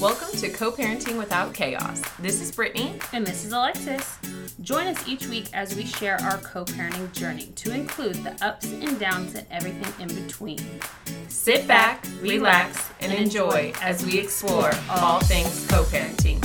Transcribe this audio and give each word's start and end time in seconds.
Welcome 0.00 0.30
to 0.38 0.48
Co 0.48 0.70
Parenting 0.70 1.18
Without 1.18 1.54
Chaos. 1.54 2.02
This 2.20 2.40
is 2.40 2.52
Brittany. 2.52 3.00
And 3.12 3.26
this 3.26 3.44
is 3.44 3.52
Alexis. 3.52 4.16
Join 4.60 4.86
us 4.86 5.08
each 5.08 5.26
week 5.26 5.46
as 5.52 5.74
we 5.74 5.84
share 5.84 6.20
our 6.20 6.38
co 6.38 6.64
parenting 6.64 7.10
journey 7.12 7.46
to 7.56 7.74
include 7.74 8.14
the 8.22 8.36
ups 8.44 8.70
and 8.72 8.96
downs 9.00 9.34
and 9.34 9.44
everything 9.50 9.92
in 10.00 10.14
between. 10.22 10.60
Sit 11.26 11.66
back, 11.66 12.06
relax, 12.20 12.90
and 13.00 13.12
enjoy 13.12 13.72
as 13.80 14.06
we 14.06 14.20
explore 14.20 14.70
all 14.88 15.18
things 15.20 15.66
co 15.66 15.82
parenting. 15.84 16.38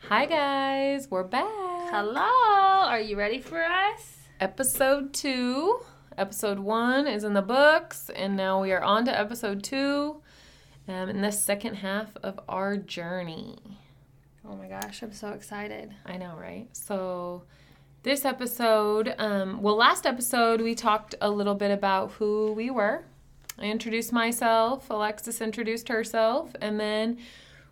Hi, 0.00 0.26
guys, 0.26 1.10
we're 1.10 1.22
back. 1.22 1.48
Hello, 1.48 2.20
are 2.20 3.00
you 3.00 3.16
ready 3.16 3.40
for 3.40 3.64
us? 3.64 4.18
Episode 4.38 5.14
two. 5.14 5.80
Episode 6.16 6.60
one 6.60 7.08
is 7.08 7.24
in 7.24 7.34
the 7.34 7.42
books, 7.42 8.08
and 8.14 8.36
now 8.36 8.62
we 8.62 8.70
are 8.70 8.82
on 8.82 9.04
to 9.04 9.18
episode 9.18 9.64
two 9.64 10.22
um, 10.86 11.08
in 11.08 11.22
the 11.22 11.32
second 11.32 11.76
half 11.76 12.16
of 12.22 12.38
our 12.48 12.76
journey. 12.76 13.58
Oh 14.48 14.54
my 14.54 14.68
gosh, 14.68 15.02
I'm 15.02 15.12
so 15.12 15.30
excited. 15.30 15.92
I 16.06 16.16
know, 16.16 16.36
right? 16.36 16.68
So, 16.72 17.42
this 18.04 18.24
episode, 18.24 19.12
um, 19.18 19.60
well, 19.60 19.74
last 19.74 20.06
episode 20.06 20.60
we 20.60 20.76
talked 20.76 21.16
a 21.20 21.30
little 21.30 21.56
bit 21.56 21.72
about 21.72 22.12
who 22.12 22.52
we 22.52 22.70
were. 22.70 23.02
I 23.58 23.64
introduced 23.64 24.12
myself, 24.12 24.88
Alexis 24.90 25.40
introduced 25.40 25.88
herself, 25.88 26.54
and 26.60 26.78
then 26.78 27.18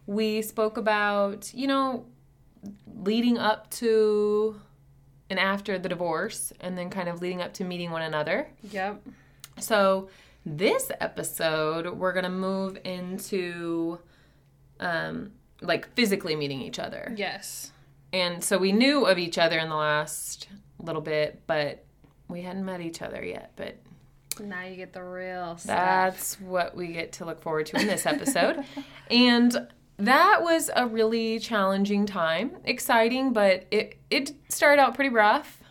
we 0.07 0.43
spoke 0.43 0.77
about, 0.77 1.55
you 1.55 1.69
know, 1.69 2.07
leading 2.93 3.39
up 3.39 3.71
to 3.71 4.61
and 5.33 5.41
after 5.41 5.79
the 5.79 5.89
divorce, 5.89 6.53
and 6.61 6.79
then 6.79 6.89
kind 6.91 7.09
of 7.09 7.21
leading 7.21 7.43
up 7.43 7.53
to 7.55 7.65
meeting 7.65 7.91
one 7.91 8.03
another. 8.03 8.49
Yep. 8.71 9.03
So, 9.59 10.09
this 10.47 10.91
episode, 11.01 11.89
we're 11.99 12.13
going 12.13 12.25
to 12.25 12.31
move 12.31 12.79
into 12.85 13.99
um, 14.81 15.33
like 15.61 15.93
physically 15.95 16.37
meeting 16.37 16.61
each 16.61 16.79
other. 16.79 17.13
Yes. 17.17 17.73
And 18.13 18.43
so 18.45 18.59
we 18.59 18.73
knew 18.73 19.07
of 19.07 19.19
each 19.19 19.39
other 19.39 19.59
in 19.59 19.69
the 19.69 19.77
last 19.77 20.49
little 20.79 21.01
bit, 21.01 21.43
but 21.47 21.85
we 22.29 22.43
hadn't 22.43 22.65
met 22.65 22.81
each 22.81 23.01
other 23.01 23.25
yet. 23.25 23.53
But 23.57 23.77
Now 24.41 24.65
you 24.65 24.77
get 24.77 24.93
the 24.93 25.03
real 25.03 25.57
stuff. 25.57 25.67
that's 25.77 26.41
what 26.41 26.77
we 26.77 26.89
get 26.89 27.13
to 27.15 27.25
look 27.25 27.41
forward 27.41 27.67
to 27.67 27.81
in 27.81 27.87
this 27.87 28.05
episode. 28.05 28.65
and 29.11 29.69
that 29.99 30.43
was 30.43 30.71
a 30.75 30.87
really 30.87 31.39
challenging 31.39 32.07
time, 32.07 32.57
exciting, 32.65 33.33
but 33.33 33.67
it 33.71 33.99
it 34.11 34.33
started 34.49 34.81
out 34.81 34.95
pretty 34.95 35.11
rough. 35.11 35.63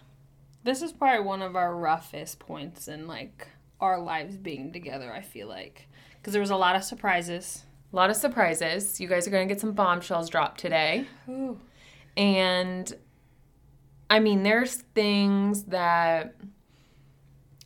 This 0.63 0.81
is 0.81 0.91
probably 0.91 1.25
one 1.25 1.41
of 1.41 1.55
our 1.55 1.75
roughest 1.75 2.39
points 2.39 2.88
in 2.88 3.08
like 3.08 3.47
our 3.80 4.00
lives 4.00 4.38
being 4.38 4.72
together, 4.72 5.11
I 5.11 5.22
feel 5.22 5.47
like. 5.47 5.88
Because 6.17 6.33
there 6.33 6.41
was 6.41 6.52
a 6.52 6.55
lot 6.55 6.75
of 6.75 6.83
surprises. 6.83 7.63
A 7.91 7.95
lot 7.95 8.09
of 8.09 8.16
surprises. 8.16 9.02
You 9.02 9.08
guys 9.08 9.28
are 9.28 9.31
going 9.31 9.47
to 9.47 9.53
get 9.53 9.59
some 9.59 9.73
bombshells 9.73 10.30
dropped 10.30 10.59
today. 10.59 11.08
Ooh. 11.28 11.59
And 12.16 12.94
I 14.09 14.19
mean, 14.19 14.44
there's 14.44 14.75
things 14.75 15.63
that 15.63 16.35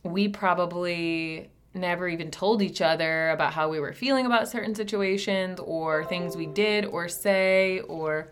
we 0.02 0.28
probably 0.28 1.50
never 1.76 2.08
even 2.08 2.30
told 2.30 2.62
each 2.62 2.80
other 2.80 3.30
about 3.30 3.52
how 3.52 3.68
we 3.68 3.78
were 3.78 3.92
feeling 3.92 4.26
about 4.26 4.48
certain 4.48 4.74
situations 4.74 5.60
or 5.60 6.04
things 6.04 6.36
we 6.36 6.46
did 6.46 6.84
or 6.86 7.08
say 7.08 7.80
or 7.80 8.28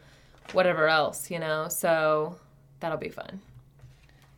whatever 0.53 0.89
else, 0.89 1.31
you 1.31 1.39
know? 1.39 1.69
So 1.69 2.37
that'll 2.81 2.99
be 2.99 3.09
fun. 3.09 3.41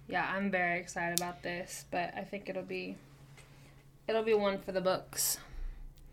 Yeah, 0.08 0.30
I'm 0.34 0.50
very 0.50 0.78
excited 0.78 1.18
about 1.18 1.42
this, 1.42 1.84
but 1.90 2.12
I 2.16 2.22
think 2.22 2.48
it'll 2.48 2.62
be 2.62 2.96
it'll 4.06 4.22
be 4.22 4.34
one 4.34 4.58
for 4.58 4.72
the 4.72 4.80
books. 4.80 5.38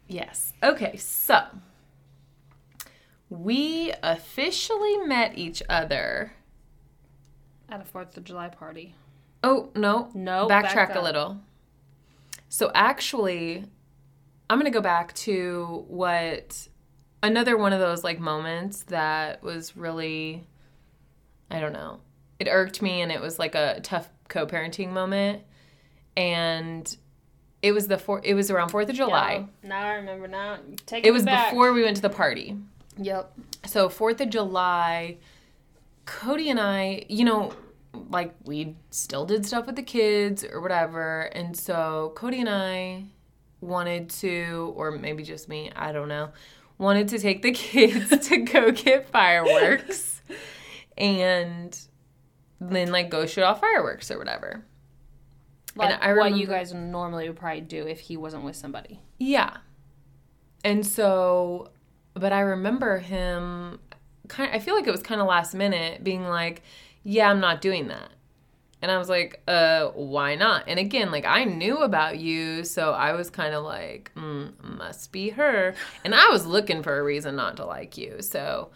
Yes. 0.08 0.54
Okay, 0.64 0.98
so 0.98 1.44
we 3.30 3.94
officially 4.04 4.98
met 4.98 5.38
each 5.38 5.64
other. 5.70 6.34
At 7.70 7.82
a 7.82 7.86
Fourth 7.86 8.16
of 8.18 8.24
July 8.24 8.50
party. 8.50 8.96
Oh, 9.44 9.70
no. 9.76 10.10
No, 10.14 10.48
Backtrack 10.48 10.74
back 10.74 10.96
a 10.96 11.02
little. 11.02 11.38
So 12.54 12.70
actually, 12.76 13.66
I'm 14.48 14.60
going 14.60 14.72
to 14.72 14.78
go 14.78 14.80
back 14.80 15.16
to 15.16 15.86
what 15.88 16.68
another 17.24 17.58
one 17.58 17.74
of 17.74 17.80
those 17.80 18.04
like 18.04 18.20
moments 18.20 18.84
that 18.90 19.42
was 19.42 19.76
really 19.76 20.46
I 21.50 21.60
don't 21.60 21.74
know. 21.74 22.02
It 22.40 22.48
irked 22.48 22.80
me 22.84 23.02
and 23.02 23.12
it 23.12 23.20
was 23.20 23.40
like 23.40 23.56
a 23.56 23.80
tough 23.82 24.08
co-parenting 24.28 24.92
moment 24.92 25.42
and 26.16 26.96
it 27.64 27.72
was 27.72 27.88
the 27.88 27.98
four, 27.98 28.22
it 28.24 28.36
was 28.36 28.52
around 28.52 28.70
4th 28.70 28.90
of 28.90 28.96
July. 28.98 29.48
Yeah, 29.64 29.70
now 29.70 29.88
I 29.88 29.94
remember. 29.96 30.28
Now 30.28 30.60
take 30.86 31.06
It 31.06 31.08
it 31.08 31.12
was 31.12 31.24
back. 31.24 31.50
before 31.50 31.74
we 31.74 31.82
went 31.82 31.96
to 31.96 32.04
the 32.04 32.10
party. 32.12 32.56
Yep. 32.98 33.34
So 33.66 33.90
Fourth 33.90 34.22
of 34.22 34.30
July, 34.30 35.18
Cody 36.06 36.52
and 36.52 36.60
I, 36.60 37.06
you 37.10 37.26
know, 37.26 37.52
like 37.94 38.34
we 38.44 38.76
still 38.90 39.26
did 39.26 39.46
stuff 39.46 39.66
with 39.66 39.76
the 39.76 39.84
kids 39.84 40.44
or 40.44 40.62
whatever, 40.62 41.22
and 41.34 41.56
so 41.56 42.14
Cody 42.16 42.40
and 42.40 42.50
I 42.50 43.06
wanted 43.62 44.10
to, 44.10 44.74
or 44.76 44.92
maybe 44.92 45.24
just 45.24 45.48
me, 45.48 45.72
I 45.76 45.92
don't 45.92 46.08
know, 46.08 46.30
wanted 46.78 47.08
to 47.10 47.20
take 47.20 47.42
the 47.42 47.52
kids 47.54 48.28
to 48.28 48.38
go 48.38 48.72
get 48.72 49.10
fireworks, 49.10 50.22
and 50.98 51.78
then 52.60 52.92
like 52.92 53.10
go 53.10 53.26
shoot 53.26 53.44
off 53.44 53.62
fireworks 53.62 54.12
or 54.12 54.18
whatever. 54.18 54.66
Like 55.76 56.02
I 56.02 56.14
what 56.14 56.36
you 56.36 56.46
guys 56.46 56.74
normally 56.74 57.28
would 57.28 57.38
probably 57.38 57.62
do 57.62 57.88
if 57.88 58.00
he 58.00 58.18
wasn't 58.18 58.44
with 58.44 58.56
somebody. 58.56 59.00
Yeah. 59.18 59.58
And 60.64 60.86
so, 60.86 61.72
but 62.14 62.32
I 62.32 62.42
remember 62.42 63.00
him 63.00 63.80
kind 64.28 64.50
of, 64.50 64.56
I 64.56 64.60
feel 64.60 64.76
like 64.76 64.88
it 64.88 64.92
was 64.92 65.02
kind 65.02 65.20
of 65.20 65.28
last 65.28 65.54
minute 65.54 66.04
being 66.04 66.28
like, 66.28 66.62
"Yeah, 67.04 67.30
I'm 67.30 67.40
not 67.40 67.62
doing 67.62 67.88
that." 67.88 68.10
And 68.82 68.92
I 68.92 68.98
was 68.98 69.08
like, 69.08 69.42
"Uh, 69.48 69.88
why 69.90 70.36
not?" 70.36 70.66
And 70.68 70.78
again, 70.80 71.10
like 71.12 71.26
I 71.26 71.46
knew 71.46 71.78
about 71.78 72.20
you, 72.20 72.64
so 72.66 72.92
I 72.92 73.14
was 73.14 73.30
kind 73.30 73.54
of 73.54 73.64
like, 73.64 74.12
mm, 74.16 74.52
"Must 74.62 75.12
be 75.12 75.30
her." 75.30 75.74
And 76.04 76.14
I 76.14 76.28
was 76.30 76.46
looking 76.46 76.84
for 76.84 77.00
a 77.00 77.04
reason 77.04 77.36
not 77.36 77.56
to 77.58 77.66
like 77.66 77.98
you. 77.98 78.22
So, 78.22 78.72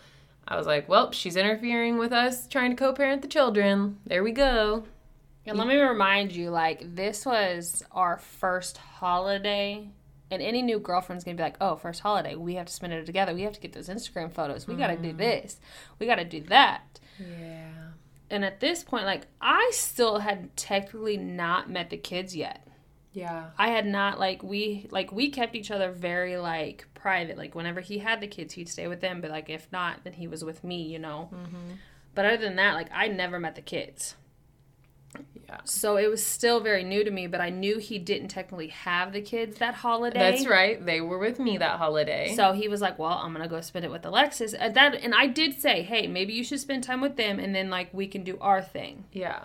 I 0.47 0.55
was 0.55 0.65
like, 0.65 0.87
"Well, 0.87 1.11
she's 1.11 1.35
interfering 1.35 1.97
with 1.97 2.13
us 2.13 2.47
trying 2.47 2.69
to 2.71 2.77
co-parent 2.77 3.21
the 3.21 3.27
children. 3.27 3.97
There 4.05 4.23
we 4.23 4.31
go." 4.31 4.85
And 5.45 5.57
let 5.57 5.67
me 5.67 5.77
remind 5.77 6.33
you, 6.33 6.49
like 6.51 6.95
this 6.95 7.25
was 7.25 7.83
our 7.91 8.17
first 8.17 8.77
holiday, 8.77 9.89
and 10.31 10.41
any 10.41 10.61
new 10.61 10.79
girlfriend's 10.79 11.23
gonna 11.25 11.35
be 11.35 11.43
like, 11.43 11.57
"Oh, 11.59 11.75
first 11.75 12.01
holiday, 12.01 12.35
we 12.35 12.55
have 12.55 12.67
to 12.67 12.73
spend 12.73 12.93
it 12.93 13.05
together. 13.05 13.33
We 13.33 13.43
have 13.43 13.53
to 13.53 13.59
get 13.59 13.73
those 13.73 13.89
Instagram 13.89 14.31
photos. 14.31 14.67
We 14.67 14.75
got 14.75 14.87
to 14.87 14.97
do 14.97 15.11
this. 15.13 15.59
We 15.99 16.05
got 16.05 16.15
to 16.15 16.25
do 16.25 16.41
that." 16.43 16.99
Yeah. 17.19 17.86
And 18.29 18.43
at 18.43 18.59
this 18.59 18.83
point, 18.83 19.05
like 19.05 19.27
I 19.41 19.71
still 19.73 20.19
had 20.19 20.55
technically 20.55 21.17
not 21.17 21.69
met 21.69 21.89
the 21.89 21.97
kids 21.97 22.35
yet. 22.35 22.67
Yeah. 23.13 23.49
I 23.57 23.69
had 23.69 23.87
not 23.87 24.19
like 24.19 24.43
we 24.43 24.87
like 24.91 25.11
we 25.11 25.29
kept 25.29 25.55
each 25.55 25.71
other 25.71 25.91
very 25.91 26.37
like 26.37 26.85
private. 26.93 27.37
Like 27.37 27.55
whenever 27.55 27.81
he 27.81 27.99
had 27.99 28.21
the 28.21 28.27
kids, 28.27 28.53
he'd 28.53 28.69
stay 28.69 28.87
with 28.87 29.01
them, 29.01 29.21
but 29.21 29.31
like 29.31 29.49
if 29.49 29.71
not, 29.71 30.03
then 30.03 30.13
he 30.13 30.27
was 30.27 30.43
with 30.43 30.63
me, 30.63 30.83
you 30.83 30.99
know. 30.99 31.29
Mm-hmm. 31.33 31.71
But 32.13 32.25
other 32.25 32.37
than 32.37 32.57
that, 32.57 32.75
like 32.75 32.89
I 32.93 33.07
never 33.07 33.39
met 33.39 33.55
the 33.55 33.61
kids. 33.61 34.15
Yeah. 35.47 35.59
So 35.63 35.95
it 35.95 36.09
was 36.09 36.25
still 36.25 36.59
very 36.59 36.83
new 36.83 37.03
to 37.03 37.11
me, 37.11 37.25
but 37.27 37.39
I 37.39 37.49
knew 37.49 37.77
he 37.77 37.99
didn't 37.99 38.27
technically 38.27 38.67
have 38.67 39.13
the 39.13 39.21
kids 39.21 39.59
that 39.59 39.75
holiday. 39.75 40.19
That's 40.19 40.45
right. 40.45 40.83
They 40.85 40.99
were 40.99 41.17
with 41.17 41.39
me 41.39 41.57
that 41.57 41.77
holiday. 41.77 42.33
So 42.35 42.51
he 42.51 42.67
was 42.67 42.81
like, 42.81 42.99
"Well, 42.99 43.13
I'm 43.13 43.31
gonna 43.31 43.47
go 43.47 43.61
spend 43.61 43.85
it 43.85 43.91
with 43.91 44.05
Alexis." 44.05 44.53
And 44.53 44.75
that, 44.75 44.95
and 44.95 45.15
I 45.15 45.27
did 45.27 45.59
say, 45.59 45.83
"Hey, 45.83 46.05
maybe 46.07 46.33
you 46.33 46.43
should 46.43 46.59
spend 46.59 46.83
time 46.83 46.99
with 46.99 47.15
them, 47.15 47.39
and 47.39 47.55
then 47.55 47.69
like 47.69 47.93
we 47.93 48.07
can 48.07 48.23
do 48.23 48.37
our 48.41 48.61
thing." 48.61 49.05
yeah. 49.11 49.39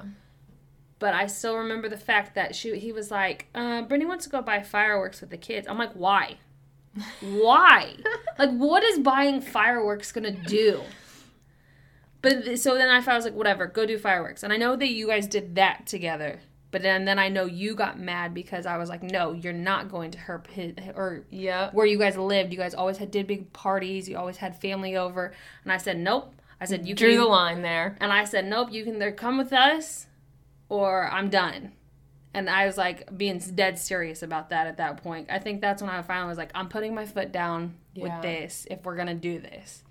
But 0.98 1.14
I 1.14 1.26
still 1.26 1.56
remember 1.56 1.88
the 1.88 1.96
fact 1.96 2.36
that 2.36 2.54
she, 2.54 2.78
he 2.78 2.92
was 2.92 3.10
like, 3.10 3.48
uh, 3.56 3.82
"Brittany 3.82 4.06
wants 4.06 4.24
to 4.24 4.30
go 4.30 4.40
buy 4.40 4.62
fireworks 4.62 5.20
with 5.20 5.30
the 5.30 5.36
kids." 5.36 5.68
I'm 5.68 5.78
like, 5.78 5.92
"Why? 5.92 6.36
Why? 7.20 7.94
like, 8.38 8.50
what 8.50 8.82
is 8.82 8.98
buying 8.98 9.40
fireworks 9.40 10.10
gonna 10.10 10.30
do?" 10.32 10.82
But 12.22 12.58
so 12.58 12.74
then 12.76 12.88
I 12.88 12.98
was 13.14 13.24
like, 13.24 13.34
"Whatever, 13.34 13.66
go 13.66 13.84
do 13.84 13.98
fireworks." 13.98 14.42
And 14.42 14.52
I 14.52 14.56
know 14.56 14.76
that 14.76 14.88
you 14.88 15.08
guys 15.08 15.26
did 15.26 15.56
that 15.56 15.86
together. 15.86 16.40
But 16.70 16.80
then, 16.80 17.04
then 17.04 17.18
I 17.18 17.28
know 17.28 17.44
you 17.44 17.74
got 17.74 17.98
mad 18.00 18.32
because 18.32 18.64
I 18.64 18.78
was 18.78 18.88
like, 18.88 19.02
"No, 19.02 19.32
you're 19.32 19.52
not 19.52 19.90
going 19.90 20.10
to 20.12 20.18
her 20.20 20.38
pit 20.38 20.78
or 20.96 21.24
Yep. 21.30 21.74
where 21.74 21.84
you 21.84 21.98
guys 21.98 22.16
lived. 22.16 22.52
You 22.52 22.58
guys 22.58 22.74
always 22.74 22.96
had 22.96 23.10
did 23.10 23.26
big 23.26 23.52
parties. 23.52 24.08
You 24.08 24.16
always 24.16 24.38
had 24.38 24.56
family 24.58 24.96
over." 24.96 25.32
And 25.64 25.72
I 25.72 25.76
said, 25.76 25.98
"Nope." 25.98 26.34
I 26.60 26.64
said, 26.64 26.86
"You 26.86 26.94
Drew 26.94 27.10
can 27.10 27.18
the 27.18 27.26
line 27.26 27.62
there. 27.62 27.96
and 28.00 28.12
I 28.12 28.22
said, 28.24 28.46
nope, 28.46 28.68
you 28.70 28.84
can 28.84 28.94
either 28.94 29.10
come 29.10 29.36
with 29.36 29.52
us 29.52 30.06
or 30.68 31.10
I'm 31.10 31.28
done. 31.28 31.72
And 32.34 32.48
I 32.48 32.66
was 32.66 32.78
like 32.78 33.18
being 33.18 33.38
dead 33.38 33.80
serious 33.80 34.22
about 34.22 34.50
that 34.50 34.68
at 34.68 34.76
that 34.76 35.02
point. 35.02 35.26
I 35.28 35.40
think 35.40 35.60
that's 35.60 35.82
when 35.82 35.90
I 35.90 36.00
finally 36.02 36.28
was 36.28 36.38
like, 36.38 36.52
I'm 36.54 36.68
putting 36.68 36.94
my 36.94 37.04
foot 37.04 37.32
down 37.32 37.74
Yeah. 37.94 38.02
with 38.04 38.22
this 38.22 38.66
if 38.70 38.84
we're 38.84 38.94
going 38.94 39.08
to 39.08 39.14
do 39.14 39.40
this. 39.40 39.82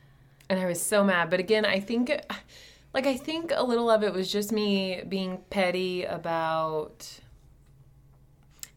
And 0.52 0.60
I 0.60 0.66
was 0.66 0.82
so 0.82 1.02
mad. 1.04 1.30
But 1.30 1.40
again, 1.40 1.64
I 1.66 1.80
think, 1.80 2.12
like, 2.94 3.08
I 3.08 3.16
think 3.16 3.54
a 3.56 3.64
little 3.64 3.90
of 3.90 4.04
it 4.04 4.12
was 4.14 4.30
just 4.30 4.52
me 4.52 5.02
being 5.08 5.40
petty 5.50 6.04
about 6.04 7.20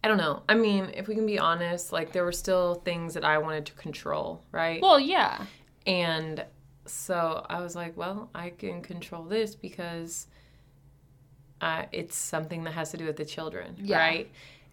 I 0.05 0.09
don't 0.09 0.19
know. 0.19 0.43
I 0.49 0.55
mean, 0.55 0.91
if 0.95 1.09
we 1.09 1.15
can 1.15 1.25
be 1.27 1.39
honest, 1.39 1.91
like 1.91 2.13
there 2.13 2.25
were 2.25 2.31
still 2.33 2.75
things 2.77 3.15
that 3.15 3.25
I 3.25 3.39
wanted 3.39 3.65
to 3.67 3.73
control, 3.73 4.43
right? 4.53 4.81
Well, 4.83 5.01
yeah. 5.01 5.47
And 5.87 6.45
so 6.87 7.45
I 7.49 7.61
was 7.63 7.75
like, 7.75 7.97
well, 7.97 8.29
I 8.35 8.51
can 8.51 8.83
control 8.83 9.25
this 9.25 9.55
because 9.55 10.27
uh, 11.63 11.87
it's 11.91 12.15
something 12.17 12.65
that 12.65 12.73
has 12.75 12.91
to 12.91 12.99
do 12.99 13.07
with 13.07 13.17
the 13.17 13.25
children, 13.25 13.77
Yeah. 13.81 13.99
right? 13.99 14.31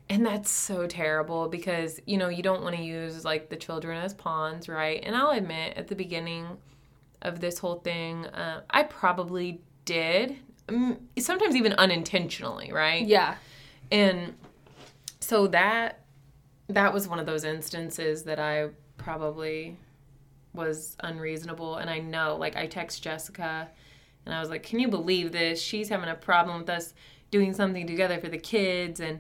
And 0.09 0.25
that's 0.25 0.51
so 0.51 0.85
terrible 0.85 1.47
because, 1.47 2.01
you 2.05 2.17
know, 2.17 2.27
you 2.27 2.43
don't 2.43 2.61
want 2.61 2.75
to 2.75 2.83
use 2.83 3.23
like 3.23 3.47
the 3.49 3.55
children 3.55 3.97
as 3.97 4.13
pawns, 4.13 4.67
right? 4.67 4.99
And 5.01 5.15
I'll 5.15 5.31
admit 5.31 5.77
at 5.77 5.87
the 5.87 5.95
beginning 5.95 6.45
of 7.21 7.39
this 7.39 7.59
whole 7.59 7.75
thing, 7.75 8.25
uh, 8.27 8.61
I 8.69 8.83
probably 8.83 9.61
did, 9.85 10.37
mm, 10.67 10.97
sometimes 11.19 11.55
even 11.55 11.73
unintentionally, 11.73 12.71
right? 12.71 13.05
Yeah. 13.05 13.35
And 13.91 14.35
so 15.19 15.47
that 15.47 15.99
that 16.67 16.93
was 16.93 17.07
one 17.07 17.19
of 17.19 17.25
those 17.25 17.43
instances 17.43 18.23
that 18.23 18.39
I 18.39 18.69
probably 18.97 19.77
was 20.53 20.95
unreasonable 21.01 21.77
and 21.77 21.89
I 21.89 21.99
know 21.99 22.37
like 22.37 22.55
I 22.55 22.67
text 22.67 23.03
Jessica 23.03 23.69
and 24.25 24.35
I 24.35 24.39
was 24.39 24.49
like, 24.49 24.63
"Can 24.63 24.79
you 24.79 24.87
believe 24.87 25.31
this? 25.31 25.61
She's 25.61 25.89
having 25.89 26.09
a 26.09 26.15
problem 26.15 26.59
with 26.59 26.69
us 26.69 26.93
doing 27.31 27.53
something 27.53 27.87
together 27.87 28.19
for 28.19 28.29
the 28.29 28.37
kids." 28.37 28.99
And 28.99 29.19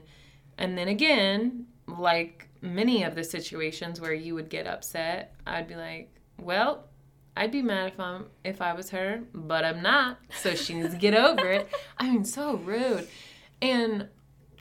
and 0.57 0.77
then 0.77 0.87
again, 0.87 1.65
like 1.87 2.47
many 2.61 3.03
of 3.03 3.15
the 3.15 3.23
situations 3.23 3.99
where 3.99 4.13
you 4.13 4.35
would 4.35 4.49
get 4.49 4.67
upset, 4.67 5.33
I'd 5.47 5.67
be 5.67 5.75
like, 5.75 6.13
"Well, 6.37 6.87
I'd 7.35 7.51
be 7.51 7.61
mad 7.61 7.93
if 7.93 7.99
I'm 7.99 8.25
if 8.43 8.61
I 8.61 8.73
was 8.73 8.89
her, 8.91 9.21
but 9.33 9.63
I'm 9.63 9.81
not. 9.81 10.17
So 10.41 10.53
she 10.55 10.73
needs 10.73 10.93
to 10.93 10.99
get 10.99 11.13
over 11.13 11.49
it." 11.49 11.69
I 11.97 12.09
mean, 12.11 12.25
so 12.25 12.55
rude. 12.55 13.07
And 13.61 14.09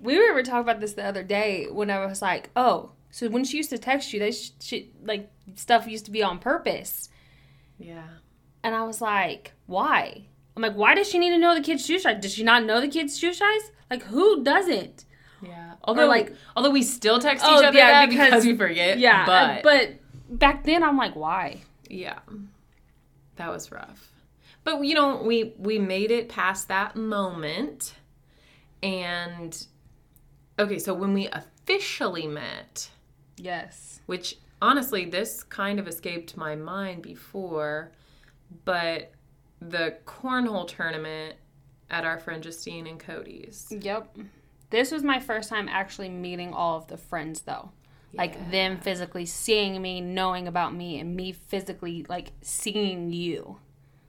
We 0.02 0.18
were 0.32 0.42
talking 0.42 0.60
about 0.60 0.80
this 0.80 0.94
the 0.94 1.04
other 1.04 1.22
day 1.22 1.66
when 1.70 1.90
I 1.90 2.04
was 2.06 2.22
like, 2.22 2.48
oh, 2.56 2.92
so 3.10 3.28
when 3.28 3.44
she 3.44 3.58
used 3.58 3.68
to 3.70 3.76
text 3.78 4.12
you, 4.14 4.18
they 4.18 4.32
sh- 4.32 4.52
she, 4.60 4.92
like 5.02 5.30
stuff 5.56 5.86
used 5.86 6.06
to 6.06 6.10
be 6.10 6.22
on 6.22 6.38
purpose. 6.38 7.10
yeah. 7.78 8.04
And 8.62 8.74
I 8.74 8.84
was 8.84 9.00
like, 9.02 9.52
why? 9.66 10.26
I'm 10.56 10.62
like, 10.62 10.74
why 10.74 10.94
does 10.94 11.08
she 11.08 11.18
need 11.18 11.30
to 11.30 11.38
know 11.38 11.54
the 11.54 11.60
kid's 11.62 11.84
shoe 11.86 11.98
size? 11.98 12.18
Does 12.22 12.32
she 12.32 12.42
not 12.44 12.64
know 12.64 12.80
the 12.80 12.88
kid's 12.88 13.18
shoe 13.18 13.32
size? 13.34 13.72
Like, 13.90 14.02
who 14.04 14.42
doesn't? 14.44 15.04
Yeah. 15.42 15.72
Although 15.84 16.06
like- 16.06 16.30
like 16.30 16.38
although 16.56 16.70
we 16.70 16.82
still 16.82 17.18
text 17.18 17.44
Oh, 17.46 17.58
each 17.58 17.64
other 17.66 17.76
yeah, 17.78 18.06
because- 18.06 18.26
because, 18.30 18.44
we 18.46 18.56
forget. 18.56 18.98
Yeah, 18.98 19.24
But, 19.26 19.62
but 19.62 20.38
back 20.38 20.64
then 20.64 20.82
I'm 20.82 20.96
like, 20.96 21.14
why? 21.16 21.60
yeah. 21.88 22.20
That 23.40 23.50
was 23.50 23.72
rough. 23.72 24.12
But 24.64 24.84
you 24.84 24.94
know, 24.94 25.22
we 25.22 25.54
we 25.56 25.78
made 25.78 26.10
it 26.10 26.28
past 26.28 26.68
that 26.68 26.94
moment. 26.94 27.94
And 28.82 29.66
okay, 30.58 30.78
so 30.78 30.92
when 30.92 31.14
we 31.14 31.26
officially 31.28 32.26
met, 32.26 32.90
Yes. 33.38 34.00
which 34.04 34.36
honestly 34.60 35.06
this 35.06 35.42
kind 35.42 35.78
of 35.78 35.88
escaped 35.88 36.36
my 36.36 36.54
mind 36.54 37.02
before, 37.02 37.92
but 38.66 39.12
the 39.60 39.96
cornhole 40.04 40.68
tournament 40.68 41.36
at 41.88 42.04
our 42.04 42.18
friend 42.18 42.42
Justine 42.42 42.86
and 42.86 43.00
Cody's. 43.00 43.68
Yep. 43.70 44.18
This 44.68 44.90
was 44.92 45.02
my 45.02 45.18
first 45.18 45.48
time 45.48 45.66
actually 45.66 46.10
meeting 46.10 46.52
all 46.52 46.76
of 46.76 46.88
the 46.88 46.98
friends 46.98 47.40
though. 47.40 47.70
Like 48.12 48.50
them 48.50 48.78
physically 48.78 49.26
seeing 49.26 49.80
me, 49.80 50.00
knowing 50.00 50.48
about 50.48 50.74
me, 50.74 50.98
and 50.98 51.14
me 51.14 51.32
physically 51.32 52.04
like 52.08 52.32
seeing 52.42 53.12
you. 53.12 53.58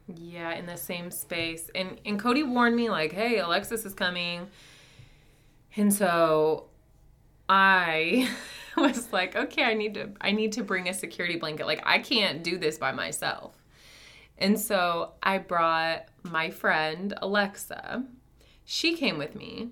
Yeah, 0.08 0.54
in 0.54 0.66
the 0.66 0.78
same 0.78 1.12
space. 1.12 1.70
And 1.76 2.00
and 2.06 2.20
Cody 2.20 2.44
warned 2.44 2.76
me 2.76 2.90
like, 2.90 3.12
"Hey, 3.12 3.38
Alexis 3.38 3.86
is 3.86 3.94
coming." 3.94 4.48
And 5.76 5.94
so 5.94 6.66
I 7.48 8.30
was 8.78 9.12
like, 9.14 9.36
"Okay, 9.36 9.64
I 9.64 9.74
need 9.74 9.94
to 9.96 10.10
I 10.20 10.32
need 10.32 10.54
to 10.54 10.64
bring 10.64 10.90
a 10.90 10.94
security 10.94 11.38
blanket. 11.38 11.66
Like 11.66 11.82
I 11.86 12.00
can't 12.00 12.44
do 12.44 12.58
this 12.58 12.78
by 12.78 12.92
myself." 12.92 13.56
And 14.38 14.60
so 14.60 15.12
I 15.22 15.38
brought 15.38 16.06
my 16.24 16.50
friend 16.50 17.14
Alexa. 17.22 18.04
She 18.66 18.96
came 18.96 19.20
with 19.20 19.36
me. 19.36 19.70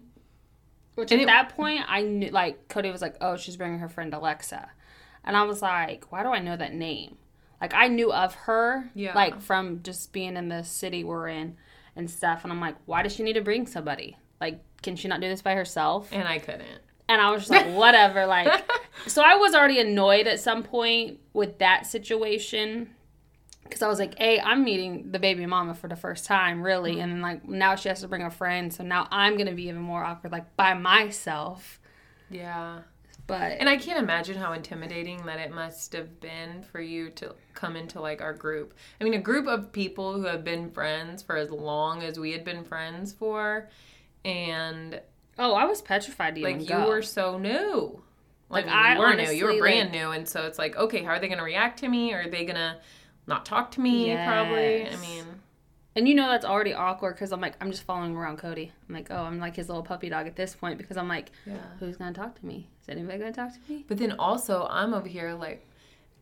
Which 0.99 1.11
And 1.11 1.19
at 1.21 1.23
it- 1.23 1.27
that 1.27 1.49
point, 1.55 1.81
I 1.87 2.01
knew, 2.01 2.29
like, 2.29 2.67
Cody 2.67 2.91
was 2.91 3.01
like, 3.01 3.15
oh, 3.21 3.37
she's 3.37 3.57
bringing 3.57 3.79
her 3.79 3.89
friend 3.89 4.13
Alexa. 4.13 4.69
And 5.23 5.35
I 5.35 5.43
was 5.43 5.61
like, 5.61 6.11
why 6.11 6.23
do 6.23 6.29
I 6.29 6.39
know 6.39 6.55
that 6.55 6.73
name? 6.73 7.17
Like, 7.61 7.73
I 7.73 7.87
knew 7.87 8.11
of 8.13 8.35
her, 8.35 8.89
Yeah. 8.95 9.13
like, 9.15 9.41
from 9.41 9.81
just 9.83 10.13
being 10.13 10.37
in 10.37 10.47
the 10.49 10.63
city 10.63 11.03
we're 11.03 11.27
in 11.27 11.57
and 11.95 12.09
stuff. 12.09 12.43
And 12.43 12.53
I'm 12.53 12.61
like, 12.61 12.75
why 12.85 13.03
does 13.03 13.13
she 13.15 13.23
need 13.23 13.33
to 13.33 13.41
bring 13.41 13.67
somebody? 13.67 14.17
Like, 14.39 14.61
can 14.81 14.95
she 14.95 15.07
not 15.09 15.19
do 15.19 15.27
this 15.27 15.41
by 15.41 15.55
herself? 15.55 16.09
And 16.13 16.27
I 16.27 16.39
couldn't. 16.39 16.81
And 17.09 17.21
I 17.21 17.31
was 17.31 17.41
just 17.41 17.51
like, 17.51 17.67
whatever. 17.75 18.25
Like, 18.25 18.63
so 19.07 19.21
I 19.23 19.35
was 19.35 19.53
already 19.53 19.79
annoyed 19.79 20.25
at 20.27 20.39
some 20.39 20.63
point 20.63 21.19
with 21.33 21.59
that 21.59 21.85
situation. 21.85 22.89
Because 23.69 23.83
I 23.83 23.87
was 23.87 23.99
like, 23.99 24.17
hey, 24.17 24.39
I'm 24.39 24.63
meeting 24.63 25.11
the 25.11 25.19
baby 25.19 25.45
mama 25.45 25.75
for 25.75 25.87
the 25.87 25.95
first 25.95 26.25
time, 26.25 26.63
really. 26.63 26.93
Mm-hmm. 26.93 27.01
And 27.01 27.11
then, 27.13 27.21
like, 27.21 27.47
now 27.47 27.75
she 27.75 27.87
has 27.89 28.01
to 28.01 28.07
bring 28.07 28.23
a 28.23 28.31
friend. 28.31 28.73
So 28.73 28.83
now 28.83 29.07
I'm 29.11 29.35
going 29.35 29.45
to 29.47 29.53
be 29.53 29.67
even 29.67 29.81
more 29.81 30.03
awkward, 30.03 30.31
like, 30.31 30.55
by 30.57 30.73
myself. 30.73 31.79
Yeah. 32.31 32.79
But 33.27 33.57
And 33.59 33.69
I 33.69 33.77
can't 33.77 33.99
imagine 33.99 34.37
how 34.37 34.53
intimidating 34.53 35.23
that 35.27 35.37
it 35.37 35.51
must 35.53 35.93
have 35.93 36.19
been 36.19 36.63
for 36.63 36.81
you 36.81 37.11
to 37.11 37.35
come 37.53 37.75
into 37.75 38.01
like 38.01 38.23
our 38.23 38.33
group. 38.33 38.73
I 38.99 39.03
mean, 39.03 39.13
a 39.13 39.19
group 39.19 39.45
of 39.47 39.71
people 39.71 40.13
who 40.13 40.23
have 40.23 40.43
been 40.43 40.71
friends 40.71 41.21
for 41.21 41.35
as 41.35 41.51
long 41.51 42.01
as 42.01 42.19
we 42.19 42.31
had 42.31 42.43
been 42.43 42.63
friends 42.63 43.13
for, 43.13 43.69
and 44.25 44.99
oh, 45.37 45.53
I 45.53 45.65
was 45.65 45.81
petrified 45.83 46.35
to 46.35 46.41
like 46.41 46.61
you 46.61 46.67
go. 46.67 46.87
were 46.87 47.03
so 47.03 47.37
new. 47.37 48.01
Like, 48.49 48.65
Like, 48.65 48.73
I 48.73 48.93
you 48.95 48.99
were 48.99 49.13
new, 49.15 49.31
you 49.31 49.45
were 49.45 49.59
brand 49.59 49.91
like- 49.91 50.01
new, 50.01 50.09
and 50.09 50.27
so 50.27 50.47
it's 50.47 50.57
like, 50.57 50.75
okay, 50.75 51.03
how 51.03 51.11
are 51.11 51.19
they 51.19 51.27
going 51.27 51.37
to 51.37 51.43
react 51.43 51.79
to 51.81 51.87
me? 51.87 52.11
Or 52.15 52.21
Are 52.21 52.29
they 52.29 52.45
gonna 52.45 52.79
not 53.29 53.45
talk 53.45 53.71
to 53.71 53.81
me? 53.81 54.13
Probably. 54.13 54.89
I 54.89 54.95
mean, 54.97 55.25
and 55.95 56.07
you 56.07 56.15
know 56.15 56.29
that's 56.29 56.45
already 56.45 56.73
awkward 56.73 57.15
because 57.15 57.31
I'm 57.31 57.41
like, 57.41 57.55
I'm 57.61 57.71
just 57.71 57.83
following 57.83 58.15
around 58.15 58.37
Cody. 58.37 58.71
I'm 58.87 58.95
like, 58.95 59.07
oh, 59.09 59.23
I'm 59.23 59.39
like 59.39 59.55
his 59.55 59.69
little 59.69 59.83
puppy 59.83 60.09
dog 60.09 60.27
at 60.27 60.35
this 60.35 60.55
point 60.55 60.77
because 60.77 60.97
I'm 60.97 61.07
like, 61.07 61.31
yeah. 61.45 61.53
who's 61.79 61.97
gonna 61.97 62.13
talk 62.13 62.39
to 62.39 62.45
me? 62.45 62.67
Is 62.81 62.89
anybody 62.89 63.19
gonna 63.19 63.31
talk 63.31 63.53
to 63.53 63.59
me? 63.71 63.85
But 63.87 63.97
then 63.97 64.13
also, 64.13 64.67
I'm 64.69 64.93
over 64.93 65.07
here 65.07 65.33
like, 65.33 65.65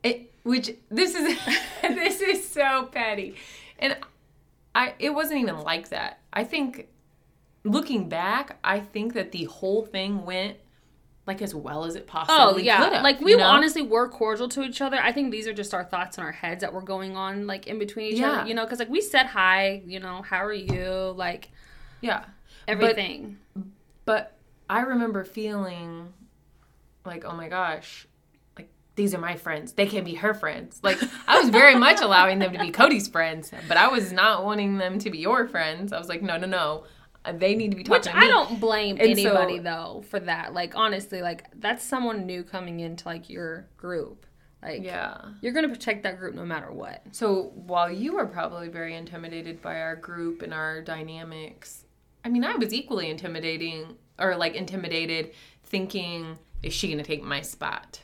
it, 0.03 0.31
which 0.43 0.71
this 0.89 1.15
is 1.15 1.37
this 1.81 2.21
is 2.21 2.47
so 2.47 2.89
petty, 2.91 3.35
and 3.79 3.97
I 4.75 4.93
it 4.99 5.09
wasn't 5.11 5.41
even 5.41 5.59
like 5.59 5.89
that. 5.89 6.19
I 6.31 6.43
think 6.43 6.87
looking 7.63 8.09
back, 8.09 8.57
I 8.63 8.79
think 8.79 9.13
that 9.13 9.31
the 9.31 9.45
whole 9.45 9.83
thing 9.83 10.25
went 10.25 10.57
like 11.27 11.41
as 11.41 11.53
well 11.53 11.83
as 11.83 11.95
it 11.95 12.05
oh, 12.07 12.11
possibly 12.11 12.63
Oh 12.63 12.65
yeah, 12.65 12.83
could 12.83 12.93
have. 12.93 13.03
like 13.03 13.19
we 13.19 13.31
you 13.31 13.37
know? 13.37 13.43
honestly 13.43 13.81
were 13.81 14.07
cordial 14.07 14.47
to 14.49 14.63
each 14.63 14.81
other. 14.81 14.97
I 14.97 15.11
think 15.11 15.31
these 15.31 15.45
are 15.45 15.53
just 15.53 15.73
our 15.73 15.83
thoughts 15.83 16.17
in 16.17 16.23
our 16.23 16.31
heads 16.31 16.61
that 16.61 16.73
were 16.73 16.81
going 16.81 17.17
on 17.17 17.45
like 17.45 17.67
in 17.67 17.77
between 17.77 18.13
each 18.13 18.19
Yeah. 18.19 18.31
other. 18.31 18.47
You 18.47 18.55
know, 18.55 18.63
because 18.63 18.79
like 18.79 18.89
we 18.89 19.01
said 19.01 19.25
hi. 19.27 19.83
You 19.85 19.99
know, 19.99 20.21
how 20.21 20.43
are 20.43 20.53
you? 20.53 21.13
Like 21.15 21.49
yeah. 22.01 22.23
everything. 22.67 23.37
But 24.05 24.37
I 24.69 24.81
remember 24.81 25.23
feeling 25.25 26.13
like, 27.05 27.25
oh 27.25 27.33
my 27.35 27.49
gosh, 27.49 28.07
like 28.57 28.69
these 28.95 29.13
are 29.13 29.19
my 29.19 29.35
friends. 29.35 29.73
They 29.73 29.85
can 29.85 30.05
be 30.05 30.15
her 30.15 30.33
friends. 30.33 30.79
Like 30.81 30.97
I 31.27 31.39
was 31.39 31.49
very 31.49 31.75
much 31.75 31.99
allowing 32.01 32.39
them 32.39 32.53
to 32.53 32.59
be 32.59 32.71
Cody's 32.71 33.07
friends, 33.09 33.51
but 33.67 33.75
I 33.75 33.89
was 33.89 34.13
not 34.13 34.45
wanting 34.45 34.77
them 34.77 34.97
to 34.99 35.09
be 35.09 35.17
your 35.17 35.47
friends. 35.47 35.91
I 35.91 35.99
was 35.99 36.07
like, 36.07 36.21
no, 36.21 36.37
no, 36.37 36.47
no. 36.47 36.83
Uh, 37.25 37.31
They 37.33 37.55
need 37.55 37.71
to 37.71 37.77
be 37.77 37.83
talking 37.83 38.13
Which. 38.13 38.23
I 38.23 38.27
don't 38.27 38.59
blame 38.59 38.97
And 38.99 39.17
so- 39.17 39.29
anybody 39.29 39.59
though 39.59 40.03
for 40.09 40.19
that. 40.21 40.53
Like 40.53 40.75
honestly, 40.75 41.21
like 41.21 41.45
that's 41.59 41.83
someone 41.83 42.25
new 42.25 42.43
coming 42.43 42.79
into 42.79 43.07
like 43.07 43.29
your 43.29 43.67
group. 43.77 44.25
Like 44.61 44.83
Yeah. 44.83 45.17
you're 45.41 45.53
gonna 45.53 45.69
protect 45.69 46.03
that 46.03 46.17
group 46.19 46.33
no 46.35 46.45
matter 46.45 46.71
what. 46.71 47.03
So 47.11 47.51
while 47.55 47.91
you 47.91 48.13
were 48.15 48.25
probably 48.25 48.69
very 48.69 48.95
intimidated 48.95 49.61
by 49.61 49.79
our 49.81 49.95
group 49.95 50.41
and 50.41 50.53
our 50.53 50.81
dynamics, 50.81 51.85
I 52.25 52.29
mean, 52.29 52.43
I 52.43 52.55
was 52.55 52.73
equally 52.73 53.09
intimidating 53.09 53.97
or 54.19 54.35
like 54.35 54.55
intimidated 54.55 55.31
thinking, 55.63 56.37
is 56.63 56.73
she 56.73 56.87
going 56.87 56.97
to 56.97 57.03
take 57.03 57.21
my 57.23 57.41
spot? 57.41 58.01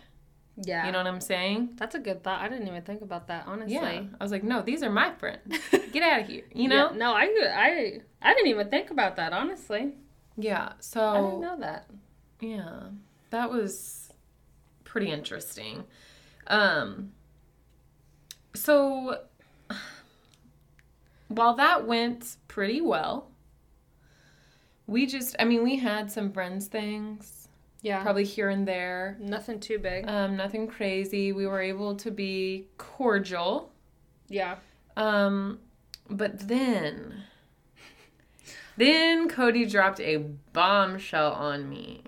Yeah, 0.56 0.86
You 0.86 0.92
know 0.92 1.00
what 1.00 1.08
I'm 1.08 1.20
saying? 1.22 1.70
that's 1.78 1.96
a 1.96 2.00
good 2.00 2.24
thought. 2.24 2.42
I 2.42 2.48
didn't 2.48 2.68
even 2.68 2.84
think 2.84 3.02
about 3.02 3.28
that 3.28 3.46
honestly. 3.48 3.74
Yeah. 3.74 4.04
I 4.20 4.24
was 4.24 4.32
like, 4.32 4.44
no, 4.44 4.62
these 4.62 4.84
are 4.84 4.90
my 4.92 5.12
friends. 5.16 5.42
Get 5.92 6.04
out 6.04 6.22
of 6.22 6.28
here. 6.28 6.44
You 6.54 6.68
know? 6.68 6.92
Yeah, 6.92 6.98
no, 6.98 7.14
I 7.14 7.24
I 7.24 8.00
I 8.22 8.34
didn't 8.36 8.48
even 8.48 8.70
think 8.70 8.92
about 8.92 9.16
that 9.16 9.34
honestly. 9.34 9.94
Yeah. 10.38 10.74
So. 10.80 11.02
I 11.08 11.22
didn't 11.22 11.42
know 11.42 11.58
that. 11.60 11.90
yeah, 12.40 12.80
that 13.32 13.50
was 13.52 14.12
pretty 14.84 15.10
interesting. 15.12 15.86
Um, 16.48 17.14
so, 18.54 19.22
while 21.30 21.56
that 21.56 21.88
went 21.88 22.38
pretty 22.48 22.82
well, 22.82 23.32
we 24.86 25.06
just, 25.06 25.36
I 25.40 25.46
mean, 25.46 25.64
we 25.64 25.78
had 25.78 26.12
some 26.12 26.32
friends 26.32 26.68
things, 26.68 27.43
Yeah, 27.84 28.02
probably 28.02 28.24
here 28.24 28.50
and 28.50 28.68
there. 28.68 29.18
nothing 29.20 29.60
too 29.60 29.78
big. 29.78 30.08
Um, 30.08 30.36
nothing 30.38 30.68
crazy. 30.68 31.32
We 31.34 31.46
were 31.46 31.62
able 31.62 31.96
to 31.98 32.10
be 32.10 32.68
cordial. 32.78 33.72
yeah. 34.30 34.56
Um, 34.98 35.60
but 36.10 36.48
then, 36.48 37.24
then 38.78 39.28
Cody 39.28 39.66
dropped 39.66 40.00
a 40.00 40.18
bombshell 40.54 41.34
on 41.34 41.70
me. 41.70 42.04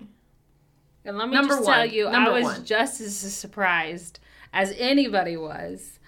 And 1.04 1.18
let 1.18 1.28
me 1.28 1.34
Number 1.34 1.54
just 1.54 1.66
tell 1.66 1.80
one. 1.80 1.90
you, 1.90 2.04
Number 2.10 2.30
I 2.30 2.34
was 2.34 2.44
one. 2.44 2.64
just 2.64 3.00
as 3.00 3.16
surprised 3.16 4.18
as 4.52 4.72
anybody 4.78 5.36
was. 5.36 5.98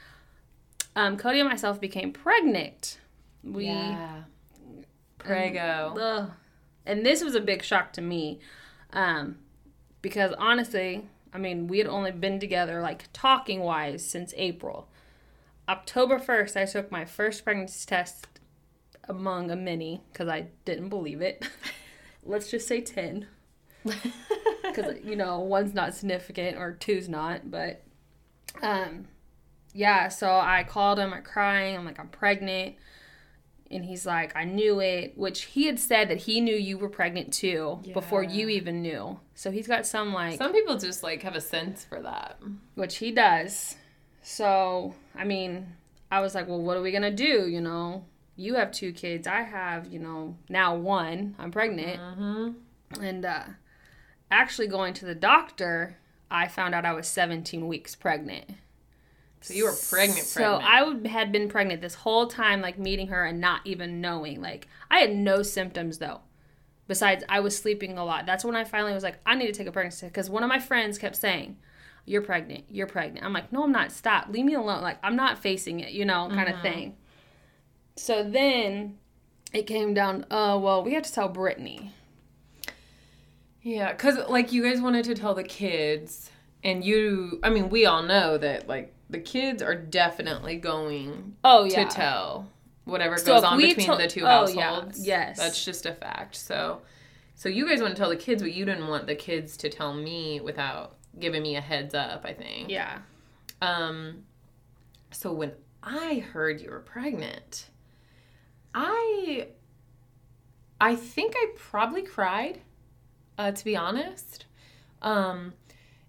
Um, 0.97 1.17
Cody 1.17 1.41
and 1.41 1.49
myself 1.49 1.81
became 1.81 2.13
pregnant. 2.13 2.99
We 3.45 3.67
yeah. 3.67 4.23
Prego. 5.19 5.95
Ugh. 6.01 6.31
And 6.87 7.05
this 7.05 7.23
was 7.23 7.35
a 7.35 7.41
big 7.41 7.63
shock 7.63 7.93
to 7.95 8.01
me. 8.01 8.41
Um, 8.93 9.37
because 10.03 10.33
honestly, 10.39 11.07
I 11.33 11.39
mean, 11.39 11.67
we 11.67 11.79
had 11.79 11.87
only 11.87 12.11
been 12.11 12.41
together, 12.41 12.81
like 12.81 13.05
talking 13.13 13.61
wise, 13.61 14.05
since 14.05 14.33
April. 14.37 14.89
October 15.69 16.19
1st, 16.19 16.57
I 16.57 16.65
took 16.65 16.91
my 16.91 17.05
first 17.05 17.45
pregnancy 17.45 17.87
test 17.87 18.27
among 19.09 19.51
a 19.51 19.57
many 19.57 20.03
because 20.13 20.29
I 20.29 20.47
didn't 20.65 20.89
believe 20.89 21.21
it. 21.21 21.47
Let's 22.25 22.51
just 22.51 22.67
say 22.67 22.81
10. 22.81 23.27
Because, 24.63 24.97
you 25.03 25.17
know, 25.17 25.41
one's 25.41 25.73
not 25.73 25.95
significant 25.95 26.59
or 26.59 26.73
two's 26.73 27.09
not. 27.09 27.51
But, 27.51 27.83
um, 28.61 29.07
yeah, 29.73 30.09
so 30.09 30.29
I 30.29 30.63
called 30.69 30.99
him, 30.99 31.15
I'm 31.15 31.23
crying. 31.23 31.75
I'm 31.75 31.87
like, 31.87 31.99
I'm 31.99 32.09
pregnant. 32.09 32.77
And 33.71 33.85
he's 33.85 34.07
like, 34.07 34.35
I 34.35 34.45
knew 34.45 34.81
it, 34.81 35.13
which 35.17 35.43
he 35.43 35.67
had 35.67 35.79
said 35.79 36.09
that 36.09 36.19
he 36.23 36.41
knew 36.41 36.55
you 36.55 36.79
were 36.79 36.89
pregnant 36.89 37.33
too 37.33 37.81
before 37.93 38.23
you 38.23 38.49
even 38.49 38.81
knew. 38.81 39.21
So 39.35 39.51
he's 39.51 39.67
got 39.67 39.87
some 39.87 40.13
like, 40.15 40.39
Some 40.39 40.53
people 40.53 40.79
just 40.79 41.03
like 41.03 41.23
have 41.23 41.37
a 41.37 41.41
sense 41.41 41.85
for 41.85 42.01
that. 42.01 42.39
which 42.77 42.97
he 42.97 43.11
does. 43.13 43.77
So, 44.23 44.95
I 45.15 45.25
mean, 45.25 45.75
I 46.11 46.21
was 46.21 46.35
like, 46.35 46.49
well, 46.49 46.61
what 46.61 46.77
are 46.77 46.83
we 46.83 46.91
going 46.91 47.03
to 47.03 47.11
do? 47.11 47.47
You 47.49 47.61
know, 47.61 48.05
you 48.37 48.55
have 48.55 48.73
two 48.73 48.93
kids. 48.93 49.27
I 49.27 49.43
have, 49.43 49.87
you 49.93 49.99
know, 49.99 50.37
now 50.49 50.75
one. 50.75 51.35
I'm 51.39 51.51
pregnant. 51.51 52.01
Mm-hmm. 52.01 53.03
And 53.03 53.25
uh, 53.25 53.43
actually 54.31 54.69
going 54.69 54.95
to 54.95 55.05
the 55.05 55.15
doctor, 55.15 55.99
I 56.31 56.49
found 56.49 56.75
out 56.75 56.85
I 56.87 56.93
was 56.95 57.07
17 57.07 57.67
weeks 57.69 57.95
pregnant. 57.95 58.51
So 59.41 59.55
you 59.55 59.65
were 59.65 59.75
pregnant, 59.89 60.27
So 60.27 60.41
pregnant. 60.41 60.65
I 60.65 60.83
would- 60.83 61.07
had 61.07 61.31
been 61.33 61.49
pregnant 61.49 61.81
this 61.81 61.95
whole 61.95 62.27
time, 62.27 62.61
like 62.61 62.79
meeting 62.79 63.09
her 63.09 63.25
and 63.25 63.41
not 63.41 63.61
even 63.65 64.01
knowing. 64.01 64.41
Like 64.43 64.67
I 64.91 64.99
had 64.99 65.15
no 65.15 65.43
symptoms 65.43 65.99
though. 65.99 66.21
Besides, 66.87 67.23
I 67.29 67.41
was 67.41 67.57
sleeping 67.57 67.99
a 67.99 68.05
lot. 68.05 68.25
That's 68.27 68.45
when 68.45 68.57
I 68.57 68.65
finally 68.65 68.95
was 68.95 69.03
like, 69.03 69.19
I 69.27 69.35
need 69.35 69.47
to 69.47 69.53
take 69.53 69.67
a 69.67 69.73
pregnancy 69.73 70.01
test 70.07 70.13
because 70.13 70.31
one 70.31 70.43
of 70.43 70.49
my 70.49 70.59
friends 70.59 70.97
kept 70.99 71.17
saying, 71.17 71.57
"You're 72.07 72.23
pregnant. 72.23 72.65
You're 72.71 72.87
pregnant." 72.87 73.25
I'm 73.27 73.33
like, 73.35 73.53
"No, 73.53 73.65
I'm 73.65 73.73
not. 73.73 73.93
Stop. 73.93 74.29
Leave 74.31 74.45
me 74.47 74.55
alone. 74.55 74.81
Like 74.83 74.99
I'm 75.03 75.15
not 75.15 75.39
facing 75.39 75.81
it. 75.81 75.93
You 75.93 76.05
know, 76.07 76.29
kind 76.29 76.49
of 76.49 76.61
thing." 76.63 76.97
So 77.97 78.23
then 78.25 78.97
it 79.53 79.67
came 79.67 79.93
down. 79.95 80.25
Uh, 80.31 80.59
well, 80.61 80.83
we 80.83 80.95
have 80.95 81.03
to 81.05 81.13
tell 81.13 81.29
Brittany. 81.29 81.93
Yeah, 83.63 83.93
because 83.93 84.17
like 84.29 84.53
you 84.53 84.63
guys 84.63 84.81
wanted 84.81 85.05
to 85.07 85.15
tell 85.15 85.35
the 85.35 85.43
kids, 85.45 86.31
and 86.65 86.85
you, 86.85 87.39
I 87.43 87.51
mean, 87.51 87.69
we 87.69 87.85
all 87.87 88.03
know 88.03 88.39
that 88.39 88.67
like 88.69 88.95
the 89.11 89.19
kids 89.19 89.63
are 89.63 89.75
definitely 89.75 90.57
going 90.57 91.37
Oh 91.45 91.65
yeah. 91.65 91.85
to 91.89 91.95
tell 91.95 92.49
whatever 92.85 93.17
So 93.19 93.35
goes 93.35 93.43
on 93.45 93.59
between 93.59 93.87
to- 93.87 93.97
the 93.97 94.07
two 94.07 94.23
oh, 94.27 94.49
yeah. 94.49 94.63
households. 94.75 95.07
Yes. 95.07 95.39
that's 95.39 95.65
just 95.65 95.87
a 95.87 95.93
fact. 95.93 96.37
So, 96.37 96.83
so 97.35 97.49
you 97.49 97.67
guys 97.69 97.81
want 97.81 97.95
to 97.95 98.01
tell 98.01 98.09
the 98.11 98.17
kids, 98.17 98.43
but 98.43 98.53
you 98.53 98.65
didn't 98.65 98.87
want 98.89 99.07
the 99.07 99.15
kids 99.15 99.57
to 99.59 99.69
tell 99.69 99.95
me 99.95 100.41
without 100.41 100.97
giving 101.19 101.43
me 101.43 101.57
a 101.57 101.61
heads 101.61 101.95
up. 101.95 102.25
I 102.25 102.33
think. 102.33 102.71
Yeah. 102.71 102.99
Um, 103.63 104.25
so 105.11 105.33
when 105.33 105.53
I 105.83 106.17
heard 106.33 106.61
you 106.61 106.71
were 106.71 106.81
pregnant, 106.81 107.67
I 108.75 109.49
I 110.81 110.95
think 110.97 111.35
I 111.37 111.53
probably 111.57 112.03
cried, 112.03 112.61
uh, 113.37 113.51
to 113.53 113.65
be 113.65 113.77
honest. 113.77 114.45
Um, 115.03 115.53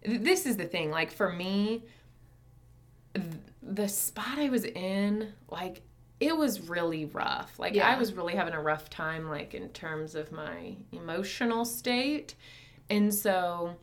th- 0.05 0.21
this 0.21 0.45
is 0.45 0.57
the 0.57 0.65
thing. 0.65 0.91
Like 0.91 1.11
for 1.11 1.31
me, 1.31 1.83
the 3.61 3.87
spot 3.87 4.37
I 4.37 4.49
was 4.49 4.65
in, 4.65 5.33
like 5.49 5.81
it 6.19 6.35
was 6.35 6.69
really 6.69 7.05
rough. 7.05 7.57
Like 7.57 7.75
Yeah. 7.75 7.89
I 7.89 7.97
was 7.97 8.13
really 8.13 8.35
having 8.35 8.53
a 8.53 8.61
rough 8.61 8.89
time, 8.89 9.29
like 9.29 9.53
in 9.53 9.69
terms 9.69 10.15
of 10.15 10.31
my 10.31 10.75
emotional 10.91 11.65
state, 11.65 12.35
and 12.89 13.13
so 13.13 13.75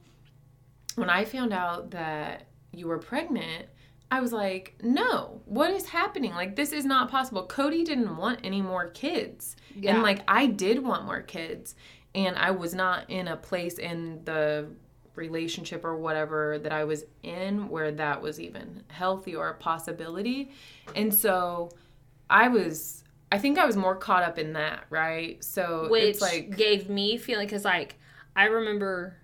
when 0.97 1.11
I 1.11 1.25
found 1.25 1.52
out 1.52 1.90
that 1.92 2.47
you 2.73 2.88
were 2.88 2.99
pregnant, 2.99 3.66
I 4.11 4.21
was 4.21 4.33
like, 4.33 4.76
no, 4.83 5.40
what 5.45 5.71
is 5.71 5.87
happening? 5.88 6.33
Like, 6.33 6.56
this 6.56 6.73
is 6.73 6.85
not 6.85 7.11
possible. 7.11 7.45
Cody 7.45 7.85
didn't 7.85 8.16
want 8.16 8.40
any 8.45 8.62
more 8.62 8.88
kids. 8.88 9.56
Yeah. 9.75 9.95
And, 9.95 10.02
like, 10.02 10.23
I 10.28 10.47
did 10.47 10.83
want 10.83 11.04
more 11.04 11.23
kids. 11.23 11.75
And 12.14 12.37
I 12.37 12.52
was 12.52 12.73
not 12.75 13.11
in 13.11 13.28
a 13.28 13.37
place 13.37 13.78
in 13.78 14.25
the 14.25 14.68
relationship 15.17 15.85
or 15.85 15.97
whatever 15.97 16.59
that 16.59 16.73
I 16.73 16.85
was 16.85 17.05
in 17.23 17.69
where 17.69 17.91
that 17.93 18.21
was 18.23 18.41
even 18.41 18.85
healthy 18.89 19.35
or 19.35 19.49
a 19.49 19.55
possibility. 19.55 20.51
And 20.95 21.13
so 21.13 21.71
I 22.31 22.49
was, 22.49 23.05
I 23.33 23.39
think 23.39 23.59
I 23.59 23.67
was 23.67 23.77
more 23.77 23.97
caught 23.97 24.23
up 24.23 24.39
in 24.39 24.53
that, 24.55 24.85
right? 24.91 25.43
So 25.43 25.89
which 25.91 26.05
it's 26.05 26.21
like, 26.21 26.57
gave 26.57 26.89
me 26.89 27.17
feeling 27.17 27.47
because 27.47 27.65
like 27.65 27.97
i 28.37 28.45
remember 28.45 29.17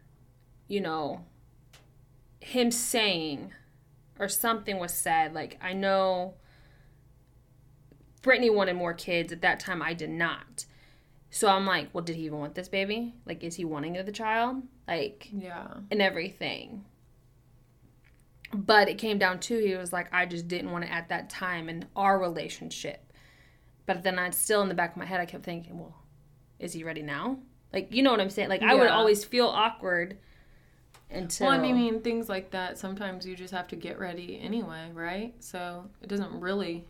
you 0.67 0.81
know 0.81 1.25
him 2.41 2.71
saying 2.71 3.53
or 4.19 4.27
something 4.27 4.79
was 4.79 4.93
said 4.93 5.35
like 5.35 5.59
i 5.63 5.73
know 5.73 6.35
brittany 8.23 8.51
wanted 8.51 8.75
more 8.75 8.95
kids 8.95 9.33
at 9.33 9.43
that 9.43 9.61
time 9.61 9.83
i 9.83 9.93
did 9.93 10.11
not 10.11 10.65
so 11.33 11.49
i'm 11.49 11.67
like 11.67 11.89
well 11.93 12.05
did 12.05 12.15
he 12.15 12.27
even 12.27 12.39
want 12.39 12.55
this 12.55 12.69
baby? 12.69 13.15
Like 13.27 13.43
is 13.43 13.57
he 13.57 13.65
wanting 13.65 13.95
the 13.95 14.13
child? 14.13 14.63
Like 14.87 15.29
yeah. 15.33 15.69
and 15.91 16.01
everything. 16.01 16.85
But 18.55 18.91
it 18.91 18.99
came 18.99 19.19
down 19.19 19.41
to 19.41 19.59
he 19.59 19.75
was 19.75 19.93
like 19.93 20.13
i 20.13 20.27
just 20.27 20.47
didn't 20.47 20.71
want 20.71 20.85
it 20.85 20.91
at 20.91 21.09
that 21.09 21.31
time 21.31 21.69
in 21.69 21.87
our 21.97 22.19
relationship. 22.21 23.13
But 23.87 24.05
then 24.05 24.19
i 24.19 24.31
still 24.31 24.63
in 24.63 24.69
the 24.69 24.75
back 24.75 24.93
of 24.93 24.99
my 24.99 25.07
head 25.07 25.21
i 25.21 25.27
kept 25.27 25.45
thinking 25.45 25.79
well 25.79 25.97
is 26.61 26.75
he 26.75 26.85
ready 26.85 27.03
now? 27.03 27.39
Like 27.73 27.93
you 27.93 28.03
know 28.03 28.11
what 28.11 28.21
i'm 28.21 28.31
saying? 28.31 28.51
Like 28.51 28.63
i 28.63 28.75
would 28.75 28.89
always 28.89 29.25
feel 29.25 29.47
awkward 29.47 30.19
until 31.11 31.49
Well, 31.49 31.57
I 31.59 31.73
mean, 31.73 32.01
things 32.01 32.29
like 32.29 32.51
that, 32.53 32.79
sometimes 32.79 33.27
you 33.27 33.37
just 33.37 33.53
have 33.53 33.69
to 33.69 33.77
get 33.77 33.99
ready 33.99 34.41
anyway, 34.41 34.91
right? 34.93 35.35
So 35.41 35.91
it 36.01 36.09
doesn't 36.09 36.41
really 36.41 36.87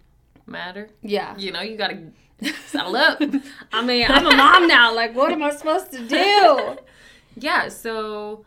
matter. 0.47 0.89
yeah 1.03 1.37
You 1.37 1.53
know, 1.53 1.61
you 1.63 1.77
gotta 1.77 1.99
settle 2.67 2.97
up. 2.97 3.21
i 3.73 3.85
mean 3.85 4.07
i'm 4.09 4.27
a 4.27 4.37
mom 4.37 4.67
now 4.67 4.95
like 4.95 5.15
what 5.15 5.33
am 5.33 5.43
i 5.43 5.51
supposed 5.51 5.91
to 5.93 6.07
do 6.07 6.77
yeah, 7.37 7.69
so 7.69 8.45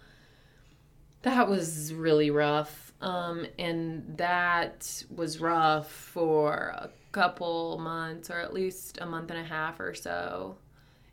that 1.23 1.47
was 1.47 1.91
really 1.93 2.29
rough. 2.29 2.93
Um, 3.01 3.45
and 3.57 4.17
that 4.17 5.03
was 5.13 5.39
rough 5.41 5.91
for 5.91 6.73
a 6.77 6.89
couple 7.11 7.79
months 7.79 8.29
or 8.29 8.39
at 8.39 8.53
least 8.53 8.99
a 9.01 9.05
month 9.07 9.31
and 9.31 9.39
a 9.39 9.43
half 9.43 9.79
or 9.79 9.93
so. 9.95 10.57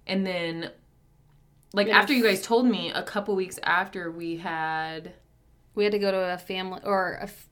And 0.07 0.27
then 0.27 0.71
like 1.73 1.87
Yeah. 1.87 1.99
after 1.99 2.13
you 2.13 2.23
guys 2.23 2.43
told 2.43 2.67
me 2.67 2.93
a 2.93 3.03
couple 3.03 3.35
weeks 3.35 3.59
after 3.63 4.11
we 4.11 4.37
had 4.37 5.15
we 5.75 5.85
had 5.85 5.93
to 5.93 5.99
go 5.99 6.11
to 6.11 6.35
a 6.35 6.39
family 6.39 6.81
or 6.85 7.15
a 7.21 7.25
f- 7.25 7.49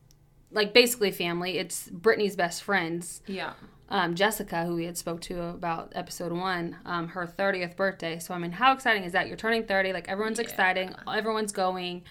like 0.52 0.72
basically 0.74 1.10
family 1.12 1.58
it's 1.58 1.88
brittany's 1.90 2.36
best 2.36 2.62
friends 2.62 3.22
yeah. 3.26 3.52
um, 3.88 4.14
Jessica, 4.14 4.64
who 4.64 4.76
we 4.76 4.84
had 4.84 4.96
spoke 4.96 5.20
to 5.22 5.42
about 5.42 5.92
episode 5.96 6.32
one, 6.32 6.76
um, 6.86 7.08
her 7.08 7.26
30th 7.26 7.74
birthday. 7.76 8.18
So 8.20 8.32
I 8.34 8.38
mean, 8.38 8.52
how 8.52 8.72
exciting 8.72 9.02
is 9.04 9.12
that? 9.12 9.26
You're 9.26 9.36
turning 9.36 9.64
30, 9.64 9.92
like 9.92 10.08
everyone's 10.08 10.38
Yeah. 10.38 10.44
exciting, 10.44 10.94
everyone's 11.12 11.50
going. 11.52 12.04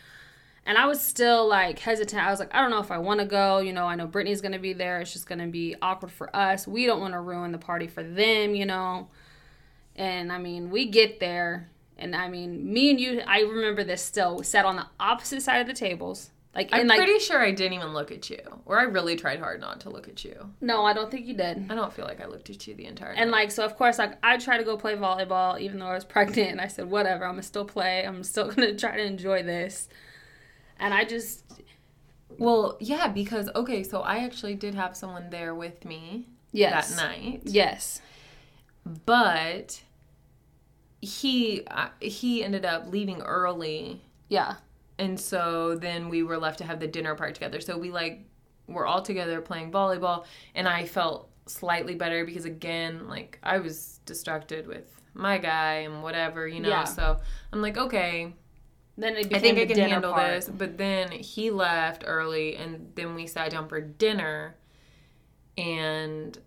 And 0.65 0.77
I 0.77 0.85
was 0.87 1.01
still 1.01 1.47
like 1.47 1.79
hesitant. 1.79 2.21
I 2.21 2.29
was 2.29 2.39
like, 2.39 2.53
I 2.53 2.59
don't 2.61 2.69
know 2.69 2.81
if 2.81 2.91
I 2.91 2.97
want 2.97 3.21
to 3.21 3.25
go. 3.25 3.59
You 3.59 3.71
know, 3.73 3.85
I 3.85 3.95
know 3.95 4.07
Brittany's 4.07 4.41
gonna 4.41 4.59
be 4.59 4.73
there. 4.73 4.99
It's 4.99 5.13
just 5.13 5.25
gonna 5.25 5.47
be 5.47 5.75
awkward 5.81 6.11
for 6.11 6.35
us. 6.35 6.67
We 6.67 6.85
don't 6.85 6.99
want 6.99 7.13
to 7.13 7.21
ruin 7.21 7.51
the 7.53 7.57
party 7.57 7.87
for 7.87 8.03
them. 8.03 8.53
You 8.55 8.65
know. 8.65 9.07
And 9.95 10.31
I 10.31 10.37
mean, 10.37 10.69
we 10.69 10.85
get 10.85 11.19
there, 11.19 11.69
and 11.97 12.15
I 12.15 12.27
mean, 12.29 12.71
me 12.71 12.89
and 12.91 12.99
you. 12.99 13.21
I 13.25 13.39
remember 13.41 13.83
this 13.83 14.01
still. 14.03 14.43
Sat 14.43 14.65
on 14.65 14.75
the 14.75 14.85
opposite 14.99 15.41
side 15.41 15.59
of 15.61 15.67
the 15.67 15.73
tables. 15.73 16.29
Like, 16.59 16.69
I'm 16.73 16.87
like, 16.87 16.97
pretty 16.97 17.19
sure 17.19 17.39
I 17.39 17.51
didn't 17.51 17.71
even 17.73 17.93
look 17.93 18.11
at 18.11 18.29
you, 18.29 18.39
or 18.65 18.77
I 18.77 18.83
really 18.83 19.15
tried 19.15 19.39
hard 19.39 19.61
not 19.61 19.79
to 19.81 19.89
look 19.89 20.09
at 20.09 20.25
you. 20.25 20.35
no, 20.59 20.83
I 20.83 20.91
don't 20.91 21.09
think 21.09 21.25
you 21.25 21.33
did. 21.33 21.67
I 21.69 21.75
don't 21.75 21.93
feel 21.93 22.03
like 22.03 22.19
I 22.19 22.25
looked 22.25 22.49
at 22.49 22.67
you 22.67 22.75
the 22.75 22.85
entire 22.85 23.11
And 23.11 23.31
night. 23.31 23.37
like 23.43 23.51
so, 23.51 23.63
of 23.63 23.77
course, 23.77 23.97
like 23.97 24.17
I 24.21 24.35
tried 24.37 24.57
to 24.57 24.65
go 24.65 24.75
play 24.75 24.95
volleyball, 24.95 25.57
even 25.57 25.79
though 25.79 25.85
I 25.87 25.93
was 25.93 26.03
pregnant. 26.15 26.51
And 26.51 26.59
I 26.59 26.67
said, 26.67 26.89
whatever, 26.89 27.23
I'm 27.23 27.31
gonna 27.35 27.43
still 27.43 27.63
play. 27.63 28.03
I'm 28.05 28.23
still 28.23 28.51
gonna 28.53 28.75
try 28.75 28.97
to 28.97 29.03
enjoy 29.03 29.41
this. 29.43 29.87
And 30.79 30.93
I 30.93 31.05
just, 31.05 31.45
well, 32.37 32.75
yeah, 32.81 33.07
because 33.07 33.49
okay, 33.55 33.81
so 33.83 34.01
I 34.01 34.17
actually 34.25 34.55
did 34.55 34.75
have 34.75 34.97
someone 34.97 35.29
there 35.29 35.55
with 35.55 35.85
me 35.85 36.27
yes, 36.51 36.93
that 36.93 37.01
night, 37.01 37.41
yes, 37.45 38.01
but 39.05 39.81
he 41.01 41.63
uh, 41.71 41.89
he 42.01 42.43
ended 42.43 42.65
up 42.65 42.85
leaving 42.91 43.21
early, 43.21 44.01
yeah, 44.27 44.55
and 44.99 45.19
so 45.19 45.75
then 45.75 46.09
we 46.09 46.21
were 46.21 46.37
left 46.37 46.59
to 46.59 46.63
have 46.65 46.79
the 46.79 46.87
dinner 46.87 47.15
part 47.15 47.33
together. 47.33 47.59
So 47.61 47.77
we 47.77 47.89
like 47.89 48.25
were 48.67 48.85
all 48.85 49.01
together 49.01 49.41
playing 49.41 49.71
volleyball, 49.71 50.25
and 50.53 50.67
I 50.67 50.85
felt 50.85 51.29
slightly 51.47 51.95
better 51.95 52.23
because 52.25 52.45
again, 52.45 53.07
like 53.07 53.39
I 53.41 53.57
was 53.57 53.99
distracted 54.05 54.67
with 54.67 54.93
my 55.15 55.39
guy 55.39 55.73
and 55.87 56.03
whatever, 56.03 56.47
you 56.47 56.59
know. 56.59 56.69
Yeah. 56.69 56.83
So 56.83 57.19
I'm 57.51 57.61
like, 57.63 57.77
okay, 57.77 58.33
Then 58.97 59.15
it 59.17 59.33
I 59.33 59.39
think 59.39 59.57
I 59.57 59.65
can 59.65 59.79
handle 59.89 60.13
part. 60.13 60.27
this. 60.29 60.49
But 60.49 60.77
then 60.77 61.09
he 61.11 61.49
left 61.49 62.03
early, 62.05 62.55
and 62.57 62.91
then 62.95 63.15
we 63.15 63.25
sat 63.25 63.49
down 63.51 63.67
for 63.67 63.81
dinner. 63.81 64.55
And 65.57 66.37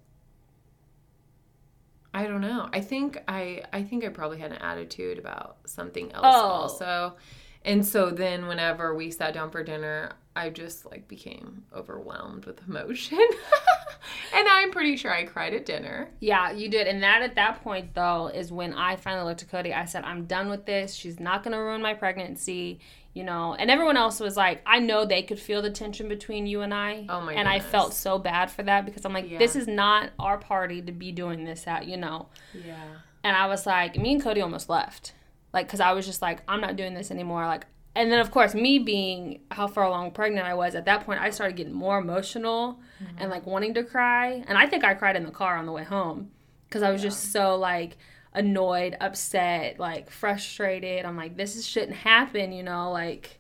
I 2.15 2.27
don't 2.27 2.41
know. 2.43 2.69
I 2.73 2.81
think 2.81 3.19
I 3.27 3.63
I 3.73 3.83
think 3.83 4.05
I 4.05 4.09
probably 4.09 4.39
had 4.39 4.53
an 4.53 4.59
attitude 4.59 5.19
about 5.19 5.57
something 5.67 6.13
else 6.13 6.25
Oh. 6.27 6.47
also. 6.63 7.17
And 7.65 7.87
so 7.87 8.11
then 8.11 8.47
whenever 8.49 8.95
we 8.95 9.11
sat 9.11 9.35
down 9.35 9.51
for 9.51 9.63
dinner, 9.63 10.13
I 10.35 10.51
just 10.51 10.85
like 10.87 11.07
became 11.09 11.65
overwhelmed 11.75 12.47
with 12.47 12.61
emotion. 12.67 13.19
and 14.35 14.49
I'm 14.49 14.71
pretty 14.71 14.97
sure 14.97 15.13
I 15.13 15.25
cried 15.25 15.55
at 15.55 15.67
dinner. 15.67 16.09
Yeah, 16.21 16.51
you 16.53 16.69
did. 16.69 16.87
And 16.87 17.03
that 17.03 17.23
at 17.23 17.35
that 17.37 17.63
point 17.63 17.95
though 17.95 18.29
is 18.29 18.51
when 18.51 18.73
I 18.75 18.97
finally 18.97 19.25
looked 19.29 19.43
at 19.43 19.51
Cody. 19.51 19.73
I 19.73 19.85
said, 19.85 20.05
I'm 20.05 20.25
done 20.25 20.49
with 20.49 20.67
this. 20.67 20.95
She's 20.95 21.21
not 21.21 21.43
gonna 21.45 21.63
ruin 21.63 21.83
my 21.83 21.95
pregnancy. 21.95 22.81
You 23.15 23.25
know, 23.25 23.55
and 23.59 23.71
everyone 23.71 23.99
else 23.99 24.21
was 24.21 24.39
like, 24.39 24.63
I 24.65 24.79
know 24.79 25.05
they 25.05 25.23
could 25.23 25.39
feel 25.39 25.61
the 25.61 25.69
tension 25.71 26.09
between 26.09 26.47
you 26.47 26.63
and 26.63 26.73
I. 26.73 27.05
Oh 27.11 27.21
my 27.21 27.35
And 27.35 27.47
I 27.47 27.61
felt 27.61 27.93
so 27.93 28.19
bad 28.19 28.51
for 28.51 28.63
that 28.63 28.87
because 28.87 29.05
I'm 29.05 29.13
like, 29.13 29.29
Yeah. 29.31 29.39
this 29.39 29.55
is 29.55 29.69
not 29.69 30.09
our 30.19 30.39
party 30.39 30.81
to 30.81 30.93
be 30.93 31.13
doing 31.13 31.45
this 31.45 31.67
at, 31.67 31.87
you 31.87 31.99
know. 31.99 32.29
Yeah. 32.55 32.83
And 33.23 33.37
I 33.37 33.49
was 33.49 33.67
like, 33.67 33.99
me 33.99 34.15
and 34.15 34.23
Cody 34.23 34.41
almost 34.41 34.71
left. 34.71 35.13
Like, 35.53 35.67
because 35.67 35.81
I 35.81 35.93
was 35.93 36.07
just 36.07 36.23
like, 36.23 36.43
I'm 36.49 36.61
not 36.61 36.77
doing 36.77 36.95
this 36.95 37.11
anymore. 37.11 37.47
Like, 37.47 37.67
and 37.95 38.11
then 38.11 38.21
of 38.21 38.31
course, 38.31 38.55
me 38.55 38.79
being 38.79 39.41
how 39.51 39.67
far 39.67 39.85
along 39.85 40.13
pregnant 40.13 40.47
I 40.47 40.55
was 40.55 40.75
at 40.75 40.87
that 40.87 41.05
point, 41.05 41.21
I 41.21 41.29
started 41.29 41.57
getting 41.57 41.75
more 41.75 41.99
emotional 41.99 42.81
and 43.19 43.31
like 43.31 43.45
wanting 43.45 43.75
to 43.75 43.85
cry. 43.85 44.43
And 44.49 44.57
I 44.57 44.67
think 44.67 44.83
I 44.83 44.95
cried 44.95 45.15
in 45.15 45.25
the 45.25 45.31
car 45.31 45.59
on 45.59 45.67
the 45.67 45.73
way 45.73 45.85
home 45.85 46.31
because 46.67 46.83
I 46.83 46.91
was 46.91 47.03
just 47.03 47.33
so 47.33 47.57
like 47.57 47.99
annoyed, 48.33 48.97
upset, 48.99 49.79
like 49.79 50.09
frustrated. 50.11 51.05
I'm 51.05 51.19
like, 51.19 51.37
this 51.37 51.55
is, 51.55 51.67
shouldn't 51.67 51.99
happen, 51.99 52.53
you 52.53 52.63
know, 52.63 52.91
like 52.91 53.39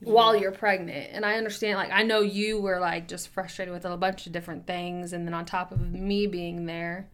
while 0.00 0.36
you're 0.36 0.52
pregnant. 0.52 1.08
And 1.12 1.24
I 1.24 1.36
understand, 1.36 1.78
like, 1.78 1.90
I 1.90 2.02
know 2.02 2.20
you 2.20 2.60
were 2.60 2.78
like 2.78 3.08
just 3.08 3.28
frustrated 3.28 3.72
with 3.72 3.86
a 3.86 3.96
bunch 3.96 4.26
of 4.26 4.32
different 4.32 4.66
things. 4.66 5.14
And 5.14 5.26
then 5.26 5.32
on 5.32 5.46
top 5.46 5.72
of 5.72 5.80
me 5.80 6.26
being 6.26 6.66
there, 6.66 7.08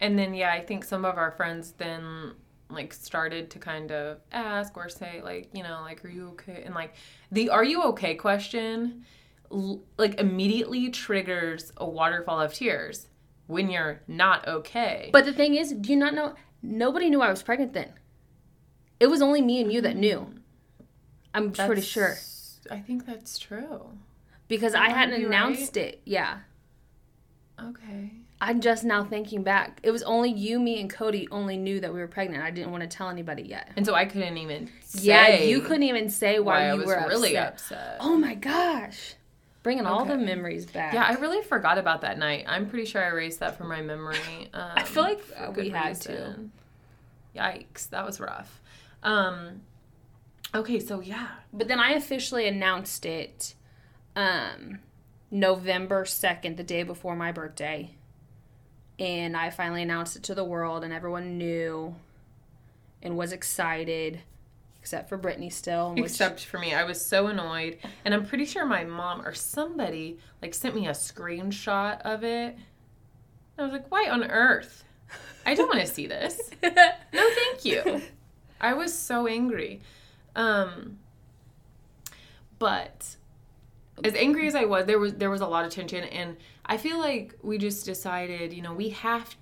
And 0.00 0.18
then 0.18 0.34
yeah, 0.34 0.52
I 0.52 0.60
think 0.60 0.84
some 0.84 1.04
of 1.04 1.16
our 1.16 1.32
friends 1.32 1.72
then 1.78 2.34
like 2.70 2.92
started 2.92 3.50
to 3.50 3.58
kind 3.58 3.90
of 3.90 4.18
ask 4.32 4.76
or 4.76 4.88
say 4.88 5.20
like, 5.22 5.50
you 5.54 5.62
know, 5.62 5.80
like 5.82 6.04
are 6.04 6.08
you 6.08 6.28
okay? 6.30 6.62
And 6.64 6.74
like 6.74 6.94
the 7.32 7.50
are 7.50 7.64
you 7.64 7.82
okay 7.84 8.14
question 8.14 9.04
like 9.96 10.20
immediately 10.20 10.90
triggers 10.90 11.72
a 11.78 11.88
waterfall 11.88 12.40
of 12.40 12.52
tears 12.52 13.06
when 13.46 13.70
you're 13.70 14.02
not 14.06 14.46
okay. 14.46 15.08
But 15.12 15.24
the 15.24 15.32
thing 15.32 15.54
is, 15.54 15.72
do 15.72 15.90
you 15.90 15.96
not 15.96 16.12
know? 16.12 16.34
Nobody 16.62 17.08
knew 17.08 17.22
I 17.22 17.30
was 17.30 17.42
pregnant 17.42 17.72
then. 17.72 17.92
It 19.00 19.06
was 19.06 19.22
only 19.22 19.40
me 19.40 19.60
and 19.60 19.72
you 19.72 19.80
that 19.80 19.92
mm-hmm. 19.92 20.00
knew. 20.00 20.34
I'm 21.32 21.52
pretty 21.52 21.82
sure 21.82 22.16
I 22.70 22.80
think 22.80 23.06
that's 23.06 23.38
true. 23.38 23.92
because 24.48 24.74
I 24.74 24.90
hadn't 24.90 25.24
announced 25.24 25.76
it. 25.76 26.02
Yeah, 26.04 26.38
Okay. 27.60 28.12
I'm 28.40 28.60
just 28.60 28.84
now 28.84 29.02
thinking 29.04 29.42
back. 29.42 29.80
It 29.82 29.90
was 29.90 30.02
only 30.04 30.30
you, 30.30 30.60
me, 30.60 30.80
and 30.80 30.88
Cody 30.88 31.26
only 31.30 31.56
knew 31.56 31.80
that 31.80 31.92
we 31.92 31.98
were 31.98 32.06
pregnant. 32.06 32.44
I 32.44 32.50
didn't 32.50 32.70
want 32.70 32.82
to 32.82 32.88
tell 32.88 33.08
anybody 33.08 33.42
yet. 33.42 33.70
And 33.76 33.84
so 33.84 33.94
I 33.94 34.04
couldn't 34.04 34.38
even 34.38 34.70
say 34.82 35.02
yeah, 35.02 35.34
you 35.40 35.60
couldn't 35.60 35.82
even 35.82 36.08
say 36.08 36.38
why, 36.38 36.60
why 36.60 36.66
I 36.68 36.72
you 36.72 36.78
was 36.78 36.86
were 36.86 37.04
really 37.08 37.36
upset. 37.36 37.78
upset. 37.78 37.96
Oh 38.00 38.16
my 38.16 38.34
gosh, 38.34 39.14
bringing 39.64 39.86
all 39.86 40.04
the 40.04 40.16
memories 40.16 40.66
back. 40.66 40.94
Yeah, 40.94 41.04
I 41.04 41.14
really 41.14 41.42
forgot 41.42 41.78
about 41.78 42.02
that 42.02 42.18
night. 42.18 42.44
I'm 42.46 42.68
pretty 42.68 42.86
sure 42.86 43.04
I 43.04 43.08
erased 43.08 43.40
that 43.40 43.58
from 43.58 43.68
my 43.68 43.82
memory. 43.82 44.16
Um, 44.54 44.70
I 44.76 44.82
feel 44.84 45.02
like, 45.02 45.20
uh, 45.36 45.50
we 45.54 45.68
had 45.70 46.00
to. 46.02 46.36
Yikes, 47.36 47.90
that 47.90 48.06
was 48.06 48.18
rough. 48.20 48.60
Um, 49.02 49.60
okay, 50.54 50.80
so 50.80 51.00
yeah, 51.00 51.28
But 51.52 51.68
then 51.68 51.78
I 51.78 51.92
officially 51.92 52.48
announced 52.48 53.04
it 53.04 53.54
um, 54.16 54.78
November 55.30 56.04
2nd, 56.04 56.56
the 56.56 56.62
day 56.62 56.82
before 56.82 57.14
my 57.14 57.30
birthday. 57.30 57.90
And 58.98 59.36
I 59.36 59.50
finally 59.50 59.82
announced 59.82 60.16
it 60.16 60.22
to 60.24 60.34
the 60.34 60.44
world, 60.44 60.82
and 60.84 60.92
everyone 60.92 61.38
knew 61.38 61.94
and 63.02 63.16
was 63.16 63.32
excited, 63.32 64.20
except 64.80 65.08
for 65.08 65.16
Brittany 65.16 65.50
still. 65.50 65.94
which- 65.94 66.04
except 66.04 66.44
for 66.44 66.58
me, 66.58 66.74
I 66.74 66.82
was 66.84 67.04
so 67.04 67.28
annoyed, 67.28 67.78
and 68.04 68.12
I'm 68.12 68.26
pretty 68.26 68.44
sure 68.44 68.66
my 68.66 68.82
mom 68.84 69.22
or 69.22 69.34
somebody 69.34 70.18
like 70.42 70.52
sent 70.54 70.74
me 70.74 70.88
a 70.88 70.92
screenshot 70.92 72.00
of 72.02 72.24
it. 72.24 72.56
I 73.56 73.62
was 73.62 73.72
like, 73.72 73.90
why 73.90 74.08
on 74.10 74.24
earth? 74.24 74.82
I 75.46 75.54
don't 75.54 75.68
want 75.68 75.80
to 75.80 75.86
see 75.86 76.06
this. 76.06 76.40
No, 76.62 77.30
thank 77.34 77.64
you. 77.64 78.02
I 78.60 78.74
was 78.74 78.92
so 78.92 79.26
angry. 79.26 79.80
Um, 80.36 80.98
but 82.58 83.16
as 84.04 84.14
angry 84.14 84.46
as 84.46 84.54
I 84.54 84.64
was, 84.64 84.86
there 84.86 84.98
was 84.98 85.14
there 85.14 85.30
was 85.30 85.40
a 85.40 85.46
lot 85.46 85.64
of 85.64 85.72
tension, 85.72 86.04
and 86.04 86.36
I 86.68 86.76
feel 86.76 86.98
like 86.98 87.34
we 87.42 87.58
just 87.58 87.86
decided, 87.86 88.52
you 88.52 88.62
know, 88.62 88.74
we 88.74 88.90
have 88.90 89.34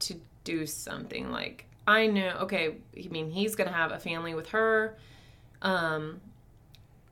to 0.00 0.16
do 0.44 0.66
something. 0.66 1.30
Like 1.30 1.66
I 1.86 2.06
know, 2.06 2.38
okay, 2.42 2.76
I 2.96 3.08
mean, 3.08 3.30
he's 3.30 3.54
gonna 3.54 3.72
have 3.72 3.92
a 3.92 3.98
family 3.98 4.34
with 4.34 4.48
her, 4.48 4.96
um, 5.62 6.20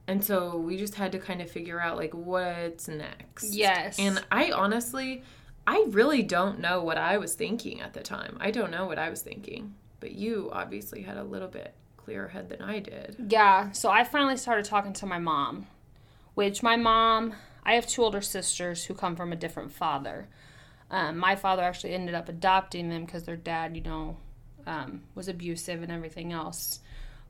and 0.07 0.25
so 0.25 0.57
we 0.57 0.77
just 0.77 0.95
had 0.95 1.13
to 1.13 1.19
kind 1.19 1.41
of 1.41 1.51
figure 1.51 1.81
out 1.81 1.97
like 1.97 2.13
what's 2.15 2.89
next. 2.89 3.55
Yes. 3.55 3.99
and 3.99 4.25
I 4.31 4.51
honestly, 4.51 5.23
I 5.67 5.85
really 5.89 6.23
don't 6.23 6.59
know 6.59 6.83
what 6.83 6.99
I 6.99 7.19
was 7.19 7.35
thinking 7.35 7.81
at 7.81 7.93
the 7.93 8.01
time. 8.01 8.37
I 8.41 8.51
don't 8.51 8.71
know 8.71 8.87
what 8.87 8.99
I 8.99 9.11
was 9.11 9.23
thinking, 9.23 9.75
but 10.01 10.13
you 10.13 10.51
obviously 10.53 11.03
had 11.03 11.17
a 11.17 11.25
little 11.25 11.49
bit 11.49 11.75
clearer 11.97 12.29
head 12.29 12.49
than 12.49 12.63
I 12.63 12.81
did. 12.81 13.17
Yeah, 13.29 13.71
so 13.73 13.91
I 13.91 14.05
finally 14.05 14.37
started 14.37 14.65
talking 14.65 14.93
to 14.95 15.07
my 15.07 15.19
mom, 15.19 15.67
which 16.35 16.63
my 16.63 16.77
mom, 16.77 17.35
I 17.63 17.75
have 17.75 17.87
two 17.87 18.03
older 18.03 18.21
sisters 18.21 18.85
who 18.85 18.95
come 18.95 19.17
from 19.17 19.33
a 19.33 19.37
different 19.37 19.73
father. 19.73 20.29
Um, 20.91 21.17
my 21.19 21.37
father 21.37 21.63
actually 21.63 21.95
ended 21.95 22.15
up 22.15 22.29
adopting 22.29 22.89
them 22.89 23.05
because 23.05 23.23
their 23.25 23.37
dad, 23.37 23.77
you 23.77 23.83
know, 23.83 24.17
um, 24.67 25.03
was 25.15 25.29
abusive 25.29 25.83
and 25.83 25.91
everything 25.91 26.33
else. 26.33 26.81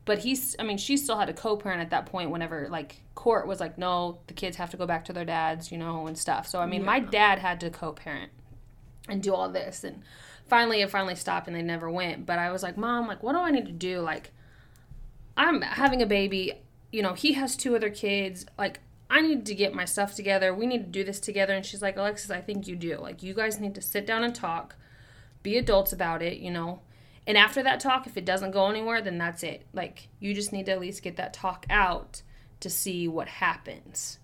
But 0.04 0.18
he's, 0.18 0.56
I 0.58 0.64
mean, 0.64 0.78
she 0.78 0.96
still 0.96 1.16
had 1.16 1.28
a 1.28 1.32
co 1.32 1.56
parent 1.56 1.80
at 1.80 1.90
that 1.90 2.06
point 2.06 2.30
whenever, 2.30 2.68
like, 2.68 3.02
court 3.14 3.46
was 3.46 3.60
like, 3.60 3.78
no, 3.78 4.18
the 4.26 4.34
kids 4.34 4.56
have 4.56 4.70
to 4.70 4.76
go 4.76 4.86
back 4.86 5.04
to 5.04 5.12
their 5.12 5.24
dads, 5.24 5.70
you 5.70 5.78
know, 5.78 6.08
and 6.08 6.18
stuff. 6.18 6.48
So, 6.48 6.58
I 6.58 6.66
mean, 6.66 6.84
my 6.84 6.98
dad 6.98 7.38
had 7.38 7.60
to 7.60 7.70
co 7.70 7.92
parent 7.92 8.32
and 9.08 9.22
do 9.22 9.32
all 9.32 9.48
this. 9.48 9.84
And 9.84 10.02
finally, 10.48 10.82
it 10.82 10.90
finally 10.90 11.14
stopped 11.14 11.46
and 11.46 11.54
they 11.54 11.62
never 11.62 11.88
went. 11.88 12.26
But 12.26 12.40
I 12.40 12.50
was 12.50 12.64
like, 12.64 12.76
Mom, 12.76 13.06
like, 13.06 13.22
what 13.22 13.32
do 13.32 13.38
I 13.38 13.52
need 13.52 13.66
to 13.66 13.72
do? 13.72 14.00
Like, 14.00 14.32
I'm 15.36 15.62
having 15.62 16.02
a 16.02 16.06
baby. 16.06 16.54
You 16.90 17.02
know, 17.02 17.14
he 17.14 17.34
has 17.34 17.54
two 17.54 17.76
other 17.76 17.90
kids. 17.90 18.44
Like, 18.58 18.80
I 19.12 19.20
need 19.20 19.44
to 19.46 19.54
get 19.54 19.74
my 19.74 19.84
stuff 19.84 20.14
together. 20.14 20.54
We 20.54 20.66
need 20.66 20.84
to 20.84 20.90
do 20.90 21.04
this 21.04 21.20
together. 21.20 21.52
And 21.54 21.64
she's 21.66 21.82
like, 21.82 21.96
Alexis, 21.98 22.30
I 22.30 22.40
think 22.40 22.66
you 22.66 22.74
do. 22.76 22.96
Like, 22.96 23.22
you 23.22 23.34
guys 23.34 23.60
need 23.60 23.74
to 23.74 23.82
sit 23.82 24.06
down 24.06 24.24
and 24.24 24.34
talk, 24.34 24.74
be 25.42 25.58
adults 25.58 25.92
about 25.92 26.22
it, 26.22 26.38
you 26.38 26.50
know. 26.50 26.80
And 27.26 27.36
after 27.36 27.62
that 27.62 27.78
talk, 27.78 28.06
if 28.06 28.16
it 28.16 28.24
doesn't 28.24 28.52
go 28.52 28.68
anywhere, 28.68 29.02
then 29.02 29.18
that's 29.18 29.42
it. 29.42 29.66
Like, 29.74 30.08
you 30.18 30.32
just 30.34 30.50
need 30.52 30.66
to 30.66 30.72
at 30.72 30.80
least 30.80 31.02
get 31.02 31.16
that 31.16 31.34
talk 31.34 31.66
out 31.68 32.22
to 32.60 32.70
see 32.70 33.06
what 33.06 33.28
happens. 33.28 34.18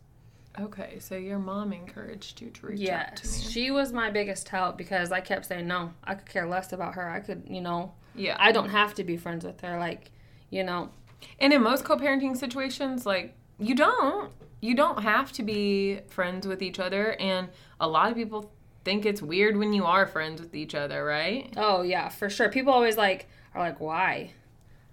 Okay, 0.59 0.99
so 0.99 1.17
your 1.17 1.39
mom 1.39 1.73
encouraged 1.73 2.41
you 2.41 2.51
to 2.51 2.67
reach 2.67 2.89
out 2.89 3.17
to 3.17 3.23
Yes. 3.29 3.45
me. 3.45 3.53
She 3.53 3.71
was 3.71 3.93
my 3.93 4.11
biggest 4.11 4.49
help 4.49 4.77
because 4.79 5.13
I 5.13 5.21
kept 5.21 5.47
saying, 5.47 5.69
no, 5.69 5.93
I 6.03 6.15
could 6.15 6.27
care 6.29 6.49
less 6.49 6.73
about 6.73 6.95
her. 6.95 7.09
I 7.09 7.21
could, 7.21 7.45
you 7.49 7.61
know, 7.61 7.93
Yeah. 8.15 8.37
I 8.41 8.51
don't 8.53 8.71
have 8.71 8.95
to 8.95 9.05
be 9.05 9.17
friends 9.19 9.45
with 9.45 9.61
her. 9.61 9.79
Like, 9.79 10.11
you 10.51 10.65
know, 10.65 10.91
And 11.39 11.53
in 11.53 11.63
most 11.63 11.85
co-parenting 11.85 12.37
situations, 12.37 13.05
like 13.05 13.35
you 13.59 13.75
don't, 13.75 14.33
you 14.61 14.75
don't 14.75 15.03
have 15.03 15.33
to 15.33 15.43
be 15.43 16.01
friends 16.09 16.47
with 16.47 16.63
each 16.63 16.79
other. 16.79 17.13
And 17.21 17.49
a 17.81 17.89
lot 17.89 18.11
of 18.11 18.17
people 18.17 18.51
think 18.85 19.05
it's 19.07 19.21
weird 19.23 19.57
when 19.57 19.73
you 19.73 19.85
are 19.85 20.07
friends 20.07 20.41
with 20.41 20.55
each 20.55 20.75
other, 20.75 21.05
right? 21.05 21.53
Oh 21.57 21.83
yeah, 21.83 22.09
for 22.09 22.29
sure. 22.31 22.49
People 22.49 22.73
always 22.73 22.97
like 22.97 23.29
are 23.55 23.61
like, 23.61 23.81
why? 23.81 24.33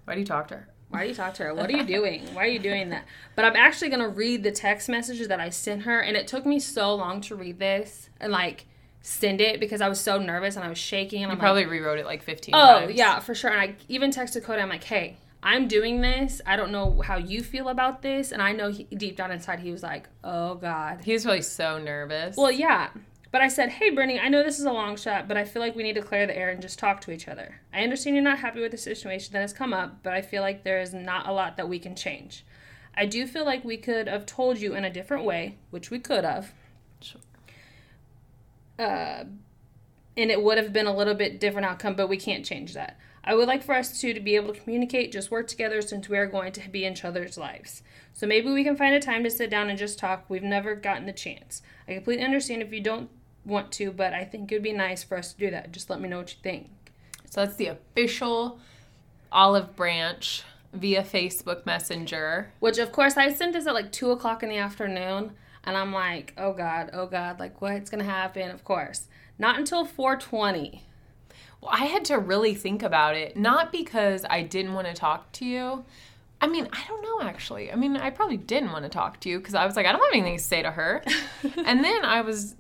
Why 0.06 0.14
do 0.16 0.20
you 0.20 0.26
talk 0.26 0.48
to 0.50 0.56
her? 0.56 0.70
Why 0.90 1.04
do 1.04 1.10
you 1.10 1.16
talk 1.16 1.34
to 1.36 1.44
her? 1.44 1.54
What 1.54 1.70
are 1.70 1.76
you 1.78 1.84
doing? 1.84 2.22
Why 2.34 2.44
are 2.44 2.50
you 2.50 2.60
doing 2.60 2.90
that? 2.90 3.06
But 3.36 3.46
I'm 3.46 3.56
actually 3.56 3.90
gonna 3.90 4.08
read 4.08 4.44
the 4.44 4.52
text 4.52 4.88
messages 4.88 5.28
that 5.30 5.40
I 5.40 5.50
sent 5.50 5.84
her, 5.84 6.00
and 6.00 6.16
it 6.16 6.28
took 6.28 6.46
me 6.46 6.60
so 6.60 6.94
long 6.96 7.22
to 7.22 7.36
read 7.36 7.60
this 7.60 8.10
and 8.20 8.32
like 8.32 8.66
send 9.02 9.40
it 9.42 9.60
because 9.60 9.82
I 9.82 9.90
was 9.90 10.00
so 10.00 10.18
nervous 10.20 10.56
and 10.56 10.64
I 10.66 10.70
was 10.70 10.78
shaking 10.78 11.22
and 11.24 11.30
You 11.30 11.34
I'm 11.34 11.38
like, 11.38 11.40
probably 11.40 11.66
rewrote 11.66 12.00
it 12.00 12.06
like 12.06 12.24
15 12.24 12.56
oh 12.56 12.58
times. 12.82 12.94
yeah, 12.96 13.20
for 13.20 13.36
sure. 13.36 13.52
And 13.52 13.60
I 13.60 13.76
even 13.88 14.10
texted 14.12 14.44
Cody. 14.44 14.62
I'm 14.62 14.70
like, 14.70 14.84
hey, 14.84 15.18
I'm 15.46 15.68
doing 15.68 16.02
this. 16.02 16.42
I 16.44 16.56
don't 16.56 16.72
know 16.72 17.02
how 17.02 17.18
you 17.18 17.44
feel 17.44 17.70
about 17.70 18.02
this, 18.02 18.32
and 18.32 18.42
I 18.42 18.52
know 18.52 18.72
he, 18.72 18.86
deep 18.86 19.16
down 19.16 19.32
inside 19.32 19.60
he 19.60 19.72
was 19.72 19.84
like, 19.84 20.10
oh 20.24 20.56
god. 20.56 21.02
He 21.06 21.14
was 21.14 21.24
probably 21.24 21.44
so 21.44 21.78
nervous. 21.78 22.36
Well, 22.36 22.52
yeah. 22.52 22.90
But 23.32 23.42
I 23.42 23.48
said, 23.50 23.70
hey, 23.70 23.92
Brittany, 23.92 24.20
I 24.20 24.30
know 24.30 24.44
this 24.44 24.60
is 24.60 24.66
a 24.66 24.72
long 24.72 24.96
shot, 24.96 25.28
but 25.28 25.38
I 25.38 25.44
feel 25.44 25.62
like 25.62 25.76
we 25.76 25.84
need 25.84 25.96
to 25.96 26.02
clear 26.02 26.26
the 26.26 26.36
air 26.36 26.50
and 26.50 26.62
just 26.62 26.80
talk 26.80 27.02
to 27.02 27.12
each 27.12 27.28
other. 27.28 27.62
I 27.72 27.84
understand 27.84 28.16
you're 28.16 28.24
not 28.24 28.40
happy 28.40 28.60
with 28.60 28.72
the 28.72 28.78
situation 28.78 29.34
that 29.34 29.42
has 29.42 29.54
come 29.54 29.74
up, 29.74 30.02
but 30.02 30.14
I 30.14 30.22
feel 30.22 30.42
like 30.42 30.64
there 30.64 30.82
is 30.82 30.94
not 30.94 31.28
a 31.28 31.32
lot 31.32 31.58
that 31.58 31.70
we 31.70 31.78
can 31.78 31.96
change. 31.96 32.44
I 32.96 33.06
do 33.06 33.28
feel 33.28 33.46
like 33.46 33.64
we 33.64 33.78
could 33.78 34.08
have 34.08 34.26
told 34.26 34.58
you 34.58 34.74
in 34.74 34.84
a 34.84 34.90
different 34.90 35.26
way, 35.26 35.58
which 35.70 35.92
we 35.92 36.00
could 36.00 36.24
have. 36.24 36.54
Sure. 37.02 37.22
Uh, 38.80 39.26
and 40.18 40.32
it 40.32 40.42
would 40.42 40.58
have 40.58 40.74
been 40.74 40.88
a 40.88 40.96
little 40.96 41.14
bit 41.14 41.40
different 41.40 41.68
outcome, 41.68 41.96
but 41.96 42.08
we 42.08 42.18
can't 42.18 42.46
change 42.46 42.74
that. 42.74 42.98
I 43.26 43.34
would 43.34 43.48
like 43.48 43.64
for 43.64 43.74
us 43.74 44.00
two 44.00 44.14
to 44.14 44.20
be 44.20 44.36
able 44.36 44.54
to 44.54 44.60
communicate, 44.60 45.12
just 45.12 45.32
work 45.32 45.48
together 45.48 45.82
since 45.82 46.08
we 46.08 46.18
are 46.18 46.28
going 46.28 46.52
to 46.54 46.70
be 46.70 46.86
in 46.86 46.94
each 46.94 47.04
other's 47.04 47.38
lives. 47.38 47.82
So 48.14 48.28
maybe 48.28 48.52
we 48.52 48.64
can 48.64 48.78
find 48.78 48.94
a 48.94 49.00
time 49.00 49.24
to 49.24 49.32
sit 49.32 49.50
down 49.50 49.70
and 49.70 49.80
just 49.80 49.98
talk. 49.98 50.26
We've 50.30 50.44
never 50.44 50.76
gotten 50.76 51.08
the 51.08 51.12
chance. 51.12 51.64
I 51.88 51.96
completely 51.96 52.24
understand 52.24 52.62
if 52.62 52.72
you 52.72 52.82
don't 52.82 53.10
want 53.44 53.72
to, 53.74 53.92
but 53.92 54.14
I 54.14 54.24
think 54.24 54.52
it 54.52 54.56
would 54.56 54.64
be 54.64 54.74
nice 54.74 55.04
for 55.04 55.18
us 55.18 55.34
to 55.34 55.40
do 55.40 55.52
that. 55.52 55.72
Just 55.72 55.90
let 55.90 56.00
me 56.00 56.08
know 56.08 56.20
what 56.20 56.32
you 56.32 56.40
think. 56.44 56.70
So 57.30 57.44
that's 57.44 57.58
the 57.58 57.68
official 57.68 58.60
olive 59.32 59.76
branch 59.76 60.44
via 60.72 61.04
Facebook 61.04 61.66
Messenger. 61.66 62.52
Which, 62.60 62.78
of 62.78 62.92
course, 62.92 63.18
I 63.18 63.34
sent 63.34 63.54
this 63.54 63.66
at 63.66 63.74
like 63.74 63.92
2 63.92 64.12
o'clock 64.12 64.44
in 64.44 64.50
the 64.50 64.58
afternoon. 64.58 65.32
And 65.64 65.76
I'm 65.76 65.92
like, 65.92 66.34
oh 66.38 66.54
God, 66.54 66.92
oh 66.94 67.08
God, 67.08 67.40
like 67.40 67.60
what's 67.60 67.90
going 67.90 68.04
to 68.04 68.10
happen? 68.10 68.52
Of 68.52 68.64
course. 68.64 69.08
Not 69.40 69.58
until 69.58 69.84
420. 69.84 70.85
I 71.70 71.86
had 71.86 72.06
to 72.06 72.18
really 72.18 72.54
think 72.54 72.84
about 72.84 73.16
it, 73.16 73.38
not 73.38 73.72
because 73.72 74.26
I 74.30 74.42
didn't 74.42 74.74
want 74.74 74.88
to 74.88 74.94
talk 74.94 75.32
to 75.34 75.46
you. 75.46 75.86
I 76.42 76.48
mean, 76.48 76.68
I 76.72 76.84
don't 76.88 77.02
know 77.02 77.28
actually. 77.28 77.72
I 77.72 77.76
mean, 77.76 77.96
I 77.98 78.10
probably 78.10 78.38
didn't 78.38 78.72
want 78.72 78.84
to 78.84 78.90
talk 78.90 79.20
to 79.22 79.30
you 79.30 79.40
because 79.40 79.56
I 79.56 79.66
was 79.66 79.76
like, 79.76 79.86
I 79.86 79.92
don't 79.92 80.02
have 80.02 80.14
anything 80.14 80.38
to 80.38 80.44
say 80.44 80.62
to 80.62 80.72
her. 80.72 81.04
and 81.66 81.84
then 81.84 82.06
I 82.06 82.22
was, 82.22 82.56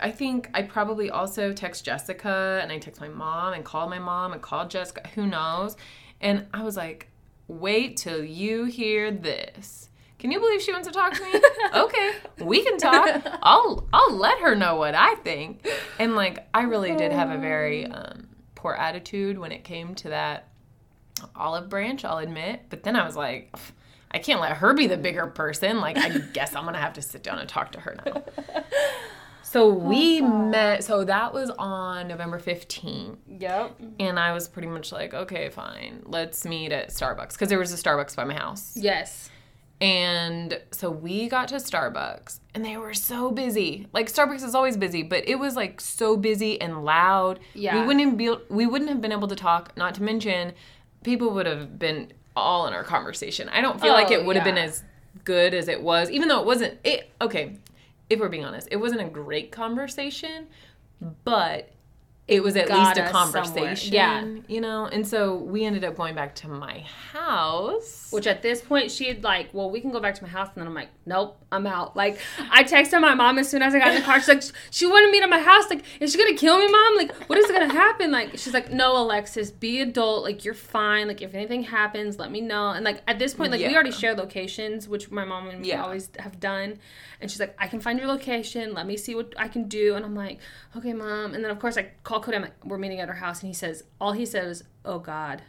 I 0.00 0.10
think 0.10 0.50
I 0.54 0.62
probably 0.62 1.10
also 1.10 1.52
text 1.52 1.84
Jessica 1.84 2.60
and 2.62 2.70
I 2.70 2.78
text 2.78 3.00
my 3.00 3.08
mom 3.08 3.54
and 3.54 3.64
called 3.64 3.90
my 3.90 3.98
mom 3.98 4.32
and 4.32 4.40
called 4.40 4.70
Jessica, 4.70 5.08
who 5.14 5.26
knows. 5.26 5.76
And 6.20 6.46
I 6.54 6.62
was 6.62 6.76
like, 6.76 7.08
wait 7.48 7.96
till 7.96 8.24
you 8.24 8.64
hear 8.64 9.10
this. 9.10 9.90
Can 10.18 10.30
you 10.30 10.40
believe 10.40 10.62
she 10.62 10.72
wants 10.72 10.88
to 10.88 10.94
talk 10.94 11.12
to 11.12 11.22
me? 11.22 11.40
okay, 11.74 12.12
we 12.40 12.64
can 12.64 12.78
talk. 12.78 13.22
I'll 13.42 13.86
I'll 13.92 14.16
let 14.16 14.38
her 14.38 14.54
know 14.54 14.76
what 14.76 14.94
I 14.94 15.14
think. 15.16 15.68
And 15.98 16.16
like 16.16 16.48
I 16.54 16.62
really 16.62 16.96
did 16.96 17.12
have 17.12 17.30
a 17.30 17.36
very 17.36 17.86
um, 17.86 18.26
poor 18.66 18.74
attitude 18.74 19.38
when 19.38 19.52
it 19.52 19.62
came 19.62 19.94
to 19.94 20.08
that 20.08 20.48
olive 21.36 21.68
branch, 21.68 22.04
I'll 22.04 22.18
admit. 22.18 22.62
But 22.68 22.82
then 22.82 22.96
I 22.96 23.06
was 23.06 23.14
like, 23.14 23.54
I 24.10 24.18
can't 24.18 24.40
let 24.40 24.56
her 24.56 24.74
be 24.74 24.88
the 24.88 24.96
bigger 24.96 25.28
person. 25.28 25.80
Like 25.80 25.96
I 25.96 26.18
guess 26.32 26.56
I'm 26.56 26.64
gonna 26.64 26.78
have 26.78 26.94
to 26.94 27.02
sit 27.02 27.22
down 27.22 27.38
and 27.38 27.48
talk 27.48 27.70
to 27.72 27.80
her 27.80 27.96
now. 28.04 28.24
So 29.42 29.70
oh 29.70 29.74
we 29.74 30.20
met. 30.20 30.82
So 30.82 31.04
that 31.04 31.32
was 31.32 31.50
on 31.50 32.08
November 32.08 32.40
15th. 32.40 33.16
Yep. 33.28 33.80
And 34.00 34.18
I 34.18 34.32
was 34.32 34.48
pretty 34.48 34.66
much 34.66 34.90
like, 34.90 35.14
okay, 35.14 35.50
fine. 35.50 36.02
Let's 36.04 36.44
meet 36.44 36.72
at 36.72 36.88
Starbucks. 36.88 37.34
Because 37.34 37.48
there 37.48 37.58
was 37.58 37.72
a 37.72 37.76
Starbucks 37.76 38.16
by 38.16 38.24
my 38.24 38.34
house. 38.34 38.76
Yes. 38.76 39.30
And 39.80 40.60
so 40.70 40.90
we 40.90 41.28
got 41.28 41.48
to 41.48 41.56
Starbucks 41.56 42.40
and 42.54 42.64
they 42.64 42.76
were 42.78 42.94
so 42.94 43.30
busy. 43.30 43.86
Like 43.92 44.10
Starbucks 44.10 44.42
is 44.42 44.54
always 44.54 44.76
busy, 44.76 45.02
but 45.02 45.28
it 45.28 45.38
was 45.38 45.54
like 45.54 45.80
so 45.80 46.16
busy 46.16 46.58
and 46.60 46.84
loud. 46.84 47.40
Yeah. 47.54 47.80
We 47.80 47.86
wouldn't 47.86 48.16
be 48.16 48.34
we 48.48 48.66
wouldn't 48.66 48.88
have 48.90 49.00
been 49.02 49.12
able 49.12 49.28
to 49.28 49.36
talk, 49.36 49.76
not 49.76 49.94
to 49.96 50.02
mention 50.02 50.54
people 51.04 51.30
would 51.34 51.46
have 51.46 51.78
been 51.78 52.12
all 52.34 52.66
in 52.66 52.72
our 52.72 52.84
conversation. 52.84 53.48
I 53.50 53.60
don't 53.60 53.80
feel 53.80 53.92
like 53.92 54.08
Oh, 54.10 54.14
it 54.14 54.24
would 54.24 54.36
have 54.36 54.44
been 54.44 54.58
as 54.58 54.82
good 55.24 55.52
as 55.52 55.68
it 55.68 55.82
was, 55.82 56.10
even 56.10 56.28
though 56.28 56.40
it 56.40 56.46
wasn't 56.46 56.78
it 56.82 57.10
okay, 57.20 57.58
if 58.08 58.18
we're 58.18 58.28
being 58.28 58.44
honest, 58.44 58.68
it 58.70 58.76
wasn't 58.76 59.02
a 59.02 59.08
great 59.08 59.52
conversation, 59.52 60.46
but 61.24 61.70
it 62.28 62.42
was 62.42 62.56
at 62.56 62.68
least 62.68 62.98
a 62.98 63.08
somewhere. 63.08 63.42
conversation. 63.44 63.92
Yeah. 63.94 64.24
You 64.48 64.60
know? 64.60 64.86
And 64.86 65.06
so 65.06 65.36
we 65.36 65.64
ended 65.64 65.84
up 65.84 65.96
going 65.96 66.14
back 66.16 66.34
to 66.36 66.48
my 66.48 66.80
house. 67.12 68.08
Which 68.10 68.26
at 68.26 68.42
this 68.42 68.60
point 68.60 68.90
she 68.90 69.06
had 69.08 69.22
like, 69.24 69.48
well, 69.52 69.70
we 69.70 69.80
can 69.80 69.90
go 69.92 70.00
back 70.00 70.14
to 70.16 70.22
my 70.22 70.28
house, 70.28 70.48
and 70.48 70.56
then 70.60 70.66
I'm 70.66 70.74
like, 70.74 70.88
nope, 71.04 71.38
I'm 71.52 71.66
out. 71.66 71.96
Like 71.96 72.18
I 72.50 72.64
texted 72.64 73.00
my 73.00 73.14
mom 73.14 73.38
as 73.38 73.48
soon 73.48 73.62
as 73.62 73.74
I 73.74 73.78
got 73.78 73.88
in 73.88 73.94
the 73.96 74.00
car. 74.02 74.18
She's 74.18 74.28
like, 74.28 74.42
she 74.70 74.86
wanted 74.86 75.10
me 75.10 75.20
at 75.20 75.28
my 75.28 75.40
house. 75.40 75.68
Like, 75.70 75.84
is 76.00 76.12
she 76.12 76.18
gonna 76.18 76.36
kill 76.36 76.58
me, 76.58 76.68
mom? 76.68 76.96
Like, 76.96 77.12
what 77.28 77.38
is 77.38 77.46
gonna 77.50 77.72
happen? 77.72 78.10
Like, 78.10 78.30
she's 78.32 78.54
like, 78.54 78.72
no, 78.72 78.96
Alexis, 78.96 79.50
be 79.50 79.80
adult. 79.80 80.22
Like, 80.24 80.44
you're 80.44 80.54
fine. 80.54 81.08
Like, 81.08 81.22
if 81.22 81.34
anything 81.34 81.62
happens, 81.64 82.18
let 82.18 82.30
me 82.30 82.40
know. 82.40 82.70
And 82.70 82.84
like 82.84 83.02
at 83.06 83.18
this 83.18 83.34
point, 83.34 83.50
like 83.52 83.60
we 83.60 83.74
already 83.74 83.92
share 83.92 84.14
locations, 84.14 84.88
which 84.88 85.10
my 85.10 85.24
mom 85.24 85.48
and 85.48 85.60
me 85.60 85.68
Yeah. 85.68 85.82
always 85.84 86.10
have 86.18 86.40
done. 86.40 86.78
And 87.20 87.30
she's 87.30 87.40
like, 87.40 87.54
I 87.58 87.66
can 87.66 87.80
find 87.80 87.98
your 87.98 88.08
location. 88.08 88.74
Let 88.74 88.86
me 88.86 88.96
see 88.96 89.14
what 89.14 89.32
I 89.38 89.48
can 89.48 89.68
do. 89.68 89.94
And 89.94 90.04
I'm 90.04 90.14
like, 90.14 90.38
okay, 90.76 90.92
mom. 90.92 91.34
And 91.34 91.42
then 91.42 91.50
of 91.50 91.58
course 91.58 91.76
I 91.78 91.90
call 92.04 92.15
Cody. 92.20 92.36
I'm 92.38 92.46
we're 92.64 92.78
meeting 92.78 93.00
at 93.00 93.08
her 93.08 93.14
house, 93.14 93.40
and 93.40 93.48
he 93.48 93.54
says, 93.54 93.84
all 94.00 94.12
he 94.12 94.26
says, 94.26 94.64
oh 94.84 94.98
God. 94.98 95.42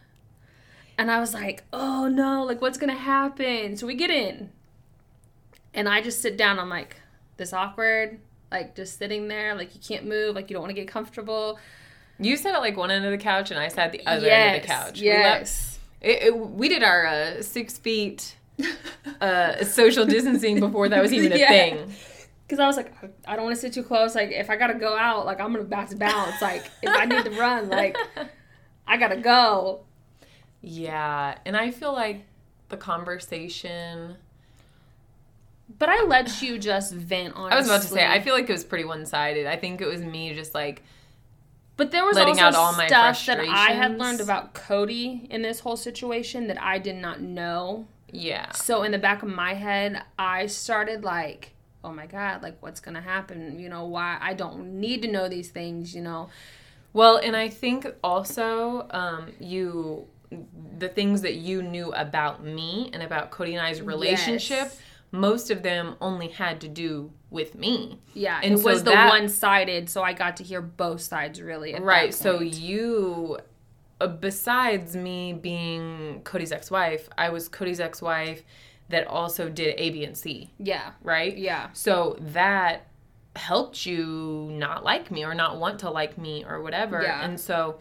And 0.97 1.11
I 1.11 1.19
was 1.19 1.33
like, 1.33 1.63
oh 1.71 2.07
no, 2.07 2.43
like 2.43 2.61
what's 2.61 2.77
gonna 2.77 2.95
happen? 2.95 3.77
So 3.77 3.85
we 3.87 3.95
get 3.95 4.09
in. 4.09 4.49
And 5.73 5.87
I 5.87 6.01
just 6.01 6.21
sit 6.21 6.37
down. 6.37 6.57
I'm 6.59 6.69
like, 6.69 6.95
this 7.37 7.53
awkward, 7.53 8.19
like 8.51 8.75
just 8.75 8.97
sitting 8.97 9.27
there, 9.27 9.53
like 9.55 9.75
you 9.75 9.81
can't 9.85 10.05
move, 10.07 10.35
like 10.35 10.49
you 10.49 10.55
don't 10.55 10.63
want 10.63 10.75
to 10.75 10.81
get 10.81 10.87
comfortable. 10.87 11.59
You 12.19 12.35
sat 12.35 12.55
at 12.55 12.61
like 12.61 12.75
one 12.77 12.89
end 12.89 13.05
of 13.05 13.11
the 13.11 13.17
couch, 13.19 13.51
and 13.51 13.59
I 13.59 13.67
sat 13.67 13.87
at 13.87 13.91
the 13.91 14.05
other 14.07 14.27
end 14.27 14.55
of 14.55 14.61
the 14.63 14.67
couch. 14.67 14.99
We 15.01 15.09
left- 15.11 15.39
Yes. 15.41 15.79
it, 16.01 16.23
it- 16.23 16.37
we 16.37 16.67
did 16.67 16.81
our 16.83 17.05
uh, 17.05 17.41
six 17.43 17.77
feet 17.77 18.35
uh, 19.21 19.63
social 19.63 20.05
distancing 20.07 20.59
before 20.59 20.89
that 20.89 20.99
was 21.01 21.13
even 21.13 21.31
a 21.31 21.37
Yeah. 21.37 21.47
thing. 21.49 21.93
Because 22.47 22.59
I 22.59 22.65
was 22.65 22.77
like, 22.77 22.93
I 23.27 23.35
don't 23.35 23.43
want 23.43 23.55
to 23.57 23.61
sit 23.61 23.73
too 23.73 23.83
close. 23.83 24.15
Like, 24.15 24.31
if 24.31 24.49
I 24.49 24.55
gotta 24.55 24.75
go 24.75 24.95
out, 24.95 25.25
like 25.25 25.41
I'm 25.41 25.53
gonna 25.53 25.87
to 25.87 25.95
bounce. 25.97 26.41
Like, 26.41 26.71
if 26.81 26.89
I 26.89 27.03
need 27.03 27.25
to 27.25 27.31
run, 27.31 27.67
like 27.69 27.97
I 28.87 28.95
gotta 28.95 29.17
go. 29.17 29.81
Yeah, 30.61 31.37
and 31.45 31.57
I 31.57 31.71
feel 31.71 31.91
like 31.91 32.25
the 32.69 32.77
conversation. 32.77 34.15
But 35.77 35.89
I 35.89 36.03
let 36.03 36.41
you 36.41 36.57
just 36.57 36.93
vent. 36.93 37.33
Honestly, 37.35 37.53
I 37.53 37.57
was 37.57 37.67
about 37.67 37.81
to 37.81 37.87
say, 37.87 38.05
I 38.05 38.21
feel 38.21 38.33
like 38.33 38.49
it 38.49 38.53
was 38.53 38.63
pretty 38.63 38.85
one 38.85 39.05
sided. 39.05 39.45
I 39.45 39.57
think 39.57 39.81
it 39.81 39.87
was 39.87 40.01
me 40.01 40.33
just 40.33 40.53
like, 40.53 40.81
But 41.75 41.91
there 41.91 42.05
was 42.05 42.15
letting 42.15 42.39
also 42.39 42.43
out 42.43 42.55
all 42.55 42.73
my 42.73 42.87
stuff 42.87 43.25
that 43.25 43.39
I 43.39 43.71
had 43.73 43.99
learned 43.99 44.21
about 44.21 44.53
Cody 44.53 45.27
in 45.29 45.41
this 45.41 45.59
whole 45.59 45.75
situation 45.75 46.47
that 46.47 46.61
I 46.61 46.79
did 46.79 46.95
not 46.95 47.19
know. 47.21 47.87
yeah, 48.09 48.51
So 48.53 48.83
in 48.83 48.93
the 48.93 48.97
back 48.97 49.23
of 49.23 49.29
my 49.29 49.53
head, 49.55 50.01
I 50.17 50.45
started 50.47 51.03
like, 51.03 51.53
oh 51.83 51.91
my 51.93 52.05
god, 52.07 52.43
like 52.43 52.57
what's 52.61 52.79
gonna 52.79 53.01
happen? 53.01 53.59
You 53.59 53.69
know, 53.69 53.85
why 53.85 54.17
I 54.19 54.33
don't 54.33 54.79
need 54.79 55.01
to 55.03 55.07
know 55.07 55.27
these 55.29 55.49
things. 55.49 55.93
You 55.95 56.01
know, 56.01 56.29
Well, 56.93 57.17
and 57.17 57.35
I 57.35 57.49
think 57.49 57.87
also 58.03 58.87
um, 58.91 59.31
you, 59.39 60.07
the 60.79 60.89
things 60.89 61.21
that 61.21 61.35
you 61.35 61.61
knew 61.61 61.91
about 61.93 62.43
me 62.43 62.89
and 62.93 63.01
about 63.03 63.31
Cody 63.31 63.55
and 63.55 63.65
I's 63.65 63.81
relationship, 63.81 64.57
Yes. 64.57 64.81
most 65.11 65.51
of 65.51 65.63
them 65.63 65.95
only 66.01 66.27
had 66.29 66.59
to 66.61 66.67
do 66.67 67.11
with 67.29 67.55
me. 67.55 67.99
yeah, 68.13 68.39
And 68.43 68.55
it 68.55 68.57
so 68.59 68.63
was 68.65 68.83
the 68.83 68.91
that- 68.91 69.09
one 69.09 69.29
sided. 69.29 69.89
So 69.89 70.01
I 70.01 70.13
got 70.13 70.37
to 70.37 70.43
hear 70.43 70.61
both 70.61 71.01
sides 71.01 71.41
really. 71.41 71.73
at 71.75 71.81
Right. 71.81 72.13
So 72.13 72.39
you, 72.41 73.37
uh, 74.01 74.07
besides 74.07 74.95
me 74.95 75.33
being 75.33 76.21
Cody's 76.23 76.51
ex 76.51 76.71
wife, 76.71 77.09
I 77.17 77.29
was 77.29 77.47
Cody's 77.49 77.79
ex 77.79 78.01
wife 78.01 78.43
that 78.89 79.05
also 79.07 79.49
did 79.49 79.75
A, 79.77 79.89
B, 79.89 80.03
and 80.05 80.17
C, 80.17 80.49
yeah, 80.59 80.91
right? 81.03 81.35
yeah, 81.37 81.69
So 81.73 82.15
that 82.19 82.87
helped 83.35 83.85
you 83.85 84.49
not 84.51 84.83
like 84.83 85.11
me 85.11 85.23
or 85.25 85.35
not 85.35 85.57
want 85.59 85.79
to 85.79 85.89
like 85.89 86.17
me 86.17 86.43
or 86.47 86.61
whatever. 86.61 87.01
Yeah. 87.03 87.23
And 87.23 87.39
so 87.39 87.79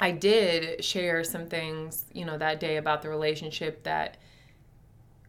I 0.00 0.10
did 0.10 0.84
share 0.84 1.24
some 1.24 1.46
things, 1.46 2.04
you 2.12 2.24
know, 2.24 2.36
that 2.38 2.60
day 2.60 2.76
about 2.76 3.02
the 3.02 3.08
relationship 3.08 3.84
that 3.84 4.16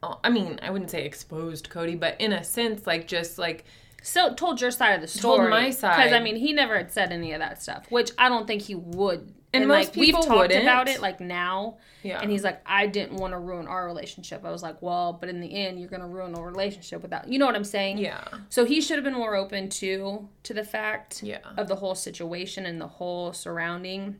oh, 0.04 0.20
I 0.24 0.30
mean, 0.30 0.60
I 0.62 0.70
wouldn't 0.72 0.92
say 0.92 1.06
exposed 1.06 1.70
Cody, 1.70 1.96
but 1.96 2.20
in 2.20 2.34
a 2.34 2.44
sense, 2.44 2.86
like 2.88 3.08
just 3.08 3.38
like 3.38 3.66
So 4.02 4.34
told 4.34 4.60
your 4.62 4.72
side 4.72 4.94
of 4.94 5.02
the 5.02 5.20
Told 5.20 5.36
story. 5.40 5.50
my 5.50 5.70
side. 5.72 5.98
because. 5.98 6.14
I 6.14 6.20
mean 6.22 6.36
he 6.36 6.52
never 6.54 6.76
had 6.78 6.92
said 6.92 7.12
any 7.12 7.32
of 7.34 7.40
that 7.40 7.62
stuff, 7.62 7.86
which 7.90 8.12
I 8.18 8.28
don't 8.30 8.48
think 8.48 8.64
he 8.64 8.76
would. 8.76 9.34
And 9.52 9.68
like 9.68 9.88
most 9.88 9.94
people 9.94 10.20
we've 10.20 10.28
talked 10.28 10.40
wouldn't. 10.42 10.62
about 10.62 10.88
it 10.88 11.02
like 11.02 11.20
now, 11.20 11.78
yeah. 12.04 12.20
and 12.22 12.30
he's 12.30 12.44
like, 12.44 12.62
I 12.68 12.86
didn't 12.86 13.16
want 13.18 13.34
to 13.34 13.40
ruin 13.40 13.68
our 13.68 13.84
relationship. 13.86 14.46
I 14.46 14.52
was 14.52 14.62
like, 14.62 14.80
well, 14.82 15.14
but 15.14 15.28
in 15.28 15.42
the 15.42 15.52
end, 15.56 15.80
you're 15.80 15.90
gonna 15.90 16.08
ruin 16.08 16.36
a 16.38 16.42
relationship 16.42 17.02
without. 17.02 17.28
You 17.28 17.40
know 17.40 17.48
what 17.48 17.56
I'm 17.56 17.64
saying? 17.64 17.98
yeah. 17.98 18.24
So 18.50 18.64
he 18.66 18.80
should 18.80 18.98
have 18.98 19.04
been 19.04 19.16
more 19.16 19.36
open 19.36 19.70
to 19.70 20.30
to 20.44 20.54
the 20.54 20.64
fact 20.64 21.24
Yeah. 21.24 21.40
of 21.58 21.68
the 21.68 21.76
whole 21.78 21.96
situation 21.96 22.66
and 22.68 22.80
the 22.80 22.88
whole 22.88 23.34
surrounding. 23.34 24.18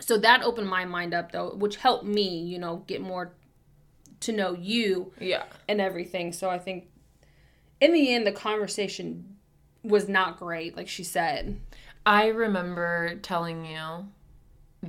So 0.00 0.18
that 0.18 0.42
opened 0.42 0.68
my 0.68 0.84
mind 0.84 1.14
up 1.14 1.30
though, 1.32 1.54
which 1.54 1.76
helped 1.76 2.04
me, 2.04 2.40
you 2.40 2.58
know, 2.58 2.82
get 2.88 3.00
more 3.00 3.32
to 4.20 4.32
know 4.32 4.52
you 4.52 5.12
Yeah. 5.20 5.44
and 5.68 5.80
everything. 5.80 6.32
So 6.32 6.50
I 6.50 6.58
think 6.58 6.88
in 7.80 7.92
the 7.92 8.12
end 8.12 8.26
the 8.26 8.32
conversation 8.32 9.36
was 9.84 10.08
not 10.08 10.38
great, 10.38 10.76
like 10.76 10.88
she 10.88 11.04
said. 11.04 11.60
I 12.04 12.26
remember 12.26 13.14
telling 13.22 13.64
you 13.64 14.08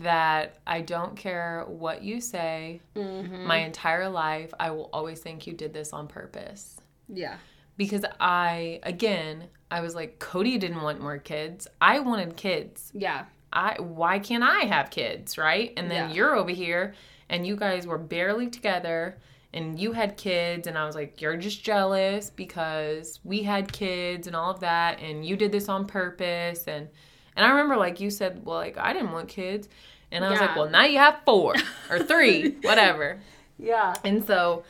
that 0.03 0.57
I 0.67 0.81
don't 0.81 1.15
care 1.15 1.63
what 1.67 2.03
you 2.03 2.19
say 2.21 2.81
Mm-hmm. 2.95 3.45
my 3.45 3.57
entire 3.57 4.09
life, 4.09 4.53
I 4.59 4.71
will 4.71 4.89
always 4.93 5.19
think 5.19 5.47
you 5.47 5.53
did 5.53 5.73
this 5.73 5.93
on 5.93 6.07
purpose. 6.07 6.77
Yeah. 7.07 7.37
Because 7.77 8.03
I, 8.19 8.79
again, 8.83 9.45
I 9.69 9.81
was 9.81 9.93
like, 9.95 10.19
Cody 10.19 10.57
didn't 10.57 10.81
want 10.81 10.99
more 11.01 11.17
kids. 11.17 11.67
I 11.79 11.99
wanted 11.99 12.35
kids. 12.35 12.91
Yeah. 12.93 13.25
I 13.53 13.77
why 13.79 14.19
can't 14.19 14.43
I 14.43 14.61
have 14.65 14.89
kids, 14.89 15.37
right? 15.37 15.73
And 15.77 15.89
then 15.89 16.09
Yeah. 16.09 16.15
you're 16.15 16.35
over 16.35 16.51
here 16.51 16.93
and 17.29 17.45
you 17.45 17.55
guys 17.55 17.85
were 17.87 17.97
barely 17.97 18.47
together 18.49 19.17
and 19.53 19.79
you 19.79 19.93
had 19.93 20.17
kids 20.17 20.67
and 20.67 20.77
I 20.77 20.85
was 20.85 20.95
like, 20.95 21.21
you're 21.21 21.37
just 21.37 21.63
jealous 21.63 22.29
because 22.29 23.19
we 23.23 23.43
had 23.43 23.71
kids 23.71 24.27
and 24.27 24.35
all 24.35 24.51
of 24.51 24.59
that 24.61 24.99
and 24.99 25.25
you 25.25 25.35
did 25.37 25.51
this 25.51 25.69
on 25.69 25.85
purpose 25.85 26.67
and 26.67 26.89
and 27.37 27.45
I 27.45 27.49
remember 27.51 27.77
like 27.77 28.01
you 28.01 28.09
said, 28.09 28.43
well, 28.45 28.57
like 28.57 28.77
I 28.77 28.91
didn't 28.91 29.13
want 29.13 29.29
kids. 29.29 29.69
And 30.11 30.23
I 30.25 30.29
was 30.29 30.39
Yeah. 30.39 30.47
like, 30.47 30.55
well, 30.55 30.69
now 30.69 30.83
you 30.85 30.97
have 30.99 31.19
four 31.25 31.53
or 31.89 31.99
three, 31.99 32.51
whatever. 32.61 33.19
Yeah. 33.59 33.93
And 34.05 34.25
so 34.25 34.63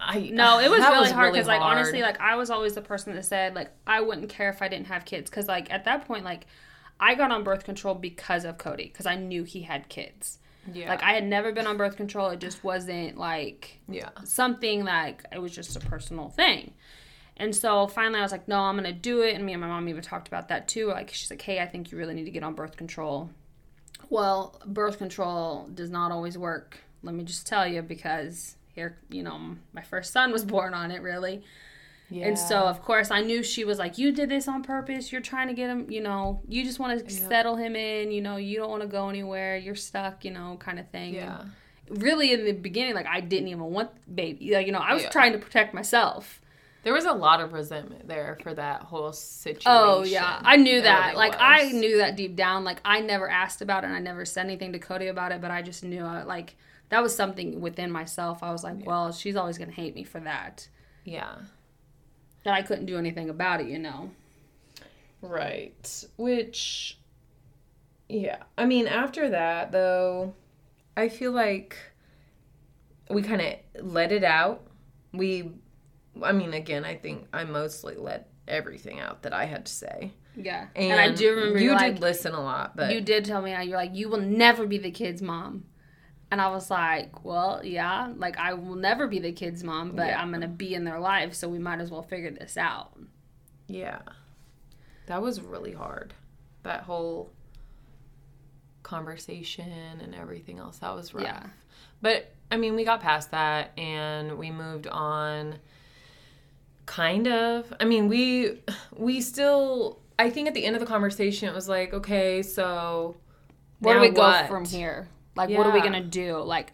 I 0.00 0.30
No, 0.32 0.60
it 0.60 0.70
was 0.70 0.80
really 0.80 1.10
hard 1.10 1.32
because, 1.32 1.48
like, 1.48 1.60
hard. 1.60 1.76
honestly, 1.78 2.02
like, 2.02 2.20
I 2.20 2.36
was 2.36 2.50
always 2.50 2.74
the 2.74 2.82
person 2.82 3.14
that 3.14 3.24
said, 3.24 3.54
like, 3.54 3.70
I 3.86 4.00
wouldn't 4.00 4.28
care 4.28 4.48
if 4.50 4.62
I 4.62 4.68
didn't 4.68 4.86
have 4.86 5.04
kids. 5.04 5.28
Because, 5.28 5.48
like, 5.48 5.72
at 5.72 5.84
that 5.86 6.06
point, 6.06 6.24
like, 6.24 6.46
I 7.00 7.14
got 7.14 7.30
on 7.32 7.42
birth 7.44 7.64
control 7.64 7.94
because 7.94 8.44
of 8.44 8.58
Cody, 8.58 8.84
because 8.92 9.06
I 9.06 9.16
knew 9.16 9.42
he 9.44 9.62
had 9.62 9.88
kids. 9.88 10.38
yeah, 10.72 10.88
Like, 10.88 11.02
I 11.02 11.12
had 11.14 11.24
never 11.24 11.50
been 11.50 11.66
on 11.66 11.76
birth 11.76 11.96
control. 11.96 12.28
It 12.30 12.38
just 12.38 12.62
wasn't, 12.62 13.16
like, 13.18 13.80
yeah, 13.88 14.10
something 14.24 14.84
like, 14.84 15.24
it 15.32 15.40
was 15.40 15.52
just 15.54 15.74
a 15.76 15.80
personal 15.80 16.28
thing. 16.28 16.74
And 17.38 17.54
so 17.54 17.86
finally, 17.86 18.18
I 18.18 18.22
was 18.22 18.32
like, 18.32 18.48
no, 18.48 18.58
I'm 18.58 18.76
going 18.76 18.92
to 18.92 18.98
do 18.98 19.22
it. 19.22 19.34
And 19.36 19.46
me 19.46 19.52
and 19.52 19.60
my 19.60 19.68
mom 19.68 19.88
even 19.88 20.02
talked 20.02 20.26
about 20.28 20.48
that 20.48 20.66
too. 20.68 20.88
Like, 20.88 21.10
she's 21.12 21.30
like, 21.30 21.42
hey, 21.42 21.60
I 21.60 21.66
think 21.66 21.92
you 21.92 21.98
really 21.98 22.14
need 22.14 22.24
to 22.24 22.30
get 22.32 22.42
on 22.42 22.54
birth 22.54 22.76
control. 22.76 23.30
Well, 24.10 24.60
birth 24.66 24.98
control 24.98 25.68
does 25.74 25.90
not 25.90 26.10
always 26.12 26.36
work. 26.38 26.78
Let 27.02 27.14
me 27.14 27.24
just 27.24 27.46
tell 27.46 27.66
you, 27.66 27.82
because 27.82 28.56
here, 28.74 28.96
you 29.10 29.22
know, 29.22 29.56
my 29.72 29.82
first 29.82 30.12
son 30.12 30.32
was 30.32 30.44
born 30.54 30.74
on 30.74 30.90
it, 30.90 31.02
really. 31.02 31.42
yeah. 32.10 32.26
And 32.26 32.38
so, 32.38 32.66
of 32.66 32.82
course, 32.82 33.10
I 33.10 33.20
knew 33.20 33.42
she 33.42 33.64
was 33.64 33.78
like, 33.78 33.98
You 33.98 34.10
did 34.12 34.28
this 34.30 34.48
on 34.48 34.62
purpose. 34.62 35.12
You're 35.12 35.20
trying 35.20 35.48
to 35.48 35.54
get 35.54 35.68
him, 35.70 35.90
you 35.90 36.00
know, 36.00 36.40
you 36.48 36.64
just 36.64 36.78
want 36.80 36.98
to 36.98 37.04
Yeah. 37.14 37.28
settle 37.28 37.56
him 37.56 37.76
in, 37.76 38.10
you 38.10 38.20
know, 38.22 38.36
you 38.36 38.56
don't 38.58 38.70
want 38.70 38.82
to 38.82 38.88
go 38.88 39.08
anywhere. 39.08 39.56
You're 39.56 39.74
stuck, 39.76 40.24
you 40.24 40.30
know, 40.32 40.56
kind 40.58 40.78
of 40.80 40.88
thing. 40.88 41.14
yeah, 41.14 41.42
And 41.88 42.02
really, 42.02 42.32
in 42.32 42.44
the 42.44 42.52
beginning, 42.52 42.94
like, 42.94 43.06
I 43.06 43.20
didn't 43.20 43.48
even 43.48 43.64
want 43.64 43.90
baby. 44.12 44.52
Like, 44.54 44.66
you 44.66 44.72
know, 44.72 44.80
I 44.80 44.94
was 44.94 45.04
Yeah. 45.04 45.10
trying 45.10 45.32
to 45.32 45.38
protect 45.38 45.72
myself. 45.74 46.40
There 46.84 46.92
was 46.92 47.04
a 47.04 47.12
lot 47.12 47.40
of 47.40 47.52
resentment 47.52 48.06
there 48.08 48.38
for 48.42 48.54
that 48.54 48.82
whole 48.82 49.12
situation. 49.12 49.62
Oh, 49.66 50.04
yeah. 50.04 50.40
I 50.44 50.56
knew 50.56 50.80
There 50.80 50.82
that. 50.82 51.06
really 51.14 51.16
Like, 51.16 51.36
I 51.38 51.70
knew 51.72 51.98
that 51.98 52.16
deep 52.16 52.36
down. 52.36 52.64
Like, 52.64 52.80
I 52.84 53.00
never 53.00 53.28
asked 53.28 53.60
about 53.62 53.84
it 53.84 53.88
and 53.88 53.96
I 53.96 54.00
never 54.00 54.24
said 54.24 54.46
anything 54.46 54.72
to 54.72 54.78
Cody 54.78 55.08
about 55.08 55.32
it, 55.32 55.40
but 55.40 55.50
I 55.50 55.62
just 55.62 55.82
knew, 55.82 56.04
I, 56.04 56.22
like, 56.22 56.56
that 56.90 57.02
was 57.02 57.14
something 57.14 57.60
within 57.60 57.90
myself. 57.90 58.42
I 58.42 58.52
was 58.52 58.64
like, 58.64 58.86
Well, 58.86 59.12
she's 59.12 59.36
always 59.36 59.58
going 59.58 59.70
to 59.70 59.74
hate 59.74 59.94
me 59.94 60.04
for 60.04 60.20
that. 60.20 60.68
Yeah. 61.04 61.34
And 62.44 62.54
I 62.54 62.62
couldn't 62.62 62.86
do 62.86 62.96
anything 62.96 63.28
about 63.28 63.60
it, 63.60 63.66
you 63.68 63.78
know. 63.78 64.10
Right. 65.20 66.04
Which, 66.16 66.98
yeah. 68.08 68.38
I 68.56 68.64
mean, 68.66 68.86
after 68.86 69.28
that, 69.30 69.72
though, 69.72 70.34
I 70.96 71.08
feel 71.08 71.32
like 71.32 71.76
we 73.10 73.22
kind 73.22 73.40
of 73.40 73.84
let 73.84 74.12
it 74.12 74.24
out. 74.24 74.62
We, 75.12 75.50
I 76.22 76.32
mean, 76.32 76.54
again, 76.54 76.84
I 76.84 76.96
think 76.96 77.26
I 77.32 77.44
mostly 77.44 77.96
let 77.96 78.28
everything 78.46 78.98
out 78.98 79.22
that 79.22 79.32
I 79.32 79.44
had 79.44 79.66
to 79.66 79.72
say. 79.72 80.12
Yeah. 80.34 80.68
And, 80.74 80.92
And, 80.92 81.00
I 81.00 81.10
do 81.12 81.34
remember 81.34 81.58
you 81.58 81.72
you 81.72 81.78
did 81.78 82.00
listen 82.00 82.32
a 82.34 82.40
lot, 82.42 82.76
but 82.76 82.94
you 82.94 83.00
did 83.00 83.24
tell 83.24 83.42
me 83.42 83.50
you're 83.50 83.76
like 83.76 83.94
you 83.94 84.08
will 84.08 84.20
never 84.20 84.66
be 84.66 84.78
the 84.78 84.90
kid's 84.90 85.20
mom 85.20 85.64
and 86.30 86.40
i 86.40 86.48
was 86.48 86.70
like 86.70 87.24
well 87.24 87.60
yeah 87.64 88.12
like 88.16 88.38
i 88.38 88.52
will 88.52 88.74
never 88.74 89.06
be 89.06 89.18
the 89.18 89.32
kid's 89.32 89.64
mom 89.64 89.92
but 89.96 90.08
Yeah. 90.08 90.20
i'm 90.20 90.30
gonna 90.30 90.46
be 90.46 90.74
in 90.74 90.84
their 90.84 91.00
life 91.00 91.32
so 91.34 91.48
we 91.48 91.58
might 91.58 91.80
as 91.80 91.90
well 91.90 92.02
figure 92.02 92.30
this 92.30 92.56
out 92.56 92.98
yeah, 93.68 93.98
that 95.06 95.20
was 95.20 95.42
really 95.42 95.72
hard. 95.72 96.14
That 96.62 96.82
whole 96.84 97.30
conversation 98.82 100.00
and 100.00 100.14
everything 100.14 100.58
else 100.58 100.78
that 100.78 100.94
was 100.94 101.12
rough. 101.14 101.24
Yeah. 101.24 101.46
But 102.00 102.32
I 102.50 102.56
mean, 102.56 102.74
we 102.74 102.84
got 102.84 103.00
past 103.00 103.30
that 103.32 103.78
and 103.78 104.38
we 104.38 104.50
moved 104.50 104.86
on. 104.86 105.56
Kind 106.88 107.28
of. 107.28 107.72
I 107.80 107.84
mean, 107.84 108.08
we 108.08 108.60
we 108.96 109.20
still. 109.20 110.00
I 110.18 110.30
think 110.30 110.48
at 110.48 110.54
the 110.54 110.64
end 110.64 110.74
of 110.74 110.80
the 110.80 110.86
conversation, 110.86 111.48
it 111.48 111.54
was 111.54 111.68
like, 111.68 111.92
okay, 111.94 112.42
so 112.42 113.16
where 113.80 113.94
do 113.94 114.00
we 114.00 114.08
go 114.08 114.22
what? 114.22 114.48
from 114.48 114.64
here 114.64 115.08
like 115.36 115.50
what 115.50 115.66
are 115.66 115.72
we 115.72 115.80
gonna 115.80 116.02
do 116.02 116.36
like 116.42 116.72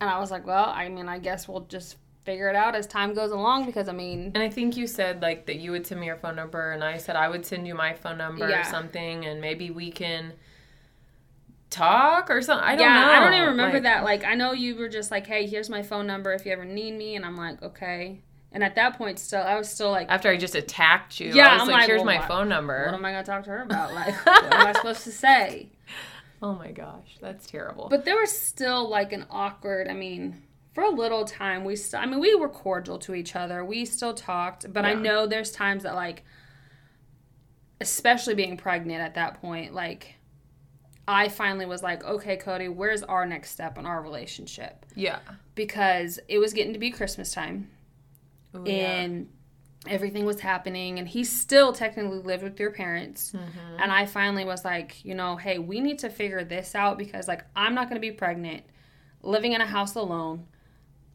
and 0.00 0.10
i 0.10 0.18
was 0.18 0.32
like 0.32 0.44
well 0.44 0.68
i 0.70 0.88
mean 0.88 1.08
i 1.08 1.16
guess 1.16 1.46
we'll 1.46 1.60
just 1.66 1.96
figure 2.24 2.48
it 2.48 2.56
out 2.56 2.74
as 2.74 2.88
time 2.88 3.14
goes 3.14 3.30
along 3.30 3.64
because 3.64 3.88
i 3.88 3.92
mean 3.92 4.32
And 4.34 4.42
I 4.42 4.48
think 4.50 4.76
you 4.76 4.88
said 4.88 5.22
like 5.22 5.46
that 5.46 5.56
you 5.60 5.70
would 5.70 5.86
send 5.86 6.00
me 6.00 6.06
your 6.08 6.16
phone 6.16 6.34
number, 6.34 6.72
and 6.72 6.82
I 6.82 6.96
said 6.96 7.14
I 7.16 7.28
would 7.28 7.46
send 7.46 7.68
you 7.68 7.74
my 7.76 7.92
phone 7.94 8.18
number 8.18 8.48
Yeah. 8.48 8.62
or 8.62 8.64
something, 8.64 9.24
and 9.26 9.40
maybe 9.40 9.70
we 9.70 9.92
can 9.92 10.32
talk 11.70 12.30
or 12.30 12.40
something. 12.42 12.66
I 12.66 12.76
don't 12.76 12.84
yeah 12.86 13.00
know. 13.00 13.12
i 13.12 13.20
don't 13.20 13.34
even 13.34 13.48
remember 13.50 13.76
Like, 13.76 13.82
that 13.84 14.04
like 14.04 14.24
i 14.24 14.34
know 14.34 14.52
you 14.52 14.74
were 14.76 14.88
just 14.88 15.10
like 15.10 15.26
hey 15.26 15.46
here's 15.46 15.68
my 15.70 15.82
phone 15.82 16.06
number 16.06 16.32
if 16.32 16.44
you 16.46 16.52
ever 16.52 16.64
need 16.64 16.94
me 16.94 17.14
and 17.16 17.24
i'm 17.24 17.36
like 17.36 17.62
okay 17.62 18.20
and 18.54 18.64
at 18.64 18.74
that 18.76 18.96
point 18.96 19.18
still 19.18 19.42
i 19.42 19.56
was 19.58 19.68
still 19.68 19.90
like 19.90 20.06
After 20.08 20.30
I 20.30 20.38
just 20.38 20.54
attacked 20.54 21.20
you, 21.20 21.32
Yeah, 21.34 21.48
I 21.48 21.52
was 21.54 21.62
I'm 21.62 21.68
like, 21.68 21.76
like, 21.80 21.86
"Here's 21.88 21.98
well, 21.98 22.06
my 22.06 22.18
what- 22.20 22.28
phone 22.28 22.48
number." 22.48 22.86
what 22.86 22.94
am 22.94 23.04
i 23.04 23.10
gonna 23.12 23.24
talk 23.24 23.44
to 23.44 23.50
her 23.50 23.62
about 23.62 23.92
like 24.00 24.14
what 24.24 24.44
am 24.54 24.66
i 24.68 24.72
supposed 24.72 25.04
to 25.04 25.12
say 25.12 25.68
oh 26.42 26.54
my 26.54 26.72
gosh, 26.72 27.16
that's 27.22 27.46
terrible. 27.46 27.88
But 27.88 28.04
there 28.04 28.16
was 28.16 28.30
still 28.30 28.86
like 28.90 29.14
an 29.14 29.24
awkward. 29.30 29.88
I 29.88 29.94
mean, 29.94 30.42
for 30.74 30.84
a 30.84 30.90
little 30.90 31.24
time, 31.24 31.64
we. 31.64 31.74
St- 31.74 32.02
I 32.02 32.04
mean, 32.04 32.20
we 32.20 32.34
were 32.34 32.50
cordial 32.50 32.98
to 32.98 33.14
each 33.14 33.34
other. 33.34 33.64
We 33.64 33.86
still 33.86 34.12
talked, 34.12 34.70
but 34.70 34.84
I 34.84 34.92
know 34.92 35.26
there's 35.26 35.50
times 35.52 35.84
that 35.84 35.94
like, 35.94 36.22
especially 37.80 38.34
being 38.34 38.58
pregnant 38.58 39.00
at 39.00 39.14
that 39.14 39.40
point, 39.40 39.72
like, 39.74 40.16
I 41.08 41.28
finally 41.28 41.64
was 41.66 41.82
like, 41.82 42.04
okay, 42.04 42.36
Cody, 42.36 42.68
where's 42.68 43.02
our 43.02 43.24
next 43.24 43.50
step 43.50 43.78
in 43.78 43.86
our 43.86 44.02
relationship? 44.02 44.84
yeah. 44.94 45.20
Because 45.54 46.18
it 46.28 46.38
was 46.38 46.52
getting 46.52 46.72
to 46.72 46.78
be 46.78 46.90
Christmas 46.90 47.32
time, 47.32 47.70
Ooh, 48.54 48.62
yeah. 48.66 48.72
and 49.02 49.28
everything 49.86 50.24
was 50.24 50.40
happening 50.40 50.98
and 50.98 51.06
he 51.06 51.24
still 51.24 51.72
technically 51.72 52.18
lived 52.18 52.42
with 52.42 52.58
your 52.58 52.70
parents 52.70 53.32
Mm-hmm. 53.32 53.82
and 53.82 53.92
i 53.92 54.06
finally 54.06 54.44
was 54.46 54.64
like 54.64 55.04
you 55.04 55.14
know 55.14 55.36
hey 55.36 55.58
we 55.58 55.78
need 55.80 55.98
to 55.98 56.08
figure 56.08 56.42
this 56.42 56.74
out 56.74 56.96
because 56.96 57.28
like 57.28 57.44
i'm 57.54 57.74
not 57.74 57.88
going 57.90 57.96
to 58.00 58.00
be 58.00 58.10
pregnant 58.12 58.62
living 59.22 59.52
in 59.52 59.60
a 59.60 59.66
house 59.66 59.94
alone 59.94 60.46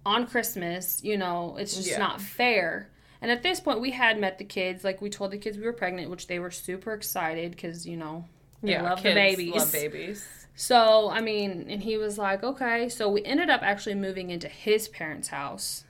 on 0.05 0.27
christmas 0.27 1.03
you 1.03 1.17
know 1.17 1.55
it's 1.57 1.75
just 1.75 1.89
Yeah. 1.89 1.97
not 1.97 2.21
fair 2.21 2.89
and 3.21 3.31
at 3.31 3.41
this 3.41 3.59
point 3.59 3.81
we 3.81 3.89
had 3.89 4.19
met 4.19 4.37
the 4.37 4.45
kids 4.45 4.83
like 4.83 5.01
we 5.01 5.09
told 5.09 5.31
the 5.31 5.37
kids 5.39 5.57
we 5.57 5.63
were 5.65 5.73
pregnant 5.73 6.11
which 6.11 6.27
they 6.27 6.37
were 6.37 6.51
super 6.51 6.93
excited 6.93 7.49
because 7.51 7.87
you 7.87 7.97
know 7.97 8.25
they 8.61 8.73
yeah, 8.73 8.83
love 8.83 9.01
babies 9.01 9.55
Love 9.55 9.71
babies. 9.71 10.23
so 10.55 11.09
i 11.09 11.21
mean 11.21 11.65
and 11.69 11.81
he 11.81 11.97
was 11.97 12.19
like 12.19 12.43
okay 12.43 12.87
so 12.87 13.09
we 13.09 13.23
ended 13.25 13.49
up 13.49 13.61
actually 13.63 13.95
moving 13.95 14.29
into 14.29 14.47
his 14.47 14.87
parents 14.87 15.29
house 15.29 15.85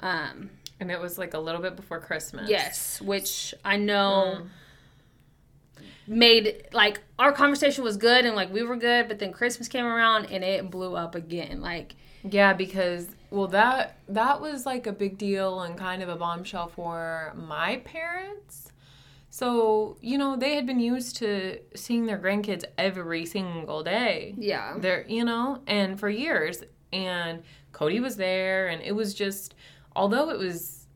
um 0.00 0.50
And 0.80 0.90
it 0.90 1.00
was 1.00 1.16
like 1.18 1.34
a 1.34 1.38
little 1.38 1.60
bit 1.62 1.74
before 1.76 2.00
Christmas. 2.00 2.48
Yes, 2.50 3.00
which 3.00 3.54
I 3.64 3.76
know 3.76 4.38
Mm. 4.40 4.46
made 6.06 6.68
like 6.72 7.00
our 7.18 7.32
conversation 7.32 7.82
was 7.82 7.96
good 7.96 8.24
and 8.24 8.36
like 8.36 8.52
we 8.52 8.62
were 8.62 8.76
good, 8.76 9.08
but 9.08 9.18
then 9.18 9.32
Christmas 9.32 9.68
came 9.68 9.84
around 9.86 10.26
and 10.26 10.44
it 10.44 10.70
blew 10.70 10.94
up 10.96 11.14
again. 11.14 11.60
Like 11.60 11.96
Yeah, 12.22 12.52
because 12.52 13.08
well 13.30 13.48
that 13.48 13.98
that 14.08 14.40
was 14.40 14.66
like 14.66 14.86
a 14.86 14.92
big 14.92 15.18
deal 15.18 15.60
and 15.62 15.76
kind 15.78 16.02
of 16.02 16.08
a 16.08 16.16
bombshell 16.16 16.68
for 16.68 17.32
my 17.36 17.76
parents. 17.84 18.72
So, 19.30 19.98
you 20.00 20.16
know, 20.16 20.34
they 20.36 20.54
had 20.54 20.64
been 20.66 20.80
used 20.80 21.16
to 21.16 21.58
seeing 21.74 22.06
their 22.06 22.18
grandkids 22.18 22.64
every 22.78 23.26
single 23.26 23.82
day. 23.82 24.34
yeah, 24.38 24.76
There, 24.78 25.04
you 25.06 25.24
know, 25.26 25.60
and 25.66 26.00
for 26.00 26.08
years 26.08 26.62
and 26.90 27.42
Cody 27.72 28.00
was 28.00 28.16
there 28.16 28.68
and 28.68 28.80
it 28.80 28.92
was 28.92 29.12
just 29.12 29.54
although 29.96 30.30
it 30.30 30.38
was 30.38 30.86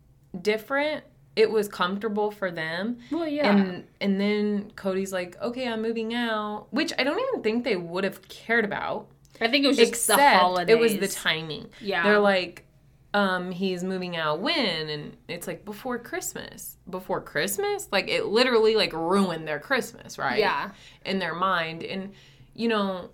different, 0.41 1.03
it 1.37 1.51
was 1.51 1.67
comfortable 1.69 2.31
for 2.31 2.51
them. 2.51 2.99
well, 3.11 3.27
yeah, 3.27 3.51
And 3.57 3.85
and 4.01 4.21
then 4.21 4.71
Cody's 4.77 5.13
like, 5.13 5.41
"Okay, 5.41 5.67
I'm 5.67 5.83
moving 5.83 6.15
out," 6.15 6.67
which 6.71 6.93
I 6.99 7.05
don't 7.05 7.19
even 7.29 7.43
think 7.43 7.65
they 7.65 7.77
would 7.77 8.05
have 8.05 8.27
cared 8.29 8.65
about 8.65 9.09
I 9.41 9.49
think 9.49 9.65
it 9.65 9.69
was 9.69 9.77
just 9.79 9.93
except 9.93 10.19
the 10.19 10.39
holidays. 10.39 10.75
it 10.77 10.79
was 10.79 10.99
the 10.99 11.09
timing. 11.09 11.71
Yeah, 11.81 12.03
They're 12.03 12.19
like, 12.19 12.67
um, 13.15 13.51
he's 13.53 13.83
moving 13.83 14.17
out 14.17 14.41
when? 14.41 14.89
And 14.91 15.17
it's 15.29 15.47
like 15.47 15.65
before 15.65 15.99
Christmas. 15.99 16.77
Before 16.89 17.21
Christmas? 17.23 17.89
Like 17.91 18.09
it 18.09 18.27
literally 18.27 18.77
like 18.77 18.93
ruined 18.93 19.49
their 19.49 19.59
Christmas, 19.59 20.19
right? 20.19 20.39
yeah, 20.39 20.73
In 21.07 21.19
their 21.19 21.35
mind. 21.35 21.83
And 21.83 22.13
you 22.55 22.69
know, 22.69 23.11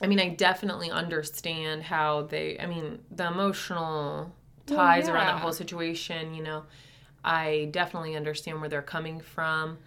I 0.00 0.06
mean, 0.06 0.18
I 0.18 0.30
definitely 0.30 0.90
understand 0.90 1.82
how 1.82 2.22
they 2.22 2.58
I 2.58 2.66
mean, 2.66 3.00
the 3.10 3.26
emotional 3.26 4.32
Well, 4.76 4.86
ties 4.86 5.08
around 5.08 5.26
that 5.26 5.40
whole 5.42 5.52
situation, 5.52 6.34
you 6.34 6.42
know. 6.42 6.64
I 7.24 7.68
definitely 7.70 8.16
understand 8.16 8.60
where 8.60 8.68
they're 8.68 8.82
coming 8.82 9.20
from. 9.20 9.78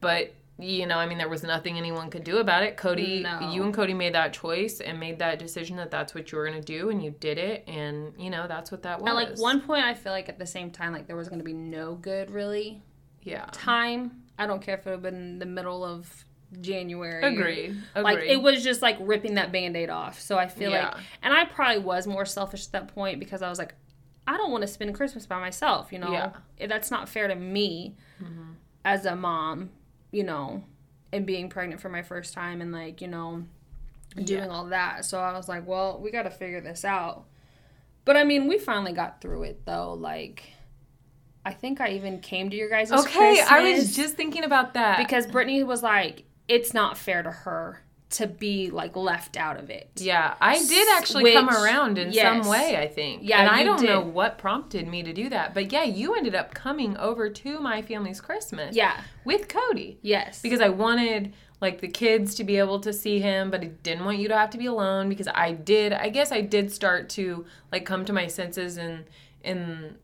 But 0.00 0.34
you 0.58 0.86
know, 0.86 0.98
I 0.98 1.06
mean, 1.06 1.16
there 1.16 1.28
was 1.28 1.42
nothing 1.42 1.78
anyone 1.78 2.10
could 2.10 2.22
do 2.24 2.36
about 2.36 2.62
it. 2.62 2.76
Cody, 2.76 3.22
No. 3.22 3.50
you 3.50 3.62
and 3.62 3.72
Cody 3.72 3.94
made 3.94 4.14
that 4.14 4.34
choice 4.34 4.80
and 4.80 5.00
made 5.00 5.18
that 5.20 5.38
decision 5.38 5.78
that 5.78 5.90
that's 5.90 6.14
what 6.14 6.30
you 6.30 6.36
were 6.36 6.46
going 6.46 6.62
to 6.62 6.64
do, 6.78 6.90
and 6.90 7.02
you 7.02 7.12
did 7.18 7.38
it, 7.38 7.64
and 7.66 8.12
you 8.18 8.28
know, 8.28 8.46
that's 8.46 8.70
what 8.70 8.82
that 8.82 9.00
was. 9.00 9.08
At 9.08 9.14
like 9.14 9.38
one 9.38 9.62
point, 9.62 9.84
I 9.84 9.94
feel 9.94 10.12
like 10.12 10.28
at 10.28 10.38
the 10.38 10.44
same 10.46 10.70
time, 10.70 10.92
like 10.92 11.06
there 11.06 11.16
was 11.16 11.28
going 11.28 11.38
to 11.38 11.44
be 11.44 11.54
no 11.54 11.94
good 11.94 12.30
really 12.30 12.82
yeah, 13.22 13.46
time. 13.52 14.22
I 14.38 14.46
don't 14.46 14.60
care 14.60 14.74
if 14.76 14.86
it 14.86 14.90
had 14.90 15.02
been 15.02 15.38
the 15.38 15.46
middle 15.46 15.82
of 15.82 16.24
January. 16.60 17.22
agreed, 17.22 17.76
agreed. 17.94 18.02
Like 18.02 18.18
it 18.24 18.42
was 18.42 18.62
just 18.62 18.82
like 18.82 18.96
ripping 19.00 19.34
that 19.36 19.52
band-aid 19.52 19.88
off. 19.88 20.20
So 20.20 20.36
I 20.38 20.46
feel 20.48 20.70
Yeah. 20.72 20.88
like 20.90 20.96
and 21.22 21.32
I 21.32 21.44
probably 21.46 21.78
was 21.82 22.06
more 22.06 22.26
selfish 22.26 22.66
at 22.66 22.72
that 22.72 22.88
point 22.94 23.18
because 23.18 23.40
I 23.40 23.48
was 23.48 23.58
like, 23.58 23.74
I 24.32 24.36
don't 24.36 24.50
want 24.52 24.62
to 24.62 24.68
spend 24.68 24.94
Christmas 24.94 25.26
by 25.26 25.40
myself, 25.40 25.92
you 25.92 25.98
know. 25.98 26.12
Yeah. 26.12 26.66
That's 26.68 26.90
not 26.90 27.08
fair 27.08 27.26
to 27.28 27.34
me 27.34 27.96
Mm-hmm. 28.22 28.52
as 28.84 29.06
a 29.06 29.16
mom, 29.16 29.70
you 30.12 30.24
know. 30.24 30.62
and 31.12 31.26
being 31.26 31.48
pregnant 31.48 31.80
for 31.80 31.88
my 31.88 32.02
first 32.02 32.32
time 32.34 32.60
and 32.60 32.70
like, 32.70 33.00
you 33.00 33.08
know, 33.08 33.44
doing 34.14 34.44
Yeah. 34.44 34.48
all 34.48 34.66
that. 34.66 35.04
So 35.04 35.18
I 35.18 35.32
was 35.32 35.48
like, 35.48 35.66
well, 35.66 35.98
we 36.00 36.10
got 36.12 36.22
to 36.22 36.30
figure 36.30 36.60
this 36.60 36.84
out. 36.84 37.24
But 38.04 38.16
I 38.16 38.22
mean, 38.24 38.46
we 38.46 38.58
finally 38.58 38.92
got 38.92 39.20
through 39.20 39.42
it 39.44 39.66
though. 39.66 39.94
Like, 39.94 40.44
I 41.44 41.52
think 41.52 41.80
I 41.80 41.90
even 41.94 42.20
came 42.20 42.48
to 42.50 42.56
your 42.56 42.68
guys' 42.68 42.92
Okay, 42.92 43.40
I 43.48 43.72
was 43.72 43.96
just 43.96 44.14
thinking 44.14 44.44
about 44.44 44.74
that. 44.74 44.98
because 44.98 45.26
Brittany 45.26 45.64
was 45.64 45.82
like, 45.82 46.24
it's 46.46 46.72
not 46.74 46.96
fair 46.96 47.22
to 47.24 47.30
her 47.30 47.80
to 48.10 48.26
be 48.26 48.70
like 48.70 48.96
left 48.96 49.36
out 49.36 49.56
of 49.58 49.70
it. 49.70 49.88
yeah, 49.96 50.34
I 50.40 50.58
did 50.64 50.88
actually 50.96 51.32
come 51.32 51.48
around 51.48 51.96
in 51.96 52.12
yes. 52.12 52.42
some 52.44 52.50
way, 52.50 52.76
I 52.76 52.88
think. 52.88 53.22
Yeah, 53.22 53.40
and 53.40 53.48
I 53.48 53.62
don't 53.62 53.82
know 53.82 54.00
what 54.00 54.36
prompted 54.36 54.88
me 54.88 55.02
to 55.04 55.12
do 55.12 55.28
that. 55.28 55.54
But 55.54 55.72
yeah, 55.72 55.84
you 55.84 56.14
ended 56.14 56.34
up 56.34 56.52
coming 56.52 56.96
over 56.96 57.30
to 57.30 57.60
my 57.60 57.82
family's 57.82 58.20
Christmas 58.20 58.74
Yeah. 58.74 59.00
with 59.24 59.46
Cody. 59.48 59.98
Yes. 60.02 60.42
because 60.42 60.60
I 60.60 60.68
wanted 60.70 61.34
like 61.60 61.80
the 61.80 61.88
kids 61.88 62.34
to 62.36 62.44
be 62.44 62.56
able 62.56 62.80
to 62.80 62.92
see 62.92 63.20
him, 63.20 63.50
but 63.50 63.60
I 63.60 63.66
didn't 63.66 64.04
want 64.04 64.18
you 64.18 64.28
to 64.28 64.36
have 64.36 64.50
to 64.50 64.58
be 64.58 64.66
alone 64.66 65.08
because 65.08 65.28
I 65.32 65.52
did. 65.52 65.92
I 65.92 66.08
guess 66.08 66.32
I 66.32 66.40
did 66.40 66.72
start 66.72 67.08
to 67.10 67.44
like 67.70 67.84
come 67.84 68.04
to 68.06 68.12
my 68.12 68.26
senses 68.26 68.76
in 68.76 69.04
in 69.42 69.96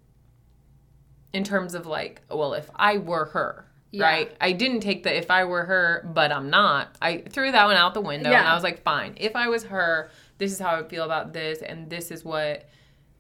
in 1.33 1.45
terms 1.45 1.75
of 1.75 1.87
like, 1.87 2.23
well, 2.31 2.55
if 2.55 2.71
I 2.77 2.99
were 2.99 3.27
her. 3.27 3.67
Yeah. 3.97 4.05
Right, 4.05 4.37
I 4.41 4.53
didn't 4.53 4.81
take 4.81 5.05
the 5.05 5.17
if 5.17 5.31
I 5.31 5.45
were 5.45 5.65
her, 5.65 6.11
but 6.13 6.31
I'm 6.31 6.51
not. 6.51 6.97
I 7.01 7.19
threw 7.19 7.51
that 7.51 7.65
one 7.65 7.77
out 7.77 7.95
the 7.95 8.01
window, 8.01 8.31
and 8.31 8.47
I 8.47 8.55
was 8.55 8.63
like, 8.63 8.83
fine. 8.83 9.15
If 9.17 9.35
I 9.35 9.49
was 9.49 9.65
her, 9.65 10.11
this 10.39 10.53
is 10.53 10.59
how 10.59 10.69
I 10.69 10.81
would 10.81 10.91
feel 10.91 11.05
about 11.05 11.33
this, 11.33 11.63
and 11.63 11.89
this 11.89 12.11
is 12.11 12.25
what 12.25 12.69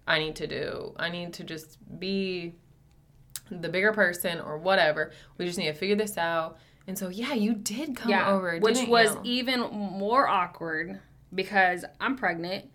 I 0.07 0.19
need 0.19 0.37
to 0.37 0.47
do. 0.47 0.93
I 0.99 1.09
need 1.09 1.33
to 1.35 1.45
just 1.45 1.79
be 1.99 2.55
the 3.51 3.69
bigger 3.69 3.93
person 3.93 4.41
or 4.41 4.59
whatever. 4.59 5.13
We 5.39 5.47
just 5.47 5.59
need 5.59 5.67
to 5.67 5.73
figure 5.73 5.97
this 5.97 6.19
out. 6.19 6.59
And 6.87 6.99
so, 6.99 7.09
yeah, 7.09 7.35
you 7.35 7.55
did 7.55 7.97
come 7.97 8.11
yeah, 8.11 8.31
over, 8.31 8.59
which 8.59 8.87
was 8.87 9.15
you? 9.15 9.21
even 9.25 9.61
more 9.71 10.29
awkward 10.29 11.01
because 11.35 11.85
I'm 12.01 12.17
pregnant 12.17 12.71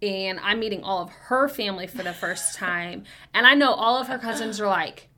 and 0.00 0.38
I'm 0.40 0.60
meeting 0.60 0.82
all 0.82 1.02
of 1.02 1.10
her 1.10 1.48
family 1.48 1.86
for 1.86 2.02
the 2.02 2.12
first 2.12 2.54
time, 2.56 3.04
and 3.32 3.46
I 3.46 3.54
know 3.54 3.72
all 3.72 4.00
of 4.00 4.08
her 4.08 4.18
cousins 4.18 4.60
are 4.60 4.66
like, 4.66 5.08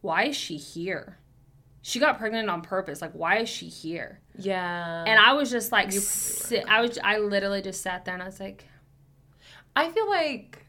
"Why 0.00 0.24
is 0.24 0.36
she 0.36 0.56
here? 0.56 1.18
She 1.86 2.00
got 2.00 2.18
pregnant 2.18 2.48
on 2.48 2.62
purpose. 2.62 3.02
Like, 3.02 3.12
why 3.12 3.38
is 3.40 3.48
she 3.48 3.66
here?" 3.66 4.20
yeah. 4.38 5.04
And 5.06 5.20
I 5.20 5.34
was 5.34 5.50
just 5.50 5.70
like, 5.70 5.92
sit, 5.92 6.64
I 6.66 6.80
was, 6.80 6.98
I 7.04 7.18
literally 7.18 7.60
just 7.60 7.82
sat 7.82 8.04
there 8.06 8.14
and 8.14 8.22
I 8.22 8.26
was 8.26 8.40
like, 8.40 8.66
I 9.76 9.90
feel 9.90 10.08
like 10.08 10.64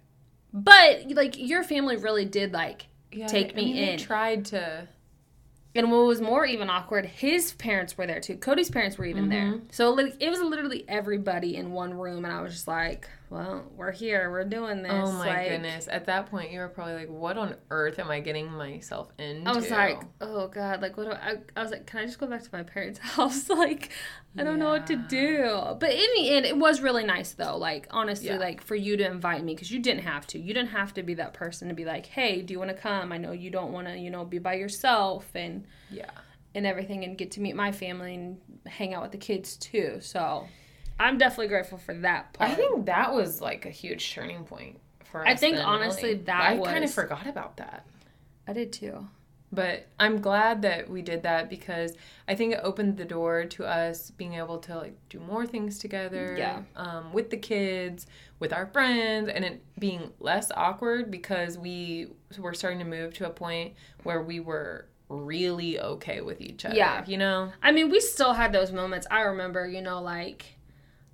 but 0.55 1.11
like 1.11 1.37
your 1.37 1.63
family 1.63 1.97
really 1.97 2.23
did 2.25 2.53
like 2.53 2.87
yeah, 3.11 3.27
take 3.27 3.53
I 3.53 3.55
me 3.55 3.65
mean, 3.65 3.75
they 3.75 3.93
in. 3.93 3.99
tried 3.99 4.45
to. 4.45 4.87
And 5.75 5.91
what 5.91 6.05
was 6.05 6.21
more 6.21 6.45
even 6.45 6.69
awkward, 6.69 7.05
his 7.05 7.51
parents 7.51 7.97
were 7.97 8.07
there 8.07 8.21
too. 8.21 8.37
Cody's 8.37 8.69
parents 8.69 8.97
were 8.97 9.03
even 9.03 9.27
there. 9.27 9.43
Mm-hmm. 9.43 9.65
So 9.71 9.91
like, 9.91 10.15
it 10.21 10.29
was 10.29 10.39
literally 10.39 10.85
everybody 10.87 11.57
in 11.57 11.73
one 11.73 11.93
room, 11.93 12.23
and 12.23 12.33
I 12.33 12.41
was 12.41 12.53
just 12.53 12.67
like, 12.67 13.09
"Well, 13.35 13.65
we're 13.75 13.91
here. 13.91 14.31
We're 14.31 14.45
doing 14.45 14.79
oh 14.79 14.83
this." 14.83 14.91
Oh 14.93 15.11
my 15.11 15.27
like, 15.27 15.49
goodness! 15.49 15.89
At 15.91 16.05
that 16.05 16.27
point, 16.27 16.51
you 16.51 16.59
were 16.59 16.69
probably 16.69 16.93
like, 16.93 17.09
"What 17.09 17.37
on 17.37 17.55
earth 17.69 17.99
am 17.99 18.09
I 18.09 18.21
getting 18.21 18.49
myself 18.49 19.11
into?" 19.19 19.49
I 19.49 19.53
was 19.53 19.69
like, 19.69 20.01
"Oh 20.21 20.47
God!" 20.47 20.81
Like, 20.81 20.95
what? 20.95 21.07
Do 21.07 21.11
I, 21.11 21.35
I 21.57 21.61
was 21.61 21.71
like, 21.71 21.85
"Can 21.85 21.99
I 21.99 22.05
just 22.05 22.17
go 22.17 22.27
back 22.27 22.43
to 22.43 22.49
my 22.53 22.63
parents' 22.63 22.99
house?" 23.03 23.49
Like, 23.49 23.91
I 24.37 24.43
don't 24.43 24.57
know 24.57 24.69
what 24.69 24.87
to 24.87 24.95
do. 24.95 25.75
But 25.79 25.91
in 25.91 26.07
the 26.15 26.29
end, 26.29 26.45
it 26.45 26.57
was 26.57 26.79
really 26.81 27.03
nice 27.03 27.33
though. 27.33 27.57
Like, 27.57 27.87
honestly, 27.91 28.27
Yeah. 28.29 28.37
like 28.37 28.63
for 28.63 28.75
you 28.75 28.95
to 28.95 29.05
invite 29.05 29.43
me 29.43 29.53
because 29.53 29.69
you 29.69 29.79
didn't 29.79 30.03
have 30.03 30.25
to. 30.27 30.39
You 30.39 30.53
didn't 30.53 30.69
have 30.69 30.93
to 30.93 31.03
be 31.03 31.13
that 31.15 31.33
person 31.33 31.67
to 31.67 31.73
be 31.73 31.83
like, 31.83 32.05
"Hey, 32.05 32.41
do 32.41 32.53
you 32.53 32.59
want 32.59 32.71
to 32.71 32.77
come?" 32.77 33.11
I 33.11 33.17
know 33.17 33.33
you 33.33 33.49
don't 33.49 33.73
want 33.73 33.87
to, 33.87 33.97
you 33.97 34.11
know, 34.11 34.23
be 34.23 34.39
by 34.39 34.53
yourself 34.53 35.29
and 35.35 35.65
yeah. 35.91 36.09
and 36.53 36.65
everything 36.65 37.03
and 37.03 37.17
get 37.17 37.31
to 37.31 37.41
meet 37.41 37.55
my 37.55 37.73
family 37.73 38.15
and 38.15 38.37
hang 38.65 38.93
out 38.93 39.01
with 39.03 39.11
the 39.11 39.17
kids 39.17 39.57
too. 39.57 39.97
So 39.99 40.47
I'm 40.99 41.17
definitely 41.17 41.47
grateful 41.47 41.77
for 41.77 41.93
that 41.95 42.33
part. 42.33 42.51
I 42.51 42.55
think 42.55 42.85
that 42.85 43.13
was 43.13 43.41
like 43.41 43.65
a 43.65 43.69
huge 43.69 44.13
turning 44.13 44.43
point 44.43 44.79
for 45.11 45.21
us. 45.21 45.31
I 45.31 45.35
think, 45.35 45.57
then, 45.57 45.65
honestly, 45.65 46.11
really. 46.11 46.23
that 46.23 46.53
I 46.53 46.57
kind 46.57 46.83
of 46.83 46.91
forgot 46.91 47.27
about 47.27 47.57
that. 47.57 47.85
I 48.47 48.53
did 48.53 48.71
too. 48.71 49.07
But 49.51 49.87
I'm 49.99 50.19
glad 50.21 50.63
that 50.63 50.89
we 50.89 51.01
did 51.01 51.23
that 51.23 51.49
because 51.49 51.95
I 52.27 52.35
think 52.35 52.53
it 52.53 52.59
opened 52.63 52.97
the 52.97 53.05
door 53.05 53.45
to 53.45 53.65
us 53.65 54.11
being 54.11 54.33
able 54.33 54.57
to 54.59 54.75
like 54.75 54.97
do 55.07 55.19
more 55.19 55.45
things 55.45 55.79
together. 55.79 56.35
Yeah. 56.37 56.63
Um, 56.75 57.13
with 57.13 57.29
the 57.29 57.37
kids, 57.37 58.07
with 58.39 58.51
our 58.51 58.65
friends, 58.65 59.29
and 59.29 59.45
it 59.45 59.63
being 59.79 60.11
less 60.19 60.51
awkward 60.55 61.09
because 61.09 61.57
we 61.57 62.07
were 62.37 62.53
starting 62.53 62.79
to 62.79 62.85
move 62.85 63.13
to 63.15 63.27
a 63.27 63.29
point 63.29 63.75
where 64.03 64.21
we 64.21 64.39
were 64.39 64.87
really 65.07 65.79
okay 65.79 66.21
with 66.21 66.41
each 66.41 66.65
other. 66.65 66.75
Yeah. 66.75 67.05
You 67.05 67.17
know? 67.17 67.51
I 67.61 67.71
mean, 67.71 67.89
we 67.89 68.01
still 68.01 68.33
had 68.33 68.51
those 68.51 68.71
moments. 68.71 69.07
I 69.09 69.21
remember, 69.21 69.67
you 69.67 69.81
know, 69.81 70.01
like 70.01 70.54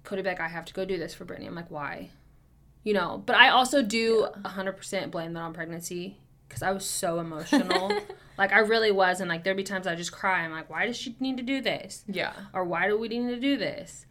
Cody 0.03 0.21
Beck, 0.21 0.39
I 0.39 0.47
have 0.47 0.65
to 0.65 0.73
go 0.73 0.85
do 0.85 0.97
this 0.97 1.13
for 1.13 1.25
Brittany. 1.25 1.47
I'm 1.47 1.55
like, 1.55 1.71
why? 1.71 2.09
You 2.83 2.93
know, 2.93 3.21
but 3.25 3.35
I 3.35 3.49
also 3.49 3.81
do 3.81 4.27
100% 4.43 5.11
blame 5.11 5.33
that 5.33 5.41
on 5.41 5.53
pregnancy 5.53 6.17
because 6.47 6.63
I 6.63 6.71
was 6.71 6.85
so 6.85 7.19
emotional. 7.19 7.91
like, 8.37 8.51
I 8.51 8.59
really 8.59 8.91
was. 8.91 9.21
And 9.21 9.29
like, 9.29 9.43
there'd 9.43 9.55
be 9.57 9.63
times 9.63 9.85
I 9.87 9.95
just 9.95 10.11
cry. 10.11 10.41
I'm 10.43 10.51
like, 10.51 10.69
why 10.69 10.87
does 10.87 10.97
she 10.97 11.15
need 11.19 11.37
to 11.37 11.43
do 11.43 11.61
this? 11.61 12.03
Yeah. 12.07 12.33
Or 12.53 12.63
why 12.65 12.87
do 12.87 12.97
we 12.97 13.07
need 13.07 13.29
to 13.29 13.39
do 13.39 13.57
this? 13.57 14.05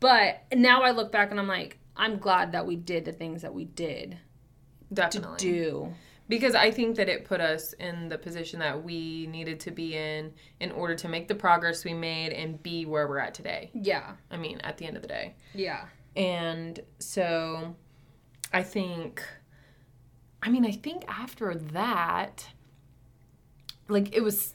But 0.00 0.44
now 0.54 0.82
I 0.82 0.92
look 0.92 1.10
back 1.10 1.30
and 1.30 1.40
I'm 1.40 1.48
like, 1.48 1.78
I'm 1.96 2.18
glad 2.18 2.52
that 2.52 2.66
we 2.66 2.76
did 2.76 3.04
the 3.04 3.12
things 3.12 3.42
that 3.42 3.54
we 3.54 3.64
did 3.64 4.18
to 4.90 4.94
Definitely. 4.94 5.36
do. 5.38 5.94
Because 6.28 6.54
I 6.54 6.70
think 6.70 6.96
that 6.96 7.08
it 7.08 7.24
put 7.24 7.40
us 7.40 7.72
in 7.74 8.08
the 8.08 8.16
position 8.16 8.58
that 8.60 8.82
we 8.82 9.26
needed 9.26 9.60
to 9.60 9.70
be 9.70 9.94
in 9.94 10.32
in 10.60 10.72
order 10.72 10.94
to 10.94 11.08
make 11.08 11.28
the 11.28 11.34
progress 11.34 11.84
we 11.84 11.92
made 11.92 12.32
and 12.32 12.62
be 12.62 12.86
where 12.86 13.06
we're 13.06 13.18
at 13.18 13.34
today. 13.34 13.70
Yeah. 13.74 14.12
I 14.30 14.36
mean, 14.36 14.60
at 14.62 14.78
the 14.78 14.86
end 14.86 14.96
of 14.96 15.02
the 15.02 15.08
day. 15.08 15.34
Yeah. 15.54 15.86
And 16.16 16.80
so 16.98 17.76
I 18.52 18.62
think, 18.62 19.22
I 20.42 20.48
mean, 20.48 20.64
I 20.64 20.72
think 20.72 21.04
after 21.08 21.54
that, 21.54 22.48
like 23.88 24.14
it 24.14 24.22
was 24.22 24.54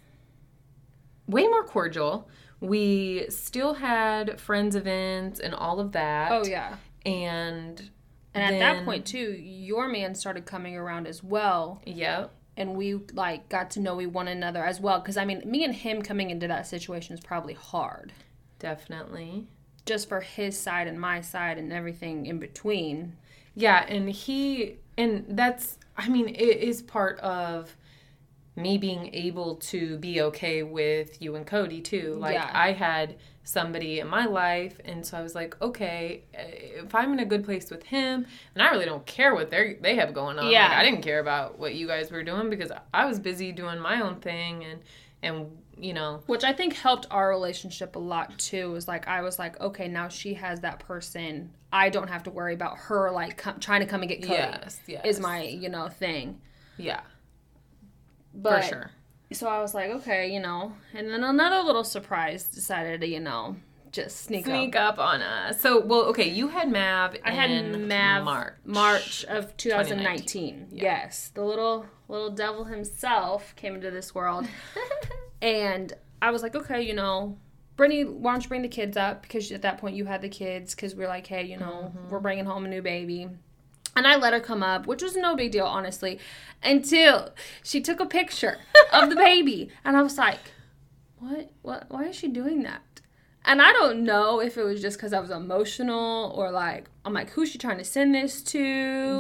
way 1.28 1.48
more 1.48 1.64
cordial. 1.64 2.30
We 2.62 3.28
still 3.30 3.76
had 3.76 4.42
friends 4.42 4.76
events 4.76 5.40
and 5.40 5.54
all 5.54 5.80
of 5.80 5.92
that. 5.92 6.32
Oh, 6.32 6.44
yeah. 6.46 6.76
And 7.06 7.90
And 8.34 8.44
at 8.56 8.60
that 8.60 8.86
point, 8.86 9.06
too, 9.06 9.32
your 9.32 9.88
man 9.88 10.14
started 10.16 10.46
coming 10.46 10.76
around 10.78 11.08
as 11.08 11.24
well. 11.24 11.82
Yep. 11.86 12.32
and 12.58 12.76
we 12.76 12.94
like 13.14 13.50
got 13.50 13.72
to 13.72 13.80
know 13.80 13.96
we 13.96 14.06
one 14.06 14.28
another 14.28 14.64
as 14.66 14.82
well 14.82 15.00
because 15.00 15.16
i 15.18 15.24
mean 15.24 15.42
me 15.46 15.64
and 15.64 15.74
him 15.74 16.02
coming 16.02 16.30
into 16.30 16.46
that 16.48 16.68
situation 16.68 17.14
is 17.14 17.22
probably 17.22 17.54
hard 17.54 18.12
Definitely. 18.60 19.48
just 19.86 20.10
for 20.10 20.20
his 20.22 20.60
side 20.60 20.88
and 20.88 21.00
my 21.00 21.22
side 21.22 21.58
and 21.58 21.72
everything 21.72 22.26
in 22.26 22.38
between 22.40 23.16
Yeah, 23.56 23.86
and 23.88 24.10
he 24.10 24.78
and 24.98 25.26
that's 25.30 25.78
I 25.98 26.10
mean 26.10 26.28
it 26.30 26.58
is 26.70 26.82
part 26.82 27.18
of 27.22 27.76
me 28.56 28.78
being 28.78 29.10
able 29.14 29.56
to 29.56 29.98
be 29.98 30.22
okay 30.22 30.64
with 30.64 31.22
you 31.22 31.36
and 31.36 31.46
Cody 31.48 31.80
too. 31.82 32.16
Like 32.20 32.34
Yeah. 32.36 32.50
I 32.54 32.74
had 32.74 33.16
somebody 33.50 34.00
in 34.00 34.08
my 34.08 34.26
life 34.26 34.80
and 34.86 35.04
so 35.04 35.18
I 35.18 35.22
was 35.22 35.34
like, 35.34 35.60
okay, 35.60 36.24
uh, 36.38 36.42
if 36.86 36.94
I'm 36.94 37.14
in 37.14 37.20
a 37.20 37.26
good 37.26 37.44
place 37.44 37.72
with 37.72 37.84
him, 37.84 38.28
and 38.54 38.62
I 38.62 38.70
really 38.70 38.86
don't 38.86 39.06
care 39.06 39.34
what 39.34 39.50
they 39.50 39.78
they 39.82 39.96
have 39.96 40.14
going 40.14 40.38
on. 40.38 40.52
Yeah. 40.52 40.68
Like, 40.68 40.78
I 40.78 40.84
didn't 40.84 41.02
care 41.02 41.20
about 41.20 41.58
what 41.58 41.74
you 41.74 41.88
guys 41.88 42.12
were 42.12 42.24
doing 42.24 42.50
because 42.50 42.72
I 42.94 43.06
was 43.06 43.20
busy 43.20 43.52
doing 43.52 43.80
my 43.80 44.02
own 44.02 44.20
thing 44.20 44.64
and 44.64 44.82
and 45.22 45.58
you 45.78 45.94
know, 45.94 46.22
which 46.26 46.44
i 46.44 46.52
think 46.52 46.74
helped 46.74 47.08
our 47.10 47.30
relationship 47.30 47.96
a 47.96 48.00
lot 48.00 48.38
too 48.38 48.70
was 48.72 48.86
like 48.88 49.08
i 49.08 49.22
was 49.22 49.40
like 49.40 49.60
okay 49.62 49.88
now 49.88 50.10
she 50.10 50.34
has 50.34 50.60
that 50.60 50.80
person 50.80 51.50
i 51.72 51.90
don't 51.90 52.10
have 52.10 52.24
to 52.24 52.30
worry 52.30 52.54
about 52.54 52.78
her 52.78 53.10
like 53.12 53.38
com- 53.38 53.60
trying 53.62 53.80
to 53.80 53.86
come 53.86 54.02
and 54.02 54.10
get 54.10 54.22
cody 54.22 54.34
yes, 54.34 54.82
yes. 54.88 55.06
is 55.06 55.20
my 55.22 55.44
you 55.44 55.70
know 55.70 55.88
thing 55.88 56.40
Yeah, 56.78 57.00
but 58.34 58.64
for 58.64 58.70
sure. 58.70 58.92
So 59.32 59.48
i 59.48 59.60
was 59.62 59.74
like 59.74 59.90
okay 59.92 60.32
you 60.32 60.40
know 60.40 60.74
and 60.94 61.10
then 61.10 61.24
another 61.24 61.62
little 61.62 61.84
surprise 61.84 62.44
decided 62.46 63.02
to 63.02 63.08
you 63.08 63.20
know 63.20 63.56
just 63.92 64.26
sneak, 64.26 64.42
up. 64.46 64.52
Sneak 64.52 64.76
up 64.76 65.00
on 65.00 65.24
us. 65.24 65.60
So, 65.62 65.80
well, 65.84 66.02
okay, 66.10 66.30
you 66.30 66.50
had 66.50 66.72
Mav 66.72 67.16
I 67.26 67.32
had 67.32 67.50
Mav 67.88 68.24
March. 68.24 68.54
March 68.64 69.26
of 69.26 69.58
2019. 69.58 70.68
2019. 70.68 70.68
Yeah. 70.70 70.84
Yes, 70.84 71.32
the 71.34 71.44
little 71.44 71.88
little 72.08 72.30
devil 72.30 72.66
himself 72.66 73.56
came 73.56 73.74
into 73.74 73.90
this 73.90 74.14
world, 74.14 74.46
and 75.42 75.92
I 76.22 76.30
was 76.30 76.44
like, 76.44 76.56
okay, 76.56 76.82
you 76.84 76.94
know, 76.94 77.38
Brittany, 77.78 78.04
why 78.04 78.34
don't 78.34 78.44
you 78.44 78.50
bring 78.50 78.62
the 78.62 78.68
kids 78.68 78.96
up? 78.98 79.22
Because 79.24 79.52
at 79.52 79.62
that 79.64 79.78
point 79.80 79.96
you 79.96 80.06
had 80.06 80.22
the 80.22 80.30
kids. 80.30 80.76
Because 80.76 80.94
we 80.96 81.04
are 81.06 81.08
like, 81.08 81.26
hey, 81.26 81.44
you 81.46 81.58
know, 81.58 81.92
Mm-hmm. 81.96 82.10
we're 82.10 82.20
bringing 82.20 82.46
home 82.46 82.66
a 82.66 82.68
new 82.68 82.82
baby. 82.84 83.28
And 83.96 84.08
I 84.08 84.16
let 84.16 84.34
her 84.34 84.40
come 84.40 84.64
up, 84.64 84.88
which 84.88 85.02
was 85.02 85.16
no 85.16 85.36
big 85.36 85.52
deal, 85.52 85.66
honestly, 85.66 86.20
until 86.64 87.34
she 87.64 87.82
took 87.82 88.00
a 88.00 88.06
picture 88.06 88.60
of 88.94 89.10
the 89.10 89.16
baby, 89.30 89.72
and 89.84 89.98
I 89.98 90.02
was 90.02 90.18
like, 90.18 90.40
"What? 91.18 91.52
What? 91.62 91.86
Why 91.90 92.06
is 92.06 92.16
she 92.16 92.28
doing 92.28 92.64
that?" 92.64 92.82
And 93.46 93.62
I 93.62 93.72
don't 93.72 94.04
know 94.04 94.40
if 94.42 94.58
it 94.58 94.64
was 94.64 94.82
just 94.82 94.98
because 94.98 95.14
I 95.14 95.20
was 95.20 95.32
emotional 95.32 96.34
or 96.36 96.52
like 96.52 96.90
I'm 97.04 97.14
like, 97.14 97.32
who's 97.32 97.50
she 97.50 97.58
trying 97.58 97.78
to 97.78 97.84
send 97.84 98.14
this 98.14 98.44
to? 98.44 98.60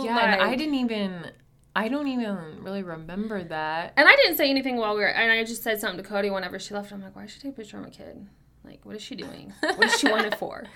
Yeah, 0.04 0.16
like, 0.16 0.40
I 0.40 0.56
didn't 0.56 0.76
even 0.76 1.32
I 1.76 1.88
don't 1.88 2.08
even 2.08 2.62
really 2.62 2.84
remember 2.84 3.44
that. 3.44 3.94
And 3.96 4.08
I 4.08 4.16
didn't 4.18 4.38
say 4.38 4.50
anything 4.50 4.78
while 4.78 4.96
we 4.96 5.02
were, 5.02 5.08
and 5.08 5.32
I 5.32 5.44
just 5.44 5.64
said 5.64 5.80
something 5.80 6.04
to 6.04 6.08
Cody 6.08 6.30
whenever 6.30 6.60
she 6.60 6.74
left. 6.74 6.92
I'm 6.92 7.02
like, 7.02 7.16
why 7.16 7.24
did 7.24 7.32
she 7.32 7.40
take 7.40 7.54
a 7.54 7.56
picture 7.56 7.78
of 7.78 7.84
my 7.84 7.90
kid? 7.90 8.28
Like, 8.64 8.86
what 8.86 8.96
is 8.96 9.02
she 9.02 9.16
doing? 9.16 9.54
What 9.62 9.80
does 9.80 10.00
she 10.00 10.10
want 10.10 10.26
it 10.26 10.38
for? 10.38 10.66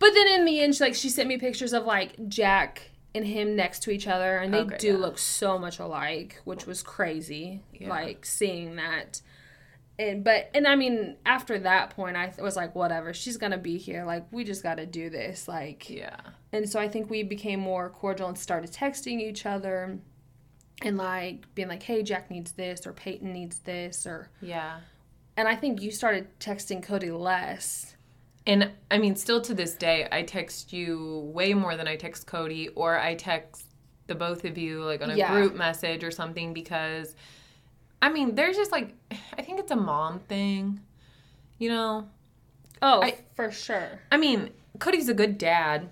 But 0.00 0.12
then 0.12 0.26
in 0.26 0.44
the 0.44 0.60
end, 0.60 0.74
she, 0.74 0.82
like, 0.82 0.96
she 0.96 1.08
sent 1.08 1.28
me 1.28 1.38
pictures 1.38 1.72
of 1.72 1.84
like 1.84 2.28
Jack 2.28 2.90
and 3.14 3.26
him 3.26 3.54
next 3.56 3.82
to 3.84 3.90
each 3.90 4.06
other, 4.08 4.38
and 4.38 4.52
they 4.52 4.58
Okay, 4.60 4.76
do 4.78 4.88
yeah. 4.88 4.96
look 4.96 5.18
so 5.18 5.58
much 5.58 5.78
alike, 5.78 6.40
which 6.44 6.66
was 6.66 6.82
crazy. 6.82 7.62
Yeah. 7.72 7.88
Like 7.90 8.24
seeing 8.26 8.76
that. 8.76 9.20
And 9.98 10.24
but 10.24 10.50
and 10.54 10.66
I 10.66 10.74
mean 10.74 11.16
after 11.24 11.56
that 11.60 11.90
point 11.90 12.16
I 12.16 12.32
was 12.42 12.56
like 12.56 12.74
whatever 12.74 13.14
she's 13.14 13.36
gonna 13.36 13.58
be 13.58 13.78
here 13.78 14.04
like 14.04 14.26
we 14.32 14.42
just 14.42 14.64
got 14.64 14.78
to 14.78 14.86
do 14.86 15.08
this 15.08 15.46
like 15.46 15.88
Yeah. 15.88 16.16
and 16.52 16.68
so 16.68 16.80
I 16.80 16.88
think 16.88 17.08
we 17.10 17.22
became 17.22 17.60
more 17.60 17.90
cordial 17.90 18.26
and 18.26 18.36
started 18.36 18.72
texting 18.72 19.20
each 19.20 19.46
other 19.46 20.00
and 20.82 20.96
like 20.96 21.54
being 21.54 21.68
like, 21.68 21.84
hey, 21.84 22.02
Jack 22.02 22.28
needs 22.28 22.50
this 22.52 22.84
or 22.88 22.92
Peyton 22.92 23.32
needs 23.32 23.60
this 23.60 24.04
or. 24.04 24.30
Yeah. 24.40 24.80
And 25.36 25.46
I 25.46 25.54
think 25.54 25.80
you 25.80 25.92
started 25.92 26.26
texting 26.40 26.82
Cody 26.82 27.12
less. 27.12 27.93
And 28.46 28.70
I 28.90 28.98
mean, 28.98 29.16
still 29.16 29.40
to 29.42 29.54
this 29.54 29.74
day, 29.74 30.06
I 30.12 30.22
text 30.22 30.72
you 30.72 31.30
way 31.34 31.54
more 31.54 31.76
than 31.76 31.88
I 31.88 31.96
text 31.96 32.26
Cody, 32.26 32.68
or 32.68 32.98
I 32.98 33.14
text 33.14 33.66
the 34.06 34.14
both 34.14 34.44
of 34.44 34.58
you 34.58 34.82
like 34.84 35.02
on 35.02 35.10
a 35.10 35.16
Yeah. 35.16 35.32
group 35.32 35.54
message 35.54 36.04
or 36.04 36.10
something 36.10 36.52
because, 36.52 37.16
I 38.02 38.10
mean, 38.10 38.34
there's 38.34 38.56
just 38.56 38.70
like, 38.70 38.94
I 39.38 39.40
think 39.42 39.60
it's 39.60 39.70
a 39.72 39.76
mom 39.76 40.18
thing, 40.20 40.80
you 41.58 41.70
know? 41.70 42.08
Oh, 42.82 43.02
I- 43.02 43.24
for 43.34 43.50
sure. 43.50 44.00
I 44.12 44.18
mean, 44.18 44.50
Cody's 44.78 45.08
a 45.08 45.14
good 45.14 45.38
dad, 45.38 45.88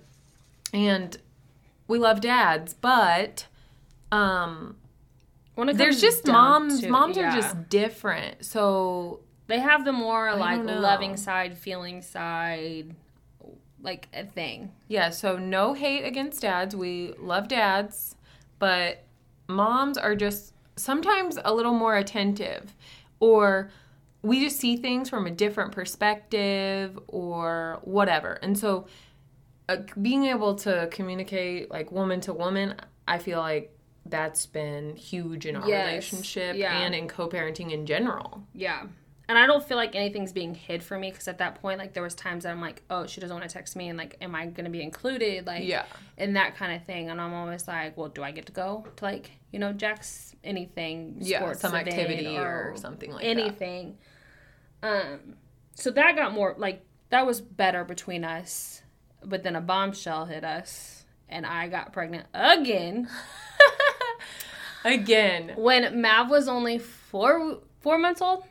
and 0.73 1.17
we 1.87 1.97
love 1.97 2.21
dads, 2.21 2.75
but 2.75 3.47
um, 4.11 4.75
there's 5.55 5.99
just 5.99 6.27
moms. 6.27 6.81
to- 6.81 6.89
moms 6.89 7.17
yeah. 7.17 7.29
are 7.29 7.35
just 7.35 7.67
different. 7.69 8.45
So 8.45 9.21
They 9.47 9.59
have 9.59 9.85
the 9.85 9.91
more 9.91 10.33
like 10.35 10.63
loving 10.63 11.17
side, 11.17 11.57
feeling 11.57 12.01
side, 12.01 12.95
like 13.81 14.07
a 14.13 14.23
thing. 14.25 14.71
Yeah, 14.87 15.09
so 15.09 15.37
no 15.37 15.73
hate 15.73 16.03
against 16.05 16.41
dads. 16.41 16.75
We 16.75 17.13
love 17.19 17.47
dads, 17.49 18.15
but 18.59 19.03
moms 19.47 19.97
are 19.97 20.15
just 20.15 20.53
sometimes 20.75 21.37
a 21.43 21.53
little 21.53 21.73
more 21.73 21.95
attentive 21.97 22.73
or 23.19 23.69
we 24.21 24.39
just 24.43 24.57
see 24.59 24.77
things 24.77 25.09
from 25.09 25.27
a 25.27 25.31
different 25.31 25.73
perspective 25.73 26.97
or 27.07 27.79
whatever. 27.83 28.33
And 28.41 28.57
so 28.57 28.87
uh, 29.67 29.77
being 30.01 30.25
able 30.25 30.55
to 30.55 30.87
communicate 30.91 31.69
like 31.69 31.91
woman 31.91 32.21
to 32.21 32.33
woman, 32.33 32.75
I 33.07 33.17
feel 33.17 33.39
like 33.39 33.77
that's 34.05 34.45
been 34.45 34.95
huge 34.95 35.45
in 35.45 35.55
our 35.57 35.67
Yes, 35.67 35.87
relationship 35.87 36.55
yeah. 36.55 36.79
and 36.79 36.95
in 36.95 37.07
co-parenting 37.07 37.71
in 37.71 37.85
general. 37.85 38.43
Yeah. 38.53 38.83
And 39.29 39.37
I 39.37 39.47
don't 39.47 39.63
feel 39.63 39.77
like 39.77 39.95
anything's 39.95 40.33
being 40.33 40.53
hid 40.53 40.83
from 40.83 40.99
me 41.01 41.09
because 41.09 41.29
at 41.29 41.37
that 41.37 41.55
point, 41.61 41.79
like 41.79 41.93
there 41.93 42.03
was 42.03 42.13
times 42.13 42.43
that 42.43 42.51
I'm 42.51 42.59
like, 42.59 42.81
oh, 42.89 43.07
she 43.07 43.21
doesn't 43.21 43.33
want 43.35 43.47
to 43.49 43.53
text 43.53 43.75
me, 43.75 43.87
and 43.87 43.97
like, 43.97 44.17
am 44.21 44.35
I 44.35 44.47
gonna 44.47 44.69
be 44.69 44.81
included? 44.81 45.47
Like, 45.47 45.63
Yeah. 45.63 45.85
and 46.17 46.35
that 46.35 46.55
kind 46.57 46.75
of 46.75 46.83
thing. 46.85 47.09
And 47.09 47.21
I'm 47.21 47.33
always 47.33 47.65
like, 47.67 47.95
well, 47.95 48.09
do 48.09 48.21
I 48.21 48.31
get 48.31 48.47
to 48.47 48.51
go 48.51 48.85
to 48.97 49.03
like, 49.05 49.31
you 49.51 49.59
know, 49.59 49.71
Jack's 49.71 50.35
anything, 50.43 51.17
Yeah, 51.21 51.39
sports 51.39 51.61
some 51.61 51.73
activity 51.73 52.37
or 52.37 52.73
something 52.75 53.11
like 53.11 53.21
that. 53.23 53.27
anything. 53.29 53.97
Um, 54.81 55.35
so 55.75 55.89
that 55.91 56.15
got 56.17 56.33
more 56.33 56.55
like 56.57 56.85
that 57.09 57.25
was 57.25 57.39
better 57.39 57.85
between 57.85 58.25
us, 58.25 58.81
but 59.23 59.41
then 59.43 59.55
a 59.55 59.61
bombshell 59.61 60.25
hit 60.25 60.43
us, 60.43 61.05
and 61.29 61.45
I 61.45 61.69
got 61.69 61.93
pregnant 61.93 62.27
again 62.33 63.07
Again. 64.85 65.53
when 65.55 66.01
Mav 66.01 66.29
was 66.29 66.49
only 66.49 66.77
four 66.77 67.59
four 67.79 67.97
months 67.97 68.21
old. 68.21 68.43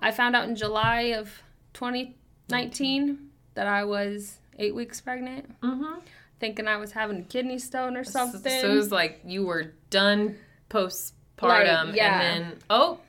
I 0.00 0.10
found 0.12 0.36
out 0.36 0.48
in 0.48 0.56
July 0.56 1.14
of 1.14 1.42
2019 1.74 3.30
that 3.54 3.66
I 3.66 3.84
was 3.84 4.38
eight 4.58 4.74
weeks 4.74 5.00
pregnant, 5.00 5.58
Mhm. 5.60 6.02
thinking 6.38 6.68
I 6.68 6.76
was 6.76 6.92
having 6.92 7.20
a 7.20 7.22
kidney 7.22 7.58
stone 7.58 7.96
or 7.96 8.04
something. 8.04 8.60
So 8.60 8.70
it 8.70 8.74
was 8.74 8.92
like 8.92 9.20
you 9.24 9.44
were 9.46 9.72
done 9.90 10.38
postpartum, 10.70 11.86
Like, 11.88 11.96
yeah. 11.96 12.20
and 12.20 12.44
then 12.52 12.58
oh, 12.70 13.00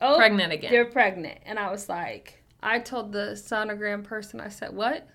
oh, 0.00 0.16
pregnant 0.16 0.52
again. 0.52 0.70
They're 0.70 0.84
pregnant. 0.84 1.38
And 1.44 1.58
I 1.58 1.70
was 1.70 1.88
like, 1.88 2.42
I 2.62 2.78
told 2.80 3.12
the 3.12 3.32
sonogram 3.32 4.04
person, 4.04 4.40
I 4.40 4.48
said, 4.48 4.74
What? 4.74 5.06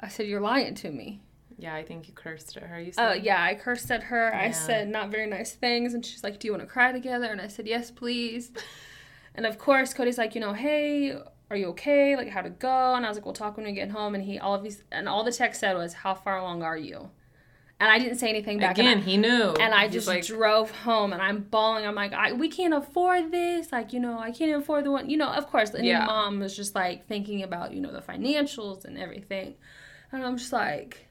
I 0.00 0.08
said, 0.08 0.26
You're 0.26 0.40
lying 0.40 0.74
to 0.76 0.90
me. 0.90 1.20
Yeah, 1.56 1.74
I 1.74 1.84
think 1.84 2.08
you 2.08 2.14
cursed 2.14 2.56
at 2.56 2.64
her. 2.64 2.80
You 2.80 2.92
Oh, 2.98 3.12
said, 3.14 3.24
yeah, 3.24 3.42
I 3.42 3.54
cursed 3.54 3.90
at 3.90 4.02
her. 4.04 4.34
I 4.34 4.50
said 4.50 4.88
not 4.88 5.10
very 5.10 5.26
nice 5.26 5.52
things. 5.52 5.94
And 5.94 6.04
she's 6.04 6.24
like, 6.24 6.38
Do 6.40 6.48
you 6.48 6.52
want 6.52 6.62
to 6.62 6.66
cry 6.68 6.92
together? 6.92 7.26
And 7.26 7.40
I 7.40 7.48
said, 7.48 7.66
Yes, 7.66 7.90
please. 7.90 8.50
and 9.34 9.46
of 9.46 9.58
course, 9.58 9.92
Cody's 9.94 10.18
like, 10.18 10.34
You 10.34 10.40
know, 10.40 10.52
hey, 10.52 11.16
are 11.50 11.56
you 11.56 11.66
okay? 11.68 12.16
Like, 12.16 12.28
how'd 12.28 12.46
it 12.46 12.58
go? 12.58 12.94
And 12.94 13.04
I 13.04 13.08
was 13.08 13.16
like, 13.18 13.24
We'll 13.24 13.34
talk 13.34 13.56
when 13.56 13.66
we 13.66 13.72
get 13.72 13.90
home. 13.90 14.14
And 14.14 14.24
he, 14.24 14.38
all 14.38 14.54
of 14.54 14.62
these, 14.62 14.82
and 14.92 15.08
all 15.08 15.24
the 15.24 15.32
text 15.32 15.60
said 15.60 15.74
was, 15.76 15.92
How 15.94 16.14
far 16.14 16.38
along 16.38 16.62
are 16.62 16.76
you? 16.76 17.10
And 17.80 17.90
I 17.90 17.98
didn't 17.98 18.18
say 18.18 18.28
anything 18.28 18.58
back. 18.60 18.78
and 18.78 18.86
I- 18.86 18.92
again, 18.92 19.02
he 19.02 19.16
knew. 19.16 19.52
and 19.60 19.74
I 19.74 19.84
He's 19.84 19.92
just 19.94 20.06
like, 20.06 20.24
drove 20.24 20.70
home 20.70 21.12
and 21.12 21.20
I'm 21.20 21.40
bawling. 21.42 21.84
I'm 21.84 21.96
like, 21.96 22.12
I, 22.12 22.32
we 22.32 22.48
can't 22.48 22.72
afford 22.72 23.32
this. 23.32 23.72
Like, 23.72 23.92
you 23.92 23.98
know, 23.98 24.16
I 24.18 24.30
can't 24.30 24.62
afford 24.62 24.84
the 24.84 24.92
one. 24.92 25.10
You 25.10 25.16
know, 25.16 25.28
of 25.28 25.48
course, 25.48 25.74
any 25.74 25.88
Yeah. 25.88 26.04
mom 26.06 26.38
was 26.38 26.56
just 26.56 26.74
like 26.76 27.08
thinking 27.08 27.42
about, 27.42 27.74
you 27.74 27.80
know, 27.80 27.92
the 27.92 28.00
financials 28.00 28.84
and 28.84 28.96
everything. 28.96 29.54
And 30.12 30.24
I'm 30.24 30.36
just 30.38 30.52
like, 30.52 31.08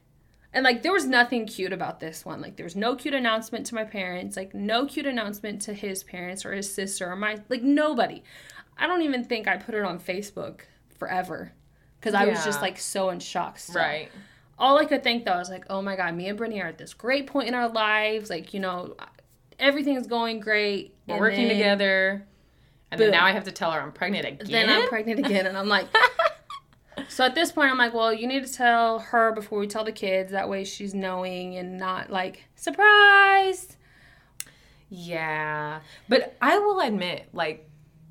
and 0.54 0.64
like, 0.64 0.82
there 0.82 0.92
was 0.92 1.04
nothing 1.04 1.46
cute 1.46 1.72
about 1.72 2.00
this 2.00 2.24
one. 2.24 2.40
Like, 2.40 2.56
there 2.56 2.64
was 2.64 2.76
no 2.76 2.96
cute 2.96 3.12
announcement 3.12 3.66
to 3.66 3.74
my 3.74 3.84
parents, 3.84 4.36
like, 4.36 4.54
no 4.54 4.86
cute 4.86 5.04
announcement 5.06 5.60
to 5.62 5.74
his 5.74 6.02
parents 6.02 6.46
or 6.46 6.54
his 6.54 6.72
sister 6.72 7.10
or 7.10 7.16
my, 7.16 7.40
like, 7.50 7.62
nobody. 7.62 8.22
I 8.78 8.86
don't 8.86 9.02
even 9.02 9.24
think 9.24 9.46
I 9.46 9.56
put 9.56 9.74
it 9.74 9.82
on 9.84 9.98
Facebook 10.00 10.60
forever 10.98 11.52
because 12.00 12.14
I 12.14 12.26
was 12.26 12.44
just 12.44 12.60
like 12.62 12.78
so 12.78 13.10
in 13.10 13.18
shock. 13.20 13.58
Still 13.58 13.80
right. 13.82 14.08
all 14.58 14.78
I 14.78 14.84
could 14.84 15.02
think 15.02 15.24
though 15.24 15.36
was 15.38 15.48
like, 15.50 15.64
oh 15.70 15.80
my 15.82 15.96
god, 15.96 16.14
me 16.14 16.28
and 16.28 16.36
Brittany 16.36 16.60
are 16.62 16.68
at 16.68 16.78
this 16.78 16.92
great 16.94 17.26
point 17.26 17.48
in 17.48 17.54
our 17.54 17.68
lives. 17.68 18.30
Like, 18.30 18.52
you 18.52 18.60
know, 18.60 18.96
everything's 19.58 20.06
going 20.06 20.40
great. 20.40 20.94
We're 21.06 21.14
And 21.14 21.20
working 21.20 21.48
then- 21.48 21.56
together. 21.56 22.26
And 22.90 23.00
then 23.00 23.10
now 23.10 23.24
I 23.24 23.32
have 23.32 23.44
to 23.44 23.52
tell 23.52 23.72
her 23.72 23.80
I'm 23.80 23.90
pregnant 23.90 24.24
again. 24.24 24.46
Then 24.50 24.70
I'm 24.70 24.88
pregnant 24.88 25.18
again, 25.18 25.46
and 25.46 25.58
I'm 25.58 25.66
like, 25.68 25.86
so 27.08 27.24
at 27.24 27.34
this 27.34 27.52
point, 27.52 27.70
I'm 27.70 27.78
like, 27.78 27.94
well, 27.94 28.12
you 28.12 28.26
need 28.26 28.44
to 28.46 28.52
tell 28.52 28.98
her 28.98 29.32
before 29.32 29.58
we 29.58 29.66
tell 29.66 29.84
the 29.84 29.92
kids. 29.92 30.32
That 30.32 30.48
way, 30.48 30.64
she's 30.64 30.94
knowing 30.94 31.56
and 31.56 31.78
not 31.78 32.10
like 32.10 32.44
surprised. 32.56 33.76
Yeah. 34.88 35.80
But 36.08 36.36
I 36.40 36.58
will 36.58 36.80
admit, 36.80 37.28
like, 37.32 37.68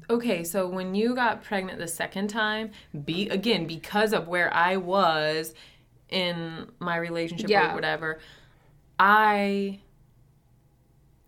okay, 0.09 0.43
so 0.43 0.67
when 0.67 0.95
you 0.95 1.15
got 1.15 1.43
pregnant 1.43 1.79
the 1.79 1.87
second 1.87 2.27
time, 2.29 2.71
be 3.05 3.29
again, 3.29 3.67
because 3.67 4.13
of 4.13 4.27
where 4.27 4.53
I 4.53 4.77
was 4.77 5.53
in 6.09 6.69
my 6.79 6.97
relationship 6.97 7.49
Yeah. 7.49 7.71
or 7.71 7.75
whatever, 7.75 8.19
I 8.99 9.79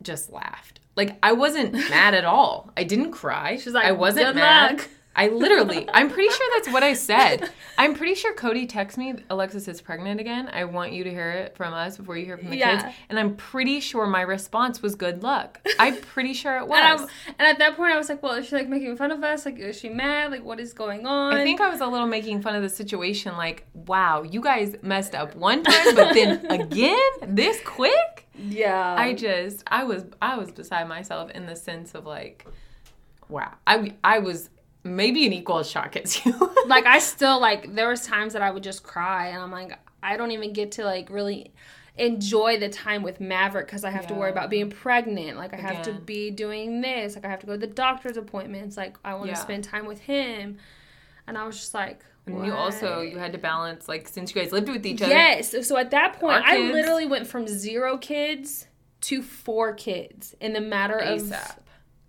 just 0.01 0.31
laughed. 0.31 0.79
Like 0.95 1.17
I 1.23 1.31
wasn't 1.33 1.73
mad 1.89 2.13
at 2.13 2.25
all. 2.25 2.71
I 2.77 2.83
didn't 2.83 3.11
cry. 3.11 3.57
She's 3.57 3.73
like, 3.73 3.85
I 3.85 3.91
wasn't 3.93 4.27
"Good 4.27 4.35
mad. 4.35 4.77
luck." 4.77 4.89
I 5.17 5.29
literally, 5.29 5.87
I'm 5.93 6.09
pretty 6.09 6.29
sure 6.29 6.47
that's 6.55 6.69
what 6.73 6.83
I 6.83 6.93
said. 7.11 7.49
I'm 7.77 7.95
pretty 7.95 8.15
sure 8.15 8.33
Cody 8.33 8.67
texted 8.67 8.97
me, 8.97 9.13
Alexis 9.29 9.67
is 9.67 9.79
pregnant 9.81 10.19
again. 10.19 10.49
I 10.51 10.65
want 10.65 10.91
you 10.91 11.03
to 11.05 11.09
hear 11.09 11.31
it 11.31 11.55
from 11.55 11.73
us 11.73 11.95
before 11.97 12.17
you 12.17 12.25
hear 12.25 12.37
from 12.37 12.49
the 12.49 12.57
Yeah. 12.57 12.81
kids. 12.81 12.95
And 13.09 13.17
I'm 13.17 13.35
pretty 13.35 13.79
sure 13.79 14.05
my 14.07 14.21
response 14.21 14.81
was 14.81 14.95
good 14.95 15.23
luck. 15.23 15.61
I'm 15.79 15.97
pretty 16.01 16.33
sure 16.33 16.57
it 16.57 16.67
was. 16.67 17.01
And, 17.01 17.09
and 17.39 17.47
at 17.47 17.59
that 17.59 17.77
point, 17.77 17.93
I 17.93 17.97
was 17.97 18.09
like, 18.09 18.21
well, 18.21 18.33
is 18.33 18.47
she 18.47 18.55
like 18.55 18.67
making 18.67 18.95
fun 18.97 19.11
of 19.11 19.23
us? 19.23 19.45
Like, 19.45 19.57
is 19.57 19.79
she 19.79 19.87
mad? 19.89 20.31
Like, 20.31 20.43
what 20.43 20.59
is 20.59 20.73
going 20.73 21.05
on? 21.05 21.33
I 21.33 21.43
think 21.43 21.61
I 21.61 21.69
was 21.69 21.79
a 21.81 21.87
little 21.87 22.07
making 22.07 22.41
fun 22.41 22.55
of 22.55 22.61
the 22.61 22.69
situation, 22.69 23.37
like, 23.37 23.65
wow, 23.73 24.23
you 24.23 24.41
guys 24.41 24.75
messed 24.81 25.15
up 25.15 25.33
one 25.35 25.63
time, 25.63 25.95
but 25.95 26.13
then 26.13 26.45
again, 26.49 26.99
this 27.27 27.59
quick? 27.65 28.27
yeah. 28.37 28.95
I 28.97 29.13
just, 29.13 29.63
I 29.67 29.85
was, 29.85 30.03
I 30.21 30.37
was 30.37 30.51
beside 30.51 30.89
myself 30.89 31.31
in 31.31 31.45
the 31.45 31.55
sense 31.55 31.95
of 31.95 32.05
like, 32.05 32.45
wow, 33.29 33.53
I, 33.65 33.93
I 34.03 34.19
was 34.19 34.49
maybe 34.85 35.25
an 35.25 35.33
equal 35.33 35.63
shock 35.63 35.97
as 35.97 36.25
you. 36.25 36.33
like 36.67 36.85
I 36.85 36.99
still 37.13 37.41
like 37.41 37.75
there 37.75 37.89
was 37.89 38.05
times 38.05 38.33
that 38.33 38.41
I 38.41 38.51
would 38.51 38.63
just 38.63 38.83
cry 38.83 39.27
and 39.27 39.41
I'm 39.41 39.51
like 39.51 39.77
I 40.03 40.15
don't 40.17 40.31
even 40.31 40.53
get 40.53 40.71
to 40.73 40.85
like 40.85 41.09
really 41.09 41.51
enjoy 41.97 42.59
the 42.59 42.69
time 42.69 43.03
with 43.03 43.19
Maverick 43.21 43.65
because 43.67 43.83
I 43.83 43.89
have 43.89 44.05
to 44.07 44.13
worry 44.13 44.29
about 44.29 44.49
being 44.49 44.69
pregnant. 44.69 45.37
Like 45.37 45.53
I 45.53 45.57
have 45.57 45.81
to 45.83 45.93
be 45.93 46.29
doing 46.29 46.81
this. 46.81 47.15
Like 47.15 47.25
I 47.25 47.29
have 47.29 47.39
to 47.39 47.45
go 47.47 47.53
to 47.53 47.57
the 47.57 47.67
doctor's 47.67 48.17
appointments. 48.17 48.77
Like 48.77 48.97
I 49.03 49.13
want 49.13 49.25
to 49.25 49.29
Yeah. 49.29 49.35
spend 49.35 49.63
time 49.63 49.85
with 49.85 49.99
him. 50.01 50.57
And 51.27 51.37
I 51.37 51.45
was 51.47 51.57
just 51.57 51.73
like, 51.73 52.03
and 52.27 52.45
you 52.45 52.53
also, 52.53 53.01
you 53.01 53.17
had 53.17 53.31
to 53.33 53.37
balance, 53.37 53.87
like, 53.87 54.07
since 54.07 54.33
you 54.33 54.41
guys 54.41 54.51
lived 54.51 54.67
with 54.67 54.85
each 54.85 55.01
other. 55.01 55.11
Yes. 55.13 55.55
So 55.67 55.77
at 55.77 55.91
that 55.91 56.19
point, 56.19 56.43
I 56.45 56.57
literally 56.71 57.05
went 57.05 57.27
from 57.27 57.47
zero 57.47 57.97
kids 57.97 58.67
to 59.01 59.21
four 59.21 59.73
kids 59.73 60.35
in 60.41 60.53
the 60.53 60.61
matter 60.61 60.97
of 60.97 61.21
ASAP. 61.21 61.57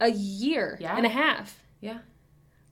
a 0.00 0.08
year 0.10 0.78
Yeah. 0.80 0.96
and 0.96 1.04
a 1.06 1.10
half. 1.10 1.62
Yeah. 1.80 1.98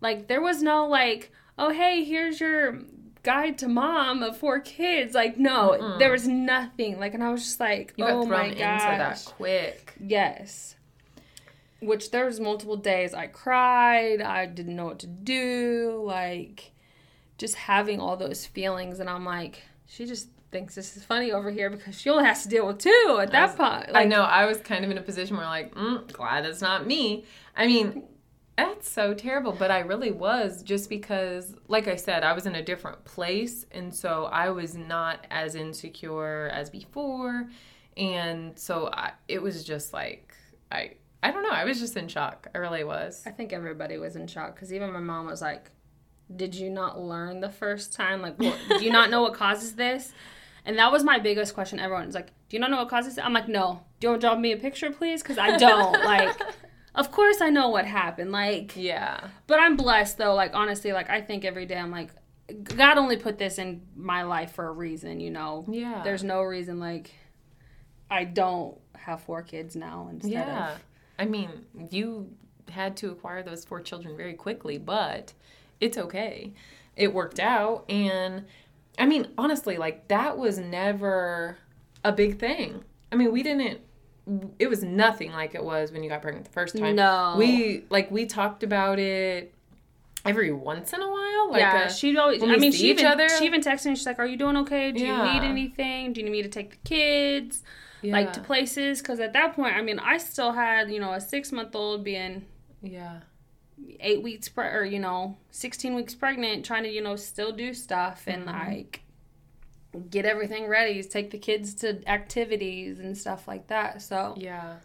Like 0.04 0.28
there 0.28 0.42
was 0.42 0.62
no 0.62 0.86
like, 0.86 1.32
oh 1.58 1.70
hey, 1.70 2.04
here's 2.04 2.38
your 2.38 2.80
guide 3.22 3.56
to 3.58 3.68
mom 3.68 4.22
of 4.22 4.36
four 4.36 4.60
kids. 4.60 5.14
Like, 5.14 5.38
no, 5.38 5.70
Mm-mm. 5.70 5.98
there 5.98 6.12
was 6.12 6.28
nothing. 6.28 7.00
Like, 7.00 7.14
and 7.14 7.24
I 7.24 7.30
was 7.30 7.42
just 7.42 7.58
like, 7.58 7.94
You 7.96 8.04
got 8.04 8.12
oh 8.12 8.26
thrown 8.26 8.30
my 8.38 8.44
into 8.48 8.58
gosh. 8.58 8.80
that 9.24 9.24
quick. 9.24 9.94
Yes. 9.98 10.76
Which 11.80 12.10
there 12.10 12.26
was 12.26 12.38
multiple 12.38 12.76
days 12.76 13.14
I 13.14 13.28
cried. 13.28 14.20
I 14.20 14.44
didn't 14.44 14.76
know 14.76 14.84
what 14.84 14.98
to 15.00 15.06
do. 15.06 16.02
Like, 16.04 16.72
just 17.38 17.54
having 17.54 17.98
all 17.98 18.16
those 18.18 18.44
feelings, 18.44 19.00
and 19.00 19.08
I'm 19.08 19.24
like, 19.24 19.62
she 19.86 20.04
just 20.06 20.28
thinks 20.50 20.74
this 20.74 20.96
is 20.96 21.02
funny 21.02 21.32
over 21.32 21.50
here 21.50 21.68
because 21.70 21.98
she 21.98 22.10
only 22.10 22.24
has 22.24 22.42
to 22.42 22.48
deal 22.48 22.66
with 22.66 22.78
two 22.78 23.18
at 23.20 23.32
that 23.32 23.56
point. 23.56 23.90
I 23.94 24.04
know. 24.04 24.20
I 24.22 24.44
was 24.44 24.58
kind 24.58 24.84
of 24.84 24.90
in 24.90 24.98
a 24.98 25.02
position 25.02 25.36
where, 25.38 25.46
like, 25.46 25.74
mm, 25.74 26.10
glad 26.12 26.44
it's 26.44 26.60
not 26.60 26.86
me. 26.86 27.24
I 27.56 27.66
mean, 27.66 28.04
that's 28.56 28.88
so 28.88 29.14
terrible, 29.14 29.52
but 29.52 29.70
I 29.70 29.80
really 29.80 30.12
was 30.12 30.62
just 30.62 30.88
because, 30.88 31.54
like 31.68 31.88
I 31.88 31.96
said, 31.96 32.22
I 32.22 32.32
was 32.32 32.46
in 32.46 32.54
a 32.54 32.62
different 32.62 33.04
place. 33.04 33.66
And 33.72 33.94
so 33.94 34.26
I 34.26 34.50
was 34.50 34.76
not 34.76 35.26
as 35.30 35.54
insecure 35.54 36.50
as 36.52 36.70
before. 36.70 37.48
And 37.96 38.58
so 38.58 38.90
I, 38.92 39.12
it 39.28 39.42
was 39.42 39.64
just 39.64 39.92
like, 39.92 40.34
I. 40.70 40.92
I 41.22 41.30
don't 41.30 41.42
know. 41.42 41.48
I 41.52 41.64
was 41.64 41.80
just 41.80 41.96
in 41.96 42.06
shock. 42.06 42.48
I 42.54 42.58
really 42.58 42.84
was. 42.84 43.22
I 43.24 43.30
think 43.30 43.54
everybody 43.54 43.96
was 43.96 44.14
in 44.14 44.26
shock 44.26 44.54
because 44.54 44.74
even 44.74 44.92
my 44.92 45.00
mom 45.00 45.24
was 45.24 45.40
like, 45.40 45.70
"Did 46.36 46.54
you 46.54 46.68
not 46.68 47.00
learn 47.00 47.40
the 47.40 47.48
first 47.48 47.94
time? 47.94 48.20
Like, 48.20 48.38
what, 48.38 48.58
do 48.68 48.84
you 48.84 48.92
not 48.92 49.08
know 49.08 49.22
what 49.22 49.32
causes 49.32 49.74
this?" 49.74 50.12
And 50.66 50.78
that 50.78 50.92
was 50.92 51.02
my 51.02 51.18
biggest 51.18 51.54
question. 51.54 51.80
Everyone's 51.80 52.14
like, 52.14 52.26
"Do 52.50 52.56
you 52.58 52.60
not 52.60 52.70
know 52.70 52.76
what 52.76 52.90
causes 52.90 53.16
it?" 53.16 53.24
I'm 53.24 53.32
like, 53.32 53.48
"No. 53.48 53.80
Do 54.00 54.06
you 54.06 54.10
want 54.10 54.20
to 54.20 54.26
draw 54.26 54.36
me 54.36 54.52
a 54.52 54.58
picture, 54.58 54.90
please? 54.90 55.22
Because 55.22 55.38
I 55.38 55.56
don't. 55.56 55.92
like, 56.04 56.38
of 56.94 57.10
course 57.10 57.40
I 57.40 57.50
know 57.50 57.68
what 57.68 57.86
happened. 57.86 58.32
Like, 58.32 58.74
Yeah. 58.76 59.28
but 59.46 59.58
I'm 59.60 59.76
blessed 59.76 60.18
though. 60.18 60.34
Like, 60.34 60.52
honestly, 60.54 60.92
like 60.92 61.10
I 61.10 61.20
think 61.20 61.44
every 61.44 61.66
day 61.66 61.76
I'm 61.76 61.90
like, 61.90 62.10
God 62.62 62.98
only 62.98 63.16
put 63.16 63.38
this 63.38 63.58
in 63.58 63.82
my 63.96 64.22
life 64.22 64.52
for 64.52 64.66
a 64.68 64.72
reason. 64.72 65.18
You 65.20 65.30
know, 65.30 65.64
Yeah. 65.68 66.02
there's 66.04 66.22
no 66.24 66.42
reason 66.42 66.78
like 66.78 67.10
I 68.10 68.24
don't 68.24 68.78
have 68.96 69.22
four 69.22 69.42
kids 69.42 69.74
now 69.76 70.08
instead 70.10 70.32
Yeah. 70.32 70.72
of 70.74 70.84
I 71.18 71.24
mean, 71.26 71.48
you 71.90 72.30
had 72.70 72.96
to 72.98 73.10
acquire 73.12 73.42
those 73.42 73.64
four 73.64 73.80
children 73.80 74.16
very 74.16 74.34
quickly, 74.34 74.78
but 74.78 75.32
it's 75.80 75.96
okay. 75.96 76.52
It 76.96 77.12
worked 77.14 77.38
out. 77.40 77.84
And 77.88 78.44
I 78.98 79.06
mean, 79.06 79.28
honestly, 79.38 79.76
like 79.76 80.08
that 80.08 80.38
was 80.38 80.58
never 80.58 81.56
a 82.04 82.12
big 82.12 82.38
thing. 82.38 82.84
I 83.12 83.16
mean, 83.16 83.32
we 83.32 83.42
didn't, 83.42 83.80
it 84.58 84.68
was 84.68 84.82
nothing 84.82 85.32
like 85.32 85.54
it 85.54 85.62
was 85.62 85.92
when 85.92 86.02
you 86.02 86.08
got 86.08 86.22
pregnant 86.22 86.46
the 86.46 86.52
first 86.52 86.76
time. 86.78 86.96
No. 86.96 87.34
We, 87.38 87.84
like, 87.90 88.10
we 88.10 88.26
talked 88.26 88.62
about 88.62 88.98
it 88.98 89.52
every 90.24 90.50
once 90.52 90.92
in 90.94 91.00
a 91.02 91.10
while. 91.10 91.50
Like, 91.50 91.60
yeah, 91.60 91.84
uh, 91.86 91.90
she'd 91.90 92.16
always. 92.16 92.42
I 92.42 92.56
mean, 92.56 92.72
she 92.72 92.90
each 92.90 92.98
even 93.00 93.06
other- 93.06 93.28
she 93.28 93.44
even 93.44 93.60
texted 93.60 93.86
me. 93.86 93.96
She's 93.96 94.06
like, 94.06 94.18
"Are 94.18 94.26
you 94.26 94.36
doing 94.38 94.56
okay? 94.58 94.92
Do 94.92 95.00
you 95.04 95.12
need 95.24 95.42
anything? 95.42 96.12
Do 96.14 96.20
you 96.20 96.24
need 96.24 96.32
me 96.32 96.42
to 96.42 96.48
take 96.48 96.70
the 96.70 96.76
kids 96.88 97.62
like 98.02 98.32
to 98.32 98.40
places?" 98.40 99.00
Because 99.02 99.20
at 99.20 99.32
that 99.34 99.54
point, 99.54 99.76
I 99.76 99.82
mean, 99.82 99.98
I 99.98 100.16
still 100.18 100.52
had 100.52 100.90
you 100.90 101.00
know 101.00 101.12
a 101.12 101.20
six 101.20 101.52
month 101.52 101.74
old 101.76 102.02
being 102.04 102.46
Yeah. 102.82 103.20
eight 104.00 104.22
weeks 104.22 104.48
pre- 104.48 104.68
or 104.68 104.84
you 104.84 104.98
know 104.98 105.36
sixteen 105.50 105.94
weeks 105.94 106.14
pregnant, 106.14 106.64
trying 106.64 106.84
to 106.84 106.90
you 106.90 107.02
know 107.02 107.16
still 107.16 107.52
do 107.52 107.74
stuff 107.74 108.24
and 108.26 108.46
Mm-hmm. 108.46 108.68
like 108.70 109.00
get 110.10 110.24
everything 110.24 110.66
ready, 110.66 111.02
take 111.02 111.30
the 111.30 111.38
kids 111.38 111.74
to 111.76 112.06
activities 112.08 112.98
and 113.00 113.16
stuff 113.16 113.46
like 113.48 113.66
that. 113.68 114.02
So 114.02 114.34
Yeah. 114.36 114.76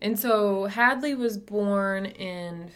And 0.00 0.18
so 0.18 0.64
Hadley 0.66 1.14
was 1.14 1.38
born 1.38 2.04
in 2.06 2.70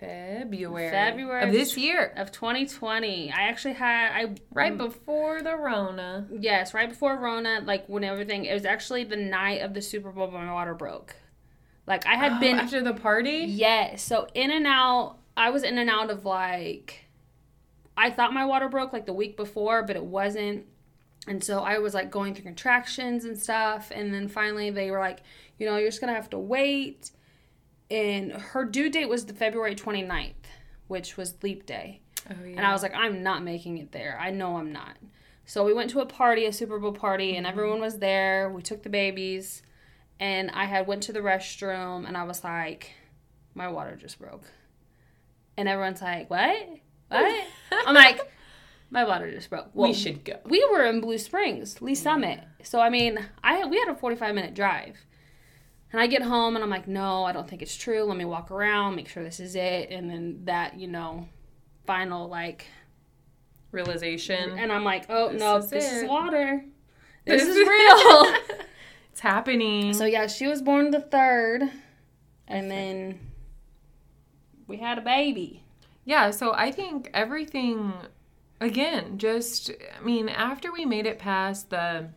February, 0.00 0.90
February 0.90 1.42
of 1.44 1.52
this 1.52 1.76
year, 1.78 2.12
of 2.16 2.30
2020, 2.30 3.32
I 3.32 3.42
actually 3.48 3.74
had 3.74 4.10
I 4.12 4.34
right 4.52 4.76
before 4.76 5.40
the 5.40 5.56
Rona. 5.56 6.26
Yes, 6.30 6.74
right 6.74 6.88
before 6.88 7.16
Rona, 7.16 7.62
like 7.64 7.86
when 7.86 8.04
everything, 8.04 8.44
it 8.44 8.52
was 8.52 8.64
actually 8.66 9.04
the 9.04 9.16
night 9.16 9.62
of 9.62 9.72
the 9.72 9.80
Super 9.80 10.10
Bowl, 10.10 10.30
my 10.30 10.52
water 10.52 10.74
broke. 10.74 11.14
Like 11.86 12.06
I 12.06 12.16
had 12.16 12.32
Oh, 12.32 12.40
been, 12.40 12.58
after 12.58 12.82
the 12.82 12.92
party. 12.92 13.44
yes, 13.48 14.02
so 14.02 14.26
in 14.34 14.50
and 14.50 14.66
out, 14.66 15.16
I 15.36 15.50
was 15.50 15.62
in 15.62 15.78
and 15.78 15.88
out 15.88 16.10
of 16.10 16.26
like, 16.26 17.06
I 17.96 18.10
thought 18.10 18.34
my 18.34 18.44
water 18.44 18.68
broke 18.68 18.92
like 18.92 19.06
the 19.06 19.12
week 19.14 19.36
before, 19.38 19.84
but 19.84 19.96
it 19.96 20.04
wasn't. 20.04 20.66
And 21.26 21.42
so 21.42 21.60
I 21.60 21.78
was 21.78 21.94
like 21.94 22.10
going 22.10 22.34
through 22.34 22.44
contractions 22.44 23.24
and 23.24 23.38
stuff. 23.38 23.90
And 23.94 24.12
then 24.12 24.28
finally 24.28 24.70
they 24.70 24.90
were 24.90 24.98
like, 24.98 25.20
you 25.58 25.66
know, 25.66 25.76
you're 25.76 25.88
just 25.88 26.00
going 26.00 26.12
to 26.12 26.20
have 26.20 26.30
to 26.30 26.38
wait. 26.38 27.10
And 27.90 28.32
her 28.32 28.64
due 28.64 28.90
date 28.90 29.08
was 29.08 29.26
the 29.26 29.34
February 29.34 29.74
29th, 29.74 30.32
which 30.88 31.16
was 31.16 31.42
leap 31.42 31.66
day. 31.66 32.00
Oh 32.30 32.34
yeah. 32.44 32.56
And 32.56 32.60
I 32.60 32.72
was 32.72 32.82
like, 32.82 32.94
I'm 32.94 33.22
not 33.22 33.42
making 33.42 33.78
it 33.78 33.92
there. 33.92 34.18
I 34.20 34.30
know 34.30 34.56
I'm 34.56 34.72
not. 34.72 34.96
So 35.46 35.64
we 35.64 35.74
went 35.74 35.90
to 35.90 36.00
a 36.00 36.06
party, 36.06 36.46
a 36.46 36.52
Super 36.52 36.78
Bowl 36.78 36.92
party, 36.92 37.36
and 37.36 37.46
mm-hmm. 37.46 37.58
everyone 37.58 37.80
was 37.80 37.98
there. 37.98 38.50
We 38.50 38.62
took 38.62 38.82
the 38.82 38.88
babies, 38.88 39.62
and 40.18 40.50
I 40.52 40.64
had 40.64 40.86
went 40.86 41.02
to 41.04 41.12
the 41.12 41.20
restroom, 41.20 42.06
and 42.06 42.16
I 42.16 42.24
was 42.24 42.42
like, 42.42 42.92
my 43.54 43.68
water 43.68 43.96
just 43.96 44.18
broke. 44.18 44.44
And 45.56 45.68
everyone's 45.68 46.00
like, 46.00 46.30
what? 46.30 46.56
What? 47.08 47.44
I'm 47.86 47.94
like, 47.94 48.20
my 48.90 49.04
water 49.04 49.30
just 49.30 49.50
broke. 49.50 49.70
Well, 49.74 49.88
we 49.88 49.94
should 49.94 50.24
go. 50.24 50.38
we 50.46 50.64
were 50.70 50.84
in 50.84 51.00
Blue 51.00 51.18
Springs, 51.18 51.80
Lee 51.82 51.94
Summit. 51.94 52.40
So 52.62 52.80
I 52.80 52.90
mean, 52.90 53.18
I 53.42 53.64
we 53.66 53.78
had 53.78 53.88
a 53.88 53.94
45 53.96 54.34
minute 54.34 54.54
drive. 54.54 54.96
And 55.92 56.00
I 56.00 56.08
get 56.08 56.22
home 56.22 56.56
and 56.56 56.64
I'm 56.64 56.70
like, 56.70 56.88
"No, 56.88 57.22
I 57.24 57.30
don't 57.32 57.48
think 57.48 57.62
it's 57.62 57.76
true. 57.76 58.02
Let 58.02 58.16
me 58.16 58.24
walk 58.24 58.50
around, 58.50 58.96
make 58.96 59.08
sure 59.08 59.22
this 59.22 59.38
is 59.38 59.54
it." 59.54 59.90
And 59.90 60.10
then 60.10 60.40
that, 60.44 60.76
you 60.76 60.88
know, 60.88 61.28
final 61.86 62.28
like 62.28 62.66
Realization. 63.70 64.58
and 64.58 64.72
I'm 64.72 64.82
like, 64.84 65.06
"Oh, 65.08 65.30
This 65.30 65.40
no, 65.40 65.56
is 65.58 65.70
this 65.70 65.84
is 65.92 66.02
it. 66.02 66.08
water. 66.08 66.64
This 67.26 67.42
is 67.42 67.56
real." 67.56 68.34
it's 69.12 69.20
happening. 69.20 69.94
so 69.94 70.04
yeah, 70.04 70.26
she 70.26 70.46
was 70.46 70.60
born 70.62 70.90
the 70.90 70.98
3rd 71.00 71.70
and 72.48 72.70
then 72.70 73.18
we 74.66 74.76
had 74.78 74.98
a 74.98 75.00
baby. 75.00 75.62
Yeah, 76.04 76.30
so 76.32 76.52
I 76.52 76.70
think 76.70 77.08
everything, 77.14 77.92
again, 78.60 79.18
just, 79.18 79.70
I 79.98 80.04
mean, 80.04 80.28
after 80.28 80.72
we 80.72 80.84
made 80.84 81.06
it 81.06 81.18
past 81.18 81.70
the 81.70 82.08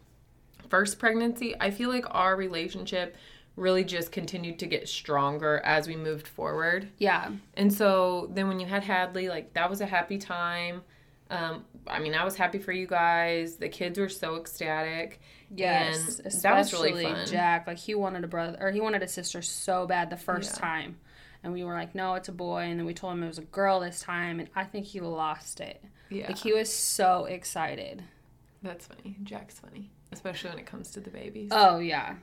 first 0.69 0.99
pregnancy, 0.99 1.55
I 1.59 1.71
feel 1.71 1.89
like 1.89 2.05
our 2.11 2.35
relationship 2.35 3.15
really 3.55 3.83
just 3.83 4.11
continued 4.11 4.59
to 4.59 4.67
get 4.67 4.88
stronger 4.88 5.59
as 5.65 5.88
we 5.88 5.95
moved 5.95 6.27
forward. 6.27 6.89
Yeah. 6.99 7.31
And 7.55 7.73
so 7.73 8.29
then 8.33 8.47
when 8.47 8.59
you 8.59 8.67
had 8.67 8.83
Hadley, 8.83 9.29
like, 9.29 9.53
that 9.53 9.69
was 9.69 9.81
a 9.81 9.85
happy 9.85 10.17
time. 10.19 10.83
Um, 11.29 11.65
I 11.88 11.99
mean, 11.99 12.13
I 12.13 12.23
was 12.23 12.35
happy 12.35 12.59
for 12.59 12.71
you 12.71 12.85
guys. 12.88 13.55
The 13.55 13.67
kids 13.69 13.97
were 13.97 14.09
so 14.09 14.35
ecstatic. 14.38 15.19
Yes, 15.55 16.19
And 16.19 16.31
that 16.43 16.55
was 16.57 16.73
really 16.73 17.03
fun. 17.03 17.25
Jack. 17.25 17.67
Like 17.67 17.77
he 17.77 17.95
wanted 17.95 18.23
a 18.23 18.27
brother, 18.27 18.57
or 18.61 18.71
he 18.71 18.79
wanted 18.81 19.01
a 19.01 19.07
sister 19.07 19.41
so 19.41 19.88
bad 19.88 20.09
the 20.09 20.17
first 20.17 20.55
Yeah. 20.55 20.61
time, 20.61 20.97
and 21.43 21.53
we 21.53 21.63
were 21.63 21.73
like, 21.73 21.95
"No, 21.95 22.15
it's 22.15 22.29
a 22.29 22.33
boy." 22.33 22.63
And 22.63 22.79
then 22.79 22.85
we 22.85 22.93
told 22.93 23.13
him 23.13 23.23
it 23.23 23.27
was 23.27 23.38
a 23.38 23.43
girl 23.43 23.79
this 23.79 24.01
time, 24.01 24.39
and 24.39 24.49
I 24.55 24.63
think 24.63 24.85
he 24.85 24.99
lost 24.99 25.59
it. 25.59 25.83
Yeah. 26.09 26.27
Like 26.27 26.38
he 26.38 26.53
was 26.53 26.71
so 26.71 27.25
excited. 27.25 28.03
That's 28.63 28.88
funny. 28.88 29.17
Jack's 29.23 29.59
funny, 29.59 29.91
especially 30.11 30.51
when 30.51 30.59
it 30.59 30.65
comes 30.65 30.91
to 30.91 30.99
the 30.99 31.09
babies. 31.09 31.49
Oh 31.51 31.79
yeah, 31.79 32.15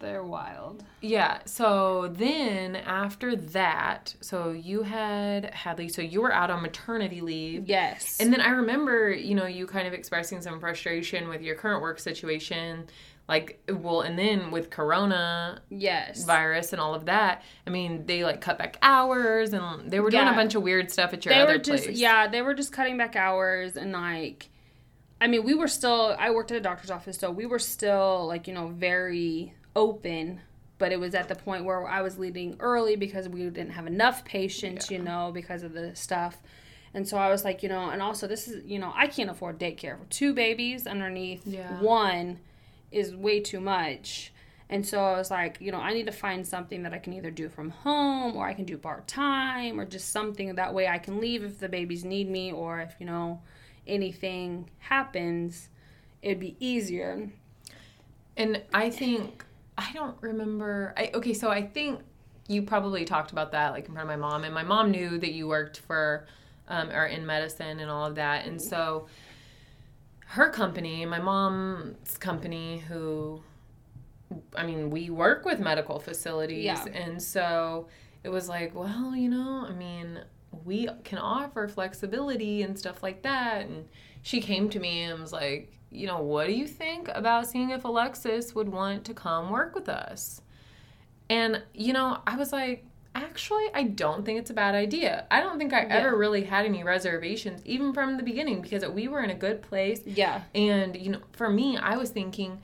they're 0.00 0.24
wild. 0.24 0.84
Yeah. 1.00 1.40
So 1.44 2.08
then 2.08 2.76
after 2.76 3.36
that, 3.36 4.14
so 4.20 4.50
you 4.50 4.82
had 4.82 5.52
Hadley, 5.54 5.88
so 5.88 6.02
you 6.02 6.22
were 6.22 6.32
out 6.32 6.50
on 6.50 6.62
maternity 6.62 7.20
leave. 7.20 7.68
Yes. 7.68 8.18
And 8.18 8.32
then 8.32 8.40
I 8.40 8.50
remember, 8.50 9.10
you 9.12 9.34
know, 9.34 9.46
you 9.46 9.66
kind 9.66 9.86
of 9.86 9.92
expressing 9.92 10.40
some 10.40 10.58
frustration 10.58 11.28
with 11.28 11.42
your 11.42 11.54
current 11.54 11.82
work 11.82 11.98
situation. 11.98 12.88
Like, 13.30 13.62
well, 13.68 14.00
and 14.00 14.18
then 14.18 14.50
with 14.50 14.70
Corona 14.70 15.62
yes. 15.68 16.24
virus 16.24 16.72
and 16.72 16.80
all 16.80 16.94
of 16.96 17.06
that, 17.06 17.42
I 17.64 17.70
mean, 17.70 18.04
they 18.06 18.24
like 18.24 18.40
cut 18.40 18.58
back 18.58 18.76
hours 18.82 19.52
and 19.52 19.88
they 19.88 20.00
were 20.00 20.10
doing 20.10 20.24
Yeah. 20.24 20.32
a 20.32 20.34
bunch 20.34 20.56
of 20.56 20.62
weird 20.62 20.90
stuff 20.90 21.12
at 21.12 21.24
your 21.24 21.32
they 21.32 21.40
other 21.40 21.52
were 21.52 21.58
just 21.58 21.84
place. 21.84 21.96
yeah, 21.96 22.26
they 22.26 22.42
were 22.42 22.54
just 22.54 22.72
cutting 22.72 22.98
back 22.98 23.14
hours 23.14 23.76
and 23.76 23.92
like. 23.92 24.48
I 25.20 25.28
mean, 25.28 25.44
we 25.44 25.54
were 25.54 25.68
still. 25.68 26.16
I 26.18 26.30
worked 26.30 26.50
at 26.50 26.56
a 26.56 26.60
doctor's 26.60 26.90
office, 26.90 27.18
so 27.18 27.30
we 27.30 27.46
were 27.46 27.60
still 27.60 28.26
like 28.26 28.48
you 28.48 28.52
know 28.54 28.66
very 28.68 29.54
open. 29.76 30.40
But 30.78 30.90
it 30.90 30.98
was 30.98 31.14
at 31.14 31.28
the 31.28 31.34
point 31.36 31.64
where 31.64 31.86
I 31.86 32.00
was 32.02 32.18
leaving 32.18 32.56
early 32.58 32.96
because 32.96 33.28
we 33.28 33.42
didn't 33.44 33.70
have 33.72 33.86
enough 33.86 34.24
patients, 34.24 34.90
you 34.90 34.98
know, 34.98 35.30
because 35.32 35.62
of 35.62 35.72
the 35.72 35.94
stuff. 35.94 36.38
And 36.94 37.06
so 37.06 37.16
I 37.18 37.28
was 37.30 37.44
like, 37.44 37.62
you 37.62 37.68
know, 37.68 37.90
and 37.90 38.02
also 38.02 38.26
this 38.26 38.48
is, 38.48 38.64
you 38.64 38.78
know, 38.80 38.90
I 38.96 39.06
can't 39.06 39.30
afford 39.30 39.60
daycare 39.60 39.98
for 39.98 40.06
two 40.08 40.32
babies 40.34 40.86
underneath 40.86 41.46
Yeah. 41.46 41.80
one 41.80 42.40
is 42.90 43.14
way 43.14 43.40
too 43.40 43.60
much. 43.60 44.32
And 44.68 44.86
so 44.86 45.02
I 45.02 45.16
was 45.16 45.30
like, 45.30 45.58
you 45.60 45.72
know, 45.72 45.80
I 45.80 45.92
need 45.92 46.06
to 46.06 46.12
find 46.12 46.46
something 46.46 46.84
that 46.84 46.92
I 46.92 46.98
can 46.98 47.12
either 47.12 47.30
do 47.30 47.48
from 47.48 47.70
home 47.70 48.36
or 48.36 48.46
I 48.46 48.54
can 48.54 48.64
do 48.64 48.78
part 48.78 49.08
time 49.08 49.80
or 49.80 49.84
just 49.84 50.10
something 50.10 50.54
that 50.54 50.72
way 50.72 50.86
I 50.86 50.98
can 50.98 51.20
leave 51.20 51.42
if 51.42 51.58
the 51.58 51.68
babies 51.68 52.04
need 52.04 52.30
me 52.30 52.52
or 52.52 52.80
if, 52.80 52.94
you 53.00 53.06
know, 53.06 53.42
anything 53.86 54.70
happens, 54.78 55.68
it'd 56.22 56.38
be 56.38 56.56
easier. 56.60 57.28
And 58.36 58.62
I 58.72 58.90
think 58.90 59.44
I 59.76 59.92
don't 59.92 60.16
remember. 60.20 60.94
I 60.96 61.10
okay, 61.14 61.34
so 61.34 61.50
I 61.50 61.62
think 61.62 62.00
you 62.48 62.62
probably 62.62 63.04
talked 63.04 63.32
about 63.32 63.52
that 63.52 63.72
like 63.72 63.86
in 63.86 63.94
front 63.94 64.10
of 64.10 64.20
my 64.20 64.28
mom, 64.28 64.44
and 64.44 64.54
my 64.54 64.62
mom 64.62 64.90
knew 64.90 65.18
that 65.18 65.32
you 65.32 65.48
worked 65.48 65.80
for 65.80 66.26
um, 66.68 66.90
or 66.90 67.06
in 67.06 67.26
medicine 67.26 67.80
and 67.80 67.90
all 67.90 68.06
of 68.06 68.14
that, 68.16 68.46
and 68.46 68.60
so 68.60 69.06
her 70.30 70.48
company, 70.48 71.04
my 71.04 71.18
mom's 71.18 72.16
company, 72.16 72.78
who, 72.86 73.42
I 74.54 74.64
mean, 74.64 74.88
we 74.88 75.10
work 75.10 75.44
with 75.44 75.58
medical 75.58 75.98
facilities. 75.98 76.66
Yeah. 76.66 76.84
And 76.94 77.20
so 77.20 77.88
it 78.22 78.28
was 78.28 78.48
like, 78.48 78.72
well, 78.72 79.16
you 79.16 79.28
know, 79.28 79.66
I 79.68 79.72
mean, 79.72 80.20
we 80.64 80.88
can 81.02 81.18
offer 81.18 81.66
flexibility 81.66 82.62
and 82.62 82.78
stuff 82.78 83.02
like 83.02 83.22
that. 83.22 83.66
And 83.66 83.88
she 84.22 84.40
came 84.40 84.70
to 84.70 84.78
me 84.78 85.02
and 85.02 85.20
was 85.20 85.32
like, 85.32 85.72
you 85.90 86.06
know, 86.06 86.22
what 86.22 86.46
do 86.46 86.52
you 86.52 86.68
think 86.68 87.10
about 87.12 87.48
seeing 87.48 87.70
if 87.70 87.84
Alexis 87.84 88.54
would 88.54 88.68
want 88.68 89.04
to 89.06 89.14
come 89.14 89.50
work 89.50 89.74
with 89.74 89.88
us? 89.88 90.42
And, 91.28 91.60
you 91.74 91.92
know, 91.92 92.18
I 92.24 92.36
was 92.36 92.52
like, 92.52 92.84
actually, 93.14 93.66
I 93.74 93.84
don't 93.84 94.24
think 94.24 94.38
it's 94.38 94.50
a 94.50 94.54
bad 94.54 94.74
idea. 94.74 95.26
I 95.30 95.40
don't 95.40 95.58
think 95.58 95.72
I 95.72 95.82
Yeah. 95.82 95.88
ever 95.96 96.16
really 96.16 96.44
had 96.44 96.64
any 96.64 96.82
reservations, 96.84 97.60
even 97.64 97.92
from 97.92 98.16
the 98.16 98.22
beginning, 98.22 98.60
because 98.60 98.86
we 98.86 99.08
were 99.08 99.22
in 99.22 99.30
a 99.30 99.34
good 99.34 99.62
place. 99.62 100.02
Yeah. 100.06 100.42
And, 100.54 100.96
you 100.96 101.10
know, 101.12 101.20
for 101.32 101.50
me, 101.50 101.76
I 101.76 101.96
was 101.96 102.10
thinking, 102.10 102.60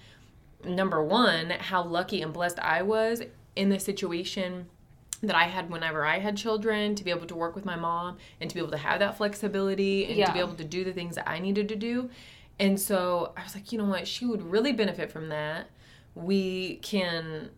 number 0.64 1.03
one, 1.03 1.51
how 1.51 1.82
lucky 1.82 2.22
and 2.22 2.32
blessed 2.32 2.59
I 2.61 2.82
was 2.82 3.22
in 3.55 3.68
the 3.70 3.78
situation 3.78 4.66
that 5.22 5.34
I 5.34 5.44
had 5.44 5.70
whenever 5.70 6.05
I 6.05 6.18
had 6.18 6.36
children 6.36 6.94
to 6.94 7.03
be 7.05 7.11
able 7.11 7.26
to 7.26 7.34
work 7.34 7.55
with 7.55 7.64
my 7.64 7.76
mom 7.76 8.18
and 8.40 8.51
to 8.51 8.55
be 8.55 8.61
able 8.61 8.70
to 8.72 8.76
have 8.76 8.99
that 9.01 9.16
flexibility 9.16 10.05
and 10.07 10.16
Yeah. 10.16 10.26
to 10.26 10.32
be 10.32 10.38
able 10.40 10.55
to 10.55 10.64
do 10.64 10.84
the 10.84 10.92
things 10.92 11.14
that 11.16 11.28
I 11.28 11.38
needed 11.38 11.68
to 11.70 11.76
do. 11.76 12.11
And 12.61 12.78
so 12.78 13.32
I 13.36 13.42
was 13.42 13.55
like, 13.55 13.72
you 13.72 13.78
know 13.78 13.86
what? 13.86 14.07
She 14.07 14.26
would 14.26 14.42
really 14.42 14.72
benefit 14.72 15.11
from 15.11 15.28
that. 15.30 15.70
We 16.14 16.76
can, 16.76 17.51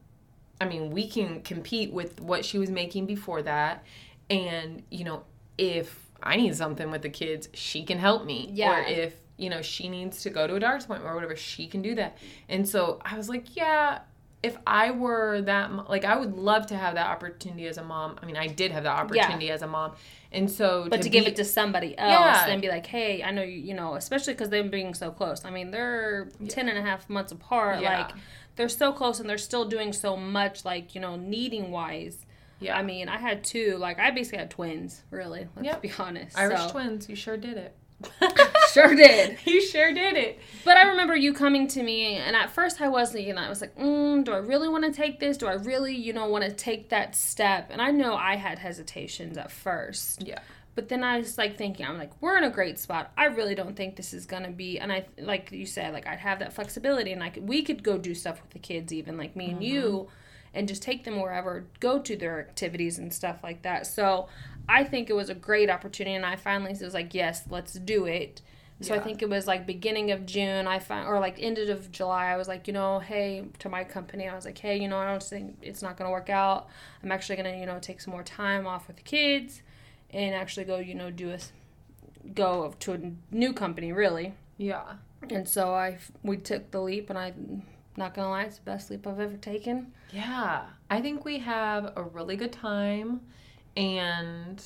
I 0.60 0.64
mean, 0.66 0.90
we 0.90 1.08
can 1.08 1.42
compete 1.42 1.92
with 1.92 2.20
what 2.20 2.44
she 2.44 2.58
was 2.58 2.70
making 2.70 3.06
before 3.06 3.42
that. 3.42 3.84
And, 4.30 4.82
you 4.90 5.04
know, 5.04 5.22
if 5.56 6.06
I 6.22 6.36
need 6.36 6.54
something 6.56 6.90
with 6.90 7.02
the 7.02 7.10
kids, 7.10 7.48
she 7.54 7.84
can 7.84 7.98
help 7.98 8.24
me. 8.24 8.50
Yeah. 8.52 8.70
Or 8.70 8.82
if, 8.82 9.14
you 9.36 9.50
know, 9.50 9.62
she 9.62 9.88
needs 9.88 10.22
to 10.22 10.30
go 10.30 10.46
to 10.46 10.56
a 10.56 10.60
doctor's 10.60 10.84
appointment 10.84 11.10
or 11.10 11.14
whatever, 11.14 11.36
she 11.36 11.66
can 11.68 11.80
do 11.80 11.94
that. 11.94 12.18
And 12.48 12.68
so 12.68 13.00
I 13.04 13.16
was 13.16 13.28
like, 13.28 13.56
yeah, 13.56 14.00
if 14.42 14.56
I 14.66 14.90
were 14.92 15.40
that, 15.42 15.88
like, 15.88 16.04
I 16.04 16.16
would 16.16 16.36
love 16.36 16.66
to 16.66 16.76
have 16.76 16.94
that 16.94 17.06
opportunity 17.08 17.66
as 17.66 17.76
a 17.78 17.84
mom. 17.84 18.18
I 18.22 18.26
mean, 18.26 18.36
I 18.36 18.46
did 18.46 18.70
have 18.72 18.84
that 18.84 18.98
opportunity 18.98 19.50
as 19.50 19.62
a 19.62 19.66
mom. 19.66 19.92
And 20.30 20.50
so, 20.50 20.86
But 20.88 21.02
to, 21.02 21.08
give 21.08 21.24
be- 21.24 21.30
it 21.30 21.36
to 21.36 21.44
somebody 21.44 21.96
else 21.98 22.10
Yeah. 22.10 22.46
and 22.48 22.60
be 22.62 22.68
like, 22.68 22.86
hey, 22.86 23.22
I 23.22 23.30
know 23.30 23.42
you, 23.42 23.58
you 23.58 23.74
know, 23.74 23.94
especially 23.94 24.34
because 24.34 24.50
them 24.50 24.70
being 24.70 24.94
so 24.94 25.10
close. 25.10 25.44
I 25.44 25.50
mean, 25.50 25.70
they're 25.70 26.28
ten 26.48 26.68
and 26.68 26.78
a 26.78 26.82
half 26.82 27.08
months 27.08 27.32
apart. 27.32 27.80
Yeah. 27.80 28.02
Like, 28.02 28.10
they're 28.58 28.68
so 28.68 28.92
close 28.92 29.18
and 29.20 29.30
they're 29.30 29.38
still 29.38 29.64
doing 29.64 29.94
so 29.94 30.14
much, 30.16 30.66
like, 30.66 30.94
you 30.94 31.00
know, 31.00 31.16
needing 31.16 31.70
wise. 31.70 32.26
yeah, 32.60 32.76
I 32.76 32.82
mean, 32.82 33.08
I 33.08 33.16
had 33.16 33.42
two. 33.44 33.76
Like, 33.78 33.98
I 33.98 34.10
basically 34.10 34.38
had 34.40 34.50
twins, 34.50 35.02
really. 35.10 35.46
Let's 35.56 35.64
Yep. 35.66 35.80
be 35.82 35.92
honest. 35.98 36.36
Irish 36.36 36.60
so. 36.60 36.68
twins, 36.70 37.08
you 37.08 37.16
sure 37.16 37.36
did 37.38 37.56
it. 37.56 37.74
Sure 38.72 38.94
did. 38.94 39.38
you 39.46 39.62
sure 39.62 39.92
did 39.94 40.16
it. 40.16 40.38
But 40.64 40.76
I 40.76 40.88
remember 40.88 41.16
you 41.16 41.32
coming 41.32 41.66
to 41.68 41.82
me, 41.82 42.16
and 42.16 42.36
at 42.36 42.50
first 42.50 42.80
I 42.82 42.88
wasn't, 42.88 43.24
you 43.24 43.34
I 43.34 43.48
was 43.48 43.62
like, 43.62 43.74
mm, 43.76 44.22
do 44.24 44.32
I 44.32 44.38
really 44.38 44.68
want 44.68 44.84
to 44.84 44.92
take 44.92 45.18
this? 45.18 45.38
Do 45.38 45.46
I 45.46 45.54
really, 45.54 45.96
you 45.96 46.12
know, 46.12 46.26
want 46.28 46.44
to 46.44 46.52
take 46.52 46.90
that 46.90 47.16
step? 47.16 47.68
And 47.70 47.80
I 47.80 47.90
know 47.90 48.14
I 48.14 48.36
had 48.36 48.58
hesitations 48.58 49.38
at 49.38 49.50
first. 49.50 50.26
Yeah. 50.26 50.40
But 50.78 50.88
then 50.88 51.02
I 51.02 51.18
was 51.18 51.36
like 51.36 51.56
thinking, 51.56 51.84
I'm 51.84 51.98
like, 51.98 52.12
we're 52.20 52.38
in 52.38 52.44
a 52.44 52.50
great 52.50 52.78
spot. 52.78 53.10
I 53.16 53.24
really 53.24 53.56
don't 53.56 53.74
think 53.74 53.96
this 53.96 54.14
is 54.14 54.26
gonna 54.26 54.52
be. 54.52 54.78
And 54.78 54.92
I, 54.92 55.06
like 55.18 55.50
you 55.50 55.66
said, 55.66 55.92
like 55.92 56.06
I'd 56.06 56.20
have 56.20 56.38
that 56.38 56.52
flexibility, 56.52 57.10
and 57.10 57.20
I 57.20 57.30
could, 57.30 57.48
we 57.48 57.62
could 57.62 57.82
go 57.82 57.98
do 57.98 58.14
stuff 58.14 58.40
with 58.40 58.52
the 58.52 58.60
kids, 58.60 58.92
even 58.92 59.16
like 59.16 59.34
me 59.34 59.50
and 59.50 59.60
you, 59.60 59.82
mm-hmm. 59.82 60.10
and 60.54 60.68
just 60.68 60.80
take 60.80 61.02
them 61.02 61.20
wherever, 61.20 61.66
go 61.80 61.98
to 61.98 62.14
their 62.14 62.38
activities 62.38 62.96
and 62.96 63.12
stuff 63.12 63.38
like 63.42 63.62
that. 63.62 63.88
So 63.88 64.28
I 64.68 64.84
think 64.84 65.10
it 65.10 65.14
was 65.14 65.28
a 65.28 65.34
great 65.34 65.68
opportunity, 65.68 66.14
and 66.14 66.24
I 66.24 66.36
finally 66.36 66.76
was 66.80 66.94
like, 66.94 67.12
yes, 67.12 67.42
let's 67.50 67.72
do 67.72 68.04
it. 68.04 68.40
So 68.80 68.94
I 68.94 69.00
think 69.00 69.20
it 69.20 69.28
was 69.28 69.48
like 69.48 69.66
beginning 69.66 70.12
of 70.12 70.26
June, 70.26 70.68
I 70.68 70.78
found, 70.78 71.08
or 71.08 71.18
like 71.18 71.38
ended 71.40 71.70
of 71.70 71.90
July, 71.90 72.26
I 72.26 72.36
was 72.36 72.46
like, 72.46 72.68
you 72.68 72.72
know, 72.72 73.00
hey, 73.00 73.46
to 73.58 73.68
my 73.68 73.82
company, 73.82 74.28
I 74.28 74.36
was 74.36 74.44
like, 74.44 74.58
hey, 74.58 74.78
you 74.80 74.86
know, 74.86 74.98
I 74.98 75.10
don't 75.10 75.20
think 75.20 75.56
it's 75.60 75.82
not 75.82 75.96
gonna 75.96 76.12
work 76.12 76.30
out. 76.30 76.68
I'm 77.02 77.10
actually 77.10 77.34
gonna, 77.34 77.56
you 77.56 77.66
know, 77.66 77.80
take 77.80 78.00
some 78.00 78.12
more 78.12 78.22
time 78.22 78.64
off 78.64 78.86
with 78.86 78.98
the 78.98 79.02
kids 79.02 79.62
and 80.10 80.34
actually 80.34 80.64
go, 80.64 80.78
you 80.78 80.94
know, 80.94 81.10
do 81.10 81.30
a 81.30 81.38
go 82.34 82.74
to 82.80 82.92
a 82.92 82.98
new 83.30 83.52
company 83.52 83.92
really. 83.92 84.34
Yeah. 84.56 84.94
And 85.30 85.48
so 85.48 85.74
I 85.74 85.98
we 86.22 86.36
took 86.36 86.70
the 86.70 86.80
leap, 86.80 87.10
and 87.10 87.18
I'm 87.18 87.62
not 87.96 88.14
gonna 88.14 88.30
lie, 88.30 88.44
it's 88.44 88.58
the 88.58 88.64
best 88.64 88.90
leap 88.90 89.06
I've 89.06 89.20
ever 89.20 89.36
taken. 89.36 89.92
Yeah. 90.12 90.64
I 90.90 91.00
think 91.00 91.24
we 91.24 91.38
have 91.40 91.92
a 91.96 92.02
really 92.02 92.36
good 92.36 92.52
time 92.52 93.20
and 93.76 94.62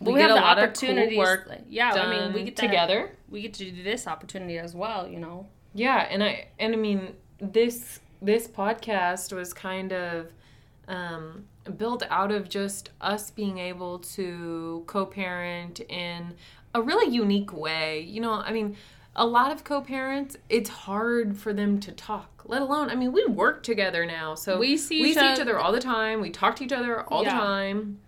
we, 0.00 0.14
get 0.14 0.30
a 0.30 0.34
lot 0.34 0.58
of 0.58 0.64
cool 0.64 0.90
opportunities. 0.90 1.18
work 1.18 1.50
yeah, 1.68 1.92
I 1.92 2.10
mean, 2.10 2.32
we 2.32 2.44
get 2.44 2.56
to 2.56 2.62
together. 2.62 3.16
we 3.28 3.42
get 3.42 3.54
to 3.54 3.70
do 3.70 3.82
this 3.82 4.06
opportunity 4.06 4.58
as 4.58 4.74
well. 4.74 5.08
You 5.08 5.18
know. 5.18 5.46
Yeah, 5.74 6.06
and 6.10 6.22
I 6.22 6.48
and 6.58 6.74
I 6.74 6.76
mean 6.76 7.14
this 7.40 8.00
this 8.20 8.46
podcast 8.46 9.32
was 9.32 9.52
kind 9.52 9.92
of 9.92 10.28
um, 10.86 11.46
built 11.76 12.02
out 12.08 12.32
of 12.32 12.48
just 12.48 12.90
us 13.00 13.30
being 13.30 13.58
able 13.58 13.98
to 14.00 14.84
co-parent 14.86 15.80
in 15.88 16.34
a 16.74 16.80
really 16.82 17.12
unique 17.12 17.52
way. 17.52 18.00
You 18.00 18.20
know, 18.20 18.32
I 18.32 18.52
mean, 18.52 18.76
a 19.16 19.26
lot 19.26 19.50
of 19.50 19.64
co-parents, 19.64 20.36
it's 20.48 20.70
hard 20.70 21.36
for 21.36 21.52
them 21.52 21.80
to 21.80 21.92
talk. 21.92 22.42
Let 22.46 22.62
alone, 22.62 22.88
I 22.88 22.94
mean, 22.94 23.12
we 23.12 23.26
work 23.26 23.62
together 23.62 24.06
now, 24.06 24.34
so 24.34 24.58
We 24.58 24.76
see 24.76 25.02
we 25.02 25.10
each 25.10 25.18
see 25.18 25.32
each 25.32 25.40
other 25.40 25.58
all 25.58 25.72
the 25.72 25.80
time. 25.80 26.20
We 26.20 26.30
talk 26.30 26.56
to 26.56 26.64
each 26.64 26.72
other 26.72 27.02
all 27.02 27.22
Yeah. 27.24 27.34
the 27.34 27.40
time, 27.40 27.98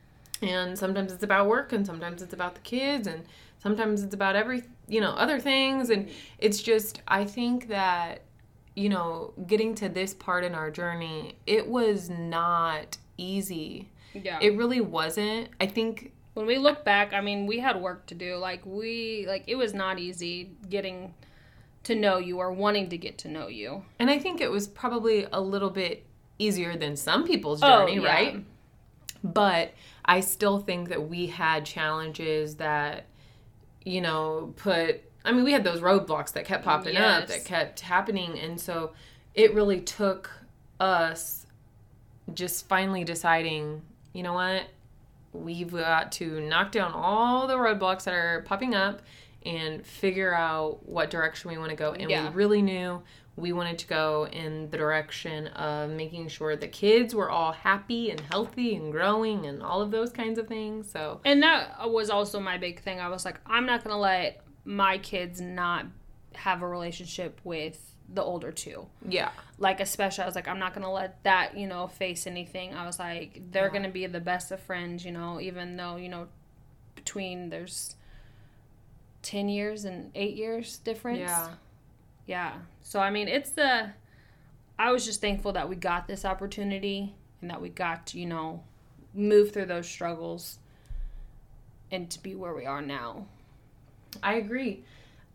and 0.40 0.78
sometimes 0.78 1.12
it's 1.12 1.22
about 1.24 1.46
work, 1.48 1.72
and 1.72 1.84
sometimes 1.84 2.22
it's 2.22 2.32
about 2.32 2.54
the 2.54 2.60
kids, 2.60 3.06
and 3.06 3.24
sometimes 3.58 4.02
it's 4.02 4.14
about 4.14 4.36
every 4.36 4.62
you 4.88 5.00
know 5.00 5.10
other 5.10 5.38
things, 5.40 5.90
and 5.90 6.08
it's 6.38 6.62
just 6.62 7.02
I 7.08 7.24
think 7.24 7.68
that 7.68 8.22
you 8.74 8.88
know 8.88 9.34
getting 9.46 9.74
to 9.76 9.88
this 9.88 10.14
part 10.14 10.44
in 10.44 10.54
our 10.54 10.70
journey, 10.70 11.34
it 11.46 11.66
was 11.66 12.08
not 12.08 12.96
easy. 13.20 13.88
Yeah. 14.14 14.38
It 14.40 14.56
really 14.56 14.80
wasn't. 14.80 15.50
I 15.60 15.66
think 15.66 16.12
when 16.34 16.46
we 16.46 16.58
look 16.58 16.84
back, 16.84 17.12
I 17.12 17.20
mean, 17.20 17.46
we 17.46 17.58
had 17.58 17.80
work 17.80 18.06
to 18.06 18.14
do. 18.14 18.36
Like 18.36 18.64
we 18.64 19.24
like 19.28 19.44
it 19.46 19.56
was 19.56 19.74
not 19.74 19.98
easy 19.98 20.50
getting 20.68 21.14
to 21.84 21.94
know 21.94 22.18
you 22.18 22.38
or 22.38 22.52
wanting 22.52 22.88
to 22.90 22.98
get 22.98 23.18
to 23.18 23.28
know 23.28 23.48
you. 23.48 23.82
And 23.98 24.10
I 24.10 24.18
think 24.18 24.40
it 24.40 24.50
was 24.50 24.68
probably 24.68 25.26
a 25.32 25.40
little 25.40 25.70
bit 25.70 26.04
easier 26.38 26.76
than 26.76 26.96
some 26.96 27.26
people's 27.26 27.62
Oh, 27.62 27.86
journey, 27.86 28.00
yeah. 28.02 28.12
right? 28.12 28.44
But 29.22 29.72
I 30.04 30.20
still 30.20 30.58
think 30.58 30.88
that 30.88 31.08
we 31.08 31.26
had 31.26 31.64
challenges 31.64 32.56
that, 32.56 33.06
you 33.84 34.00
know, 34.00 34.52
put, 34.56 35.02
I 35.24 35.32
mean, 35.32 35.44
we 35.44 35.52
had 35.52 35.64
those 35.64 35.80
roadblocks 35.80 36.32
that 36.32 36.44
kept 36.46 36.64
popping 36.64 36.96
up, 36.96 37.28
that 37.28 37.44
kept 37.44 37.80
happening. 37.80 38.38
And 38.38 38.58
so 38.60 38.92
it 39.34 39.54
really 39.54 39.80
took 39.80 40.30
us 40.78 41.39
just 42.34 42.68
finally 42.68 43.04
deciding, 43.04 43.82
you 44.12 44.22
know 44.22 44.32
what? 44.34 44.62
We've 45.32 45.70
got 45.70 46.12
to 46.12 46.40
knock 46.40 46.72
down 46.72 46.92
all 46.92 47.46
the 47.46 47.56
roadblocks 47.56 48.04
that 48.04 48.14
are 48.14 48.42
popping 48.46 48.74
up 48.74 49.00
and 49.46 49.84
figure 49.86 50.34
out 50.34 50.86
what 50.86 51.08
direction 51.10 51.50
we 51.50 51.58
want 51.58 51.70
to 51.70 51.76
go. 51.76 51.92
And 51.92 52.10
Yeah. 52.10 52.28
we 52.28 52.34
really 52.34 52.62
knew 52.62 53.02
we 53.36 53.52
wanted 53.52 53.78
to 53.78 53.86
go 53.86 54.26
in 54.30 54.68
the 54.70 54.76
direction 54.76 55.46
of 55.48 55.88
making 55.90 56.28
sure 56.28 56.56
the 56.56 56.68
kids 56.68 57.14
were 57.14 57.30
all 57.30 57.52
happy 57.52 58.10
and 58.10 58.20
healthy 58.20 58.74
and 58.74 58.92
growing 58.92 59.46
and 59.46 59.62
all 59.62 59.80
of 59.80 59.90
those 59.92 60.10
kinds 60.10 60.38
of 60.38 60.46
things. 60.46 60.90
So, 60.90 61.20
And 61.24 61.42
that 61.42 61.90
was 61.90 62.10
also 62.10 62.38
my 62.40 62.58
big 62.58 62.80
thing. 62.82 63.00
I 63.00 63.08
was 63.08 63.24
like, 63.24 63.40
I'm 63.46 63.64
not 63.64 63.82
gonna 63.84 63.98
let 63.98 64.42
my 64.64 64.98
kids 64.98 65.40
not 65.40 65.86
have 66.34 66.60
a 66.60 66.68
relationship 66.68 67.40
with 67.44 67.94
the 68.12 68.22
older 68.22 68.50
two. 68.50 68.86
yeah. 69.08 69.30
Like 69.58 69.78
especially 69.80 70.24
I 70.24 70.26
was 70.26 70.34
like, 70.34 70.48
I'm 70.48 70.58
not 70.58 70.74
gonna 70.74 70.90
let 70.92 71.22
that, 71.24 71.56
you 71.56 71.66
know, 71.66 71.86
face 71.86 72.26
anything. 72.26 72.74
I 72.74 72.84
was 72.86 72.98
like, 72.98 73.40
they're 73.52 73.66
Yeah. 73.66 73.72
gonna 73.72 73.90
be 73.90 74.06
the 74.06 74.20
best 74.20 74.50
of 74.50 74.60
friends, 74.60 75.04
you 75.04 75.12
know, 75.12 75.40
even 75.40 75.76
though, 75.76 75.96
you 75.96 76.08
know, 76.08 76.26
between 76.96 77.50
there's 77.50 77.94
ten 79.22 79.48
years 79.48 79.84
and 79.84 80.10
eight 80.14 80.34
years 80.36 80.78
difference. 80.78 81.20
Yeah. 81.20 81.48
Yeah. 82.26 82.52
So 82.82 83.00
I 83.00 83.10
mean, 83.10 83.28
it's 83.28 83.50
the 83.50 83.90
I 84.78 84.90
was 84.92 85.04
just 85.04 85.20
thankful 85.20 85.52
that 85.52 85.68
we 85.68 85.76
got 85.76 86.08
this 86.08 86.24
opportunity 86.24 87.14
and 87.42 87.50
that 87.50 87.60
we 87.60 87.68
got 87.68 88.06
to, 88.08 88.18
you 88.18 88.26
know, 88.26 88.62
move 89.14 89.52
through 89.52 89.66
those 89.66 89.86
struggles 89.88 90.58
and 91.92 92.08
to 92.10 92.22
be 92.22 92.34
where 92.34 92.54
we 92.54 92.64
are 92.66 92.80
now. 92.80 93.26
I 94.22 94.34
agree. 94.34 94.84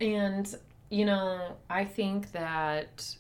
And, 0.02 0.54
you 0.90 1.06
know, 1.06 1.56
I 1.70 1.86
think 1.86 2.32
that 2.34 3.16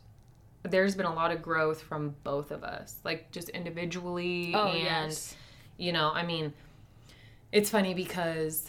there's 0.63 0.95
been 0.95 1.05
a 1.05 1.13
lot 1.13 1.32
of 1.32 1.41
growth 1.41 1.82
from 1.82 2.16
both 2.24 2.51
of 2.51 2.63
us, 2.63 2.97
like 3.03 3.32
just 3.32 3.49
individually 3.49 4.53
Oh, 4.55 4.68
and 4.70 5.18
you 5.78 5.91
know, 5.91 6.11
I 6.13 6.24
mean, 6.26 6.53
it's 7.51 7.70
funny 7.70 7.93
because 7.93 8.68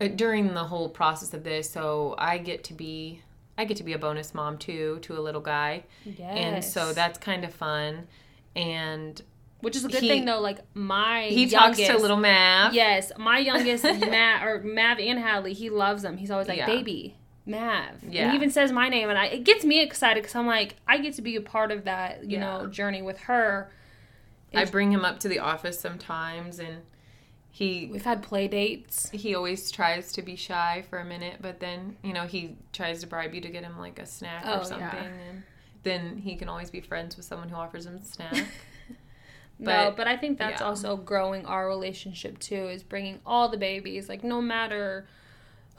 uh, 0.00 0.08
during 0.08 0.54
the 0.54 0.64
whole 0.64 0.88
process 0.88 1.32
of 1.34 1.44
this, 1.44 1.70
so 1.70 2.14
I 2.18 2.38
get 2.38 2.64
to 2.64 2.74
be 2.74 3.22
I 3.58 3.64
get 3.64 3.76
to 3.78 3.84
be 3.84 3.92
a 3.92 3.98
bonus 3.98 4.32
mom 4.34 4.56
too 4.58 4.98
to 5.02 5.18
a 5.18 5.20
little 5.20 5.40
guy. 5.42 5.84
Yes. 6.04 6.20
And 6.34 6.64
so 6.64 6.92
that's 6.94 7.18
kind 7.18 7.44
of 7.44 7.52
fun. 7.52 8.06
And 8.56 9.20
which 9.60 9.76
is 9.76 9.84
a 9.84 9.88
good 9.88 10.00
he- 10.02 10.08
thing 10.08 10.24
though. 10.24 10.40
Like 10.40 10.60
my 10.74 11.24
he 11.24 11.44
youngest, 11.44 11.80
talks 11.80 11.96
to 11.96 11.98
little 11.98 12.16
Mav. 12.16 12.72
Yes, 12.74 13.12
my 13.18 13.38
youngest 13.38 13.84
Matt 13.84 14.46
or 14.46 14.62
Mav 14.62 14.98
and 14.98 15.18
Hadley, 15.18 15.52
he 15.52 15.68
loves 15.68 16.02
them. 16.02 16.16
He's 16.16 16.30
always 16.30 16.48
like, 16.48 16.56
Yeah. 16.58 16.66
"Baby, 16.66 17.16
Mav. 17.46 18.02
Yeah. 18.08 18.22
And 18.22 18.30
he 18.32 18.36
even 18.36 18.50
says 18.50 18.70
my 18.72 18.88
name, 18.88 19.08
and 19.08 19.18
I 19.18 19.26
it 19.26 19.44
gets 19.44 19.64
me 19.64 19.80
excited 19.82 20.22
because 20.22 20.34
I'm 20.36 20.46
like, 20.46 20.76
I 20.86 20.98
get 20.98 21.14
to 21.14 21.22
be 21.22 21.36
a 21.36 21.40
part 21.40 21.70
of 21.72 21.84
that, 21.84 22.24
you 22.24 22.38
Yeah. 22.38 22.58
know, 22.58 22.66
journey 22.66 23.02
with 23.02 23.18
her. 23.20 23.70
I 24.54 24.64
bring 24.64 24.90
him 24.92 25.04
up 25.04 25.20
to 25.20 25.28
the 25.28 25.38
office 25.38 25.78
sometimes, 25.78 26.58
and 26.58 26.82
he 27.52 27.88
We've 27.90 28.04
had 28.04 28.22
play 28.22 28.48
dates. 28.48 29.10
he 29.10 29.34
always 29.34 29.70
tries 29.70 30.12
to 30.12 30.22
be 30.22 30.34
shy 30.36 30.84
for 30.90 30.98
a 30.98 31.04
minute, 31.04 31.36
but 31.40 31.60
then 31.60 31.96
you 32.02 32.12
know 32.12 32.26
he 32.26 32.56
tries 32.72 33.00
to 33.00 33.06
bribe 33.06 33.34
you 33.34 33.40
to 33.42 33.48
get 33.48 33.62
him 33.64 33.78
like 33.78 33.98
a 33.98 34.06
snack 34.06 34.42
Oh, 34.46 34.60
or 34.60 34.64
something, 34.64 34.88
yeah. 34.88 35.04
and 35.30 35.42
then 35.82 36.18
he 36.18 36.36
can 36.36 36.48
always 36.48 36.70
be 36.70 36.80
friends 36.80 37.16
with 37.16 37.24
someone 37.26 37.48
who 37.48 37.56
offers 37.56 37.86
him 37.86 37.96
a 37.96 38.04
snack. 38.04 38.32
no, 39.58 39.66
But, 39.90 39.96
but 39.96 40.06
I 40.08 40.16
think 40.16 40.38
that's 40.38 40.60
yeah. 40.60 40.66
also 40.66 40.96
growing 40.96 41.44
our 41.46 41.66
relationship 41.68 42.38
too, 42.38 42.68
is 42.68 42.82
bringing 42.82 43.20
all 43.24 43.48
the 43.48 43.56
babies, 43.58 44.08
like 44.08 44.22
no 44.24 44.40
matter 44.42 45.06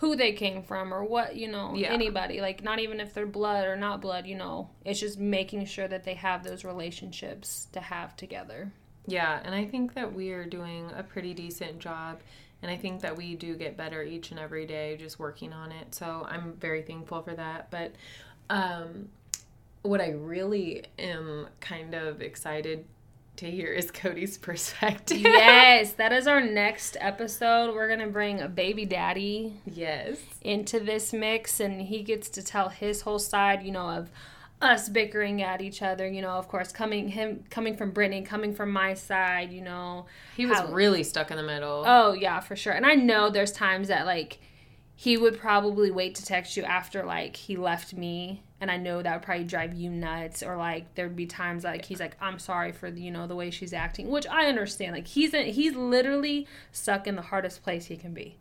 who 0.02 0.16
they 0.16 0.34
came 0.34 0.64
from 0.64 0.92
or 0.92 1.04
what, 1.04 1.36
you 1.36 1.48
know, 1.48 1.76
Yeah. 1.76 1.94
anybody, 1.94 2.42
like 2.42 2.64
not 2.64 2.80
even 2.80 3.00
if 3.00 3.14
they're 3.14 3.28
blood 3.28 3.68
or 3.68 3.76
not 3.76 4.02
blood, 4.02 4.26
you 4.26 4.36
know, 4.36 4.68
it's 4.84 5.00
just 5.00 5.20
making 5.20 5.64
sure 5.66 5.88
that 5.88 6.04
they 6.04 6.16
have 6.16 6.44
those 6.44 6.66
relationships 6.66 7.68
to 7.72 7.80
have 7.80 8.16
together. 8.16 8.72
Yeah, 9.06 9.40
and 9.44 9.54
I 9.54 9.66
think 9.66 9.94
that 9.94 10.12
we 10.12 10.32
are 10.32 10.44
doing 10.46 10.90
a 10.98 11.04
pretty 11.04 11.36
decent 11.36 11.78
job. 11.78 12.20
And 12.64 12.72
I 12.72 12.78
think 12.78 13.02
that 13.02 13.16
we 13.16 13.36
do 13.36 13.56
get 13.56 13.78
better 13.78 14.02
each 14.02 14.32
and 14.32 14.40
every 14.40 14.66
day 14.66 14.98
just 14.98 15.20
working 15.20 15.54
on 15.54 15.72
it. 15.72 15.94
So 15.94 16.26
I'm 16.28 16.54
very 16.54 16.82
thankful 16.82 17.22
for 17.22 17.36
that. 17.36 17.70
But 17.70 17.94
um, 18.50 19.10
what 19.84 20.02
I 20.02 20.10
really 20.10 20.84
am 20.98 21.48
kind 21.60 21.94
of 21.94 22.22
excited 22.24 22.86
to 23.42 23.50
hear 23.50 23.74
is 23.74 23.90
Cody's 23.90 24.38
perspective. 24.50 25.18
yes, 25.18 25.94
that 25.94 26.14
is 26.14 26.28
our 26.28 26.42
next 26.42 26.96
episode. 27.00 27.74
We're 27.74 27.88
going 27.88 28.00
to 28.00 28.08
bring 28.08 28.40
a 28.40 28.48
baby 28.48 28.86
daddy 28.86 29.60
yes. 29.66 30.20
into 30.42 30.80
this 30.80 31.12
mix 31.12 31.60
and 31.60 31.82
he 31.82 32.04
gets 32.04 32.30
to 32.30 32.44
tell 32.44 32.70
his 32.70 33.02
whole 33.02 33.18
side, 33.20 33.64
you 33.64 33.72
know, 33.72 33.90
of 33.90 34.10
us 34.62 34.90
bickering 34.90 35.42
at 35.42 35.60
each 35.60 35.82
other, 35.82 36.08
you 36.08 36.22
know, 36.22 36.34
of 36.34 36.48
course, 36.48 36.72
coming 36.72 37.08
him 37.10 37.44
coming 37.50 37.76
from 37.76 37.90
Brittany, 37.90 38.22
coming 38.22 38.54
from 38.54 38.72
my 38.72 38.94
side, 38.94 39.52
you 39.52 39.62
know. 39.62 40.06
He 40.38 40.46
was 40.46 40.60
How- 40.60 40.72
really 40.72 41.04
stuck 41.04 41.32
in 41.32 41.38
the 41.38 41.44
middle. 41.44 41.84
Oh 41.84 42.14
yeah, 42.14 42.42
for 42.42 42.56
sure. 42.56 42.74
And 42.74 42.86
I 42.86 42.94
know 42.94 43.32
there's 43.32 43.52
times 43.52 43.88
that 43.88 44.06
like 44.06 44.38
he 44.96 45.18
would 45.18 45.40
probably 45.40 45.92
wait 45.92 46.16
to 46.16 46.26
text 46.26 46.56
you 46.58 46.64
after 46.64 47.04
like 47.04 47.36
he 47.36 47.58
left 47.58 47.94
me 47.94 48.44
and 48.62 48.70
I 48.70 48.78
know 48.78 49.02
that 49.02 49.14
would 49.14 49.24
probably 49.24 49.44
drive 49.44 49.74
you 49.74 49.90
nuts 49.90 50.44
or 50.44 50.56
like 50.56 50.94
there'd 50.94 51.16
be 51.16 51.26
times 51.26 51.64
like 51.64 51.86
he's 51.86 52.00
like 52.00 52.16
I'm 52.22 52.38
sorry 52.38 52.72
for 52.72 52.88
you 52.88 53.10
know 53.10 53.26
the 53.26 53.36
way 53.36 53.50
she's 53.50 53.74
acting, 53.74 54.10
which 54.10 54.28
I 54.28 54.46
understand. 54.46 54.94
Like 54.94 55.08
he's 55.08 55.34
in, 55.34 55.48
he's 55.48 55.76
literally 55.76 56.48
stuck 56.72 57.08
in 57.08 57.16
the 57.16 57.24
hardest 57.24 57.64
place 57.64 57.88
he 57.88 57.98
can 57.98 58.14
be. 58.14 58.38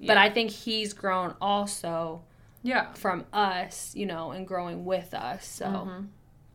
But 0.00 0.16
I 0.16 0.30
think 0.30 0.50
he's 0.50 0.92
grown 0.92 1.34
also 1.40 2.22
yeah. 2.62 2.92
from 2.92 3.26
us, 3.32 3.94
you 3.96 4.06
know, 4.06 4.30
and 4.30 4.46
growing 4.46 4.84
with 4.84 5.12
us. 5.12 5.46
So 5.46 5.66
Mm-hmm. 5.66 6.04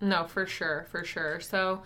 No, 0.02 0.26
for 0.26 0.46
sure, 0.46 0.86
for 0.92 1.06
sure. 1.06 1.40
So 1.40 1.84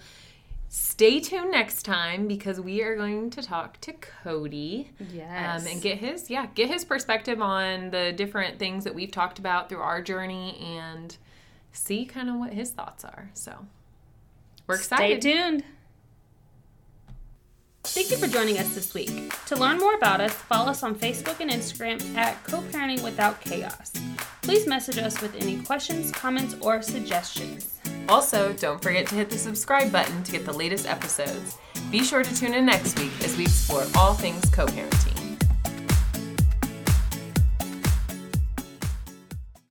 stay 0.69 1.19
tuned 1.19 1.51
next 1.51 1.83
time 1.83 2.27
because 2.27 2.59
we 2.59 2.81
are 2.81 2.95
going 2.95 3.29
to 3.31 3.41
talk 3.41 3.79
to 3.81 3.93
Cody. 3.93 4.91
yes, 5.13 5.61
Um, 5.61 5.67
and 5.71 5.81
get 5.81 5.97
his 5.97 6.29
yeah 6.29 6.47
get 6.55 6.69
his 6.69 6.83
perspective 6.85 7.41
on 7.41 7.89
the 7.91 8.11
different 8.11 8.59
things 8.59 8.83
that 8.83 8.93
we've 8.93 9.11
talked 9.11 9.39
about 9.39 9.69
through 9.69 9.81
our 9.81 10.01
journey 10.01 10.57
and 10.61 11.15
see 11.71 12.05
kind 12.05 12.29
of 12.29 12.35
what 12.35 12.53
his 12.53 12.71
thoughts 12.71 13.05
are 13.05 13.29
so 13.33 13.65
we're 14.67 14.75
excited. 14.75 15.21
Stay 15.21 15.33
tuned. 15.33 15.63
Thank 17.83 18.11
you 18.11 18.17
for 18.17 18.27
joining 18.27 18.57
us 18.57 18.75
this 18.75 18.93
week. 18.93 19.33
To 19.45 19.55
learn 19.55 19.77
more 19.79 19.95
about 19.95 20.19
us, 20.19 20.33
follow 20.33 20.71
us 20.71 20.83
on 20.83 20.93
Facebook 20.93 21.39
and 21.39 21.49
Instagram 21.49 22.03
at 22.17 22.43
Co-Parenting 22.43 23.01
Without 23.01 23.39
Chaos. 23.39 23.93
Please 24.41 24.67
message 24.67 24.97
us 24.97 25.21
with 25.21 25.33
any 25.37 25.61
questions, 25.61 26.11
comments, 26.11 26.57
or 26.59 26.81
suggestions. 26.81 27.79
Also 28.09 28.53
don't 28.53 28.81
forget 28.81 29.07
to 29.07 29.15
hit 29.15 29.29
the 29.29 29.37
subscribe 29.37 29.91
button 29.91 30.23
to 30.23 30.31
get 30.31 30.45
the 30.45 30.53
latest 30.53 30.85
episodes. 30.85 31.57
Be 31.91 32.03
sure 32.03 32.23
to 32.23 32.35
tune 32.35 32.53
in 32.53 32.65
next 32.65 32.99
week 32.99 33.11
as 33.23 33.37
we 33.37 33.43
explore 33.43 33.85
all 33.95 34.13
things 34.13 34.49
co-parenting 34.49 35.16